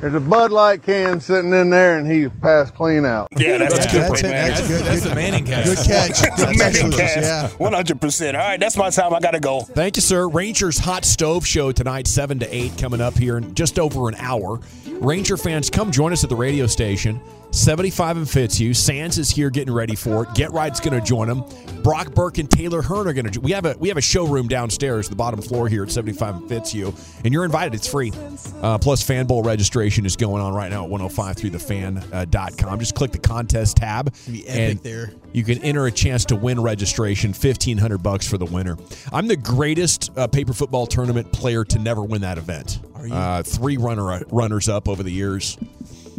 There's 0.00 0.14
a 0.14 0.20
Bud 0.20 0.52
Light 0.52 0.82
can 0.84 1.20
sitting 1.20 1.52
in 1.52 1.70
there 1.70 1.98
and 1.98 2.10
he 2.10 2.28
passed 2.28 2.74
clean 2.74 3.04
out. 3.04 3.28
Yeah, 3.36 3.58
that's, 3.58 3.74
That's 3.78 3.92
good 3.92 4.02
good. 4.08 4.14
Peyton 4.14 4.30
Manning. 4.30 4.54
That's 4.54 4.68
good. 4.68 4.84
That's 4.84 5.02
good. 5.02 5.10
the 5.10 5.14
Manning 5.16 5.44
cast. 5.44 5.66
Good 5.66 5.86
catch. 5.86 6.20
The 6.20 6.26
That's 6.46 6.58
Manning 6.58 6.62
excellent. 6.66 6.94
cast, 6.94 7.16
Yeah. 7.16 7.48
one 7.58 7.72
hundred 7.72 8.00
percent. 8.00 8.36
All 8.36 8.42
right, 8.44 8.60
that's 8.60 8.76
my 8.76 8.90
time. 8.90 9.12
I 9.12 9.18
gotta 9.20 9.40
go. 9.40 9.60
Thank 9.62 9.96
you, 9.96 10.02
sir. 10.02 10.28
Rangers 10.28 10.78
Hot 10.78 11.04
Stove 11.04 11.44
Show 11.46 11.72
tonight, 11.72 12.06
7 12.06 12.38
to 12.38 12.54
8, 12.54 12.78
coming 12.78 13.00
up 13.00 13.14
here 13.18 13.38
in 13.38 13.54
just 13.54 13.78
over 13.80 14.08
an 14.08 14.14
hour. 14.16 14.60
Ranger 15.00 15.36
fans, 15.36 15.68
come 15.68 15.90
join 15.90 16.12
us 16.12 16.22
at 16.22 16.30
the 16.30 16.36
radio 16.36 16.66
station. 16.66 17.20
75 17.50 18.16
and 18.18 18.28
Fitzhugh. 18.28 18.74
Sands 18.74 19.18
is 19.18 19.30
here 19.30 19.50
getting 19.50 19.72
ready 19.72 19.94
for 19.94 20.24
it. 20.24 20.34
Get 20.34 20.52
Right's 20.52 20.80
going 20.80 20.98
to 20.98 21.04
join 21.04 21.28
them. 21.28 21.44
Brock 21.82 22.12
Burke 22.14 22.38
and 22.38 22.50
Taylor 22.50 22.82
Hearn 22.82 23.08
are 23.08 23.12
going 23.12 23.30
to. 23.30 23.40
We 23.40 23.52
have 23.52 23.64
a 23.64 23.74
we 23.78 23.88
have 23.88 23.96
a 23.96 24.02
showroom 24.02 24.48
downstairs, 24.48 25.08
the 25.08 25.16
bottom 25.16 25.40
floor 25.40 25.68
here 25.68 25.82
at 25.82 25.90
75 25.90 26.34
and 26.36 26.48
Fitzhugh, 26.48 26.92
and 27.24 27.32
you're 27.32 27.44
invited. 27.44 27.74
It's 27.74 27.88
free. 27.88 28.12
Uh, 28.60 28.78
plus, 28.78 29.02
Fan 29.02 29.26
Bowl 29.26 29.42
registration 29.42 30.04
is 30.04 30.16
going 30.16 30.42
on 30.42 30.52
right 30.54 30.70
now 30.70 30.84
at 30.84 30.90
105 30.90 31.36
through 31.36 31.50
the 31.50 31.58
fan.com. 31.58 32.78
Just 32.78 32.94
click 32.94 33.12
the 33.12 33.18
contest 33.18 33.78
tab. 33.78 34.14
And 34.48 34.78
there. 34.80 35.12
you 35.32 35.44
can 35.44 35.62
enter 35.62 35.86
a 35.86 35.92
chance 35.92 36.24
to 36.26 36.36
win 36.36 36.60
registration, 36.60 37.32
fifteen 37.32 37.78
hundred 37.78 38.02
bucks 38.02 38.28
for 38.28 38.38
the 38.38 38.46
winner. 38.46 38.76
I'm 39.12 39.26
the 39.26 39.36
greatest 39.36 40.10
uh, 40.16 40.26
paper 40.26 40.52
football 40.52 40.86
tournament 40.86 41.32
player 41.32 41.64
to 41.64 41.78
never 41.78 42.02
win 42.02 42.20
that 42.22 42.38
event. 42.38 42.80
Are 42.94 43.06
you? 43.06 43.14
Uh, 43.14 43.42
three 43.42 43.76
runner 43.76 44.22
runners 44.30 44.68
up 44.68 44.88
over 44.88 45.02
the 45.02 45.12
years. 45.12 45.56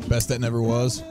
Best 0.07 0.29
that 0.29 0.39
never 0.39 0.61
was. 0.61 1.03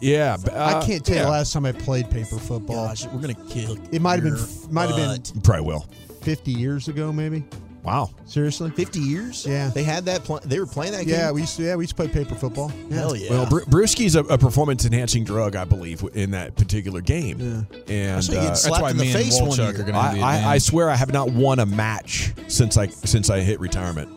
Yeah, 0.00 0.36
uh, 0.52 0.80
I 0.82 0.86
can't 0.86 1.04
tell 1.04 1.16
you 1.16 1.20
yeah. 1.20 1.26
the 1.26 1.30
last 1.30 1.52
time 1.52 1.64
I 1.64 1.72
played 1.72 2.10
paper 2.10 2.38
football. 2.38 2.88
Gosh, 2.88 3.06
we're 3.06 3.20
gonna 3.20 3.34
kill. 3.48 3.78
It 3.92 4.02
might 4.02 4.22
have 4.22 4.24
been 4.24 4.72
might 4.72 4.88
have 4.90 4.96
been 4.96 5.34
You 5.34 5.40
probably 5.40 5.66
will. 5.66 5.86
50 6.22 6.50
years 6.50 6.88
ago, 6.88 7.12
maybe. 7.12 7.44
Wow. 7.86 8.10
Seriously? 8.24 8.72
50 8.72 8.98
years. 8.98 9.46
Yeah. 9.46 9.70
they 9.72 9.84
had 9.84 10.06
that. 10.06 10.24
Pl- 10.24 10.40
they 10.44 10.58
were 10.58 10.66
playing 10.66 10.92
that 10.92 11.06
game. 11.06 11.14
Yeah, 11.14 11.30
we 11.30 11.42
used 11.42 11.56
to. 11.56 11.62
Yeah, 11.62 11.76
we 11.76 11.84
used 11.84 11.96
to 11.96 12.02
play 12.02 12.12
paper 12.12 12.34
football. 12.34 12.72
Yeah. 12.90 12.96
Hell 12.96 13.14
yeah. 13.14 13.30
Well, 13.30 13.46
Bru- 13.46 13.64
Brewski's 13.66 14.16
a, 14.16 14.24
a 14.24 14.36
performance 14.36 14.84
enhancing 14.84 15.22
drug, 15.22 15.54
I 15.54 15.64
believe, 15.64 16.02
in 16.14 16.32
that 16.32 16.56
particular 16.56 17.00
game. 17.00 17.38
Yeah. 17.38 17.84
And 17.86 18.24
saw 18.24 18.32
you 18.32 18.40
get 18.40 18.50
uh, 18.50 18.54
slapped 18.56 18.82
why 18.82 18.90
in 18.90 18.96
the 18.96 19.04
me 19.04 19.12
and 19.12 19.22
face 19.22 19.40
one 19.40 19.50
Wolchuk 19.50 19.72
year. 19.72 19.80
are 19.82 19.84
gonna 19.84 20.02
have 20.02 20.18
I, 20.18 20.20
I, 20.20 20.54
I 20.54 20.58
swear 20.58 20.90
I 20.90 20.96
have 20.96 21.12
not 21.12 21.30
won 21.30 21.60
a 21.60 21.66
match 21.66 22.32
since 22.48 22.76
I 22.76 22.88
since 22.88 23.30
I 23.30 23.38
hit 23.38 23.60
retirement. 23.60 24.10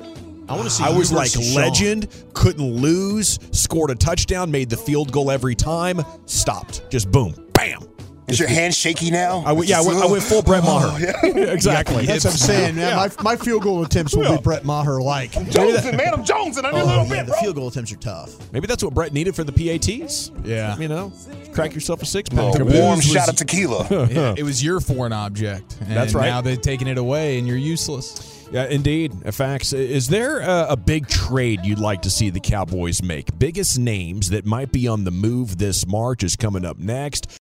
I 0.49 0.53
want 0.53 0.63
to 0.65 0.69
see. 0.69 0.83
I 0.83 0.89
was 0.89 1.11
like 1.11 1.31
versus 1.31 1.53
Sean. 1.53 1.61
legend, 1.61 2.07
couldn't 2.33 2.65
lose, 2.75 3.37
scored 3.51 3.91
a 3.91 3.95
touchdown, 3.95 4.49
made 4.49 4.69
the 4.69 4.77
field 4.77 5.11
goal 5.11 5.29
every 5.31 5.55
time, 5.55 6.01
stopped, 6.25 6.89
just 6.89 7.11
boom, 7.11 7.35
bam. 7.53 7.83
Is 8.27 8.39
your 8.39 8.47
hand 8.47 8.75
shaky 8.75 9.09
now? 9.09 9.41
I 9.43 9.51
went, 9.53 9.67
yeah, 9.67 9.79
I 9.79 9.81
went, 9.81 10.03
I 10.03 10.05
went 10.05 10.21
full 10.21 10.43
Brett 10.43 10.61
oh, 10.65 10.67
Maher. 10.67 11.13
Oh, 11.23 11.27
exactly. 11.51 12.05
That's 12.05 12.25
what 12.25 12.33
I'm 12.33 12.37
saying, 12.37 12.75
man. 12.75 12.95
My, 12.95 13.09
my 13.23 13.35
field 13.35 13.63
goal 13.63 13.83
attempts 13.83 14.15
will 14.15 14.35
be 14.37 14.41
Brett 14.43 14.63
Maher 14.65 15.01
like. 15.01 15.31
Jones 15.49 15.83
and 15.83 15.97
man, 15.97 16.13
I'm 16.13 16.23
Jones 16.23 16.57
and 16.57 16.67
I 16.67 16.71
need 16.71 16.77
a 16.77 16.81
oh, 16.81 16.85
little 16.85 16.99
Oh, 17.01 17.03
yeah, 17.05 17.09
bit, 17.09 17.25
the 17.25 17.31
bro. 17.31 17.41
field 17.41 17.55
goal 17.55 17.67
attempts 17.69 17.91
are 17.91 17.95
tough. 17.97 18.53
Maybe 18.53 18.67
that's 18.67 18.83
what 18.83 18.93
Brett 18.93 19.13
needed 19.13 19.35
for 19.35 19.43
the 19.43 19.51
PATs. 19.51 20.31
Yeah. 20.43 20.77
You 20.77 20.87
know, 20.89 21.11
crack 21.53 21.73
yourself 21.73 22.03
a 22.03 22.05
six 22.05 22.29
A 22.29 22.35
pack. 22.35 22.59
warm 22.59 22.97
was- 22.97 23.03
shot 23.05 23.29
of 23.29 23.35
tequila. 23.35 23.87
Yeah, 24.11 24.35
it 24.37 24.43
was 24.43 24.63
your 24.63 24.79
foreign 24.79 25.11
object. 25.13 25.77
And 25.81 25.97
That's 25.97 26.13
right. 26.13 26.27
Now 26.27 26.41
they've 26.41 26.61
taken 26.61 26.87
it 26.87 26.99
away, 26.99 27.39
and 27.39 27.47
you're 27.47 27.57
useless. 27.57 28.38
Yeah, 28.51 28.65
indeed. 28.65 29.13
Facts. 29.33 29.73
Is 29.73 30.07
there 30.07 30.39
a, 30.39 30.71
a 30.71 30.75
big 30.75 31.07
trade 31.07 31.63
you'd 31.63 31.79
like 31.79 32.01
to 32.01 32.09
see 32.09 32.29
the 32.29 32.39
Cowboys 32.39 33.03
make? 33.03 33.37
Biggest 33.37 33.77
names 33.77 34.29
that 34.29 34.45
might 34.45 34.71
be 34.71 34.87
on 34.87 35.03
the 35.03 35.11
move 35.11 35.57
this 35.59 35.85
March 35.85 36.23
is 36.23 36.35
coming 36.35 36.65
up 36.65 36.77
next. 36.79 37.39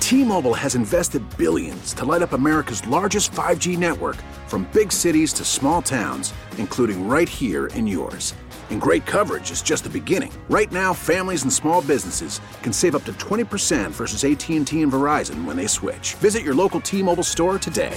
T-Mobile 0.00 0.54
has 0.54 0.74
invested 0.74 1.22
billions 1.38 1.94
to 1.94 2.04
light 2.04 2.22
up 2.22 2.32
America's 2.32 2.86
largest 2.86 3.32
5G 3.32 3.78
network 3.78 4.16
from 4.48 4.68
big 4.72 4.92
cities 4.92 5.32
to 5.32 5.44
small 5.44 5.80
towns, 5.80 6.34
including 6.58 7.08
right 7.08 7.28
here 7.28 7.68
in 7.68 7.86
yours. 7.86 8.34
And 8.70 8.80
great 8.80 9.06
coverage 9.06 9.50
is 9.50 9.62
just 9.62 9.84
the 9.84 9.90
beginning. 9.90 10.32
Right 10.50 10.70
now, 10.70 10.92
families 10.92 11.42
and 11.44 11.52
small 11.52 11.80
businesses 11.82 12.40
can 12.62 12.72
save 12.72 12.94
up 12.94 13.04
to 13.04 13.12
20% 13.14 13.90
versus 13.92 14.24
AT&T 14.24 14.82
and 14.82 14.92
Verizon 14.92 15.44
when 15.44 15.56
they 15.56 15.66
switch. 15.66 16.14
Visit 16.14 16.42
your 16.42 16.54
local 16.54 16.80
T-Mobile 16.80 17.22
store 17.22 17.58
today. 17.58 17.96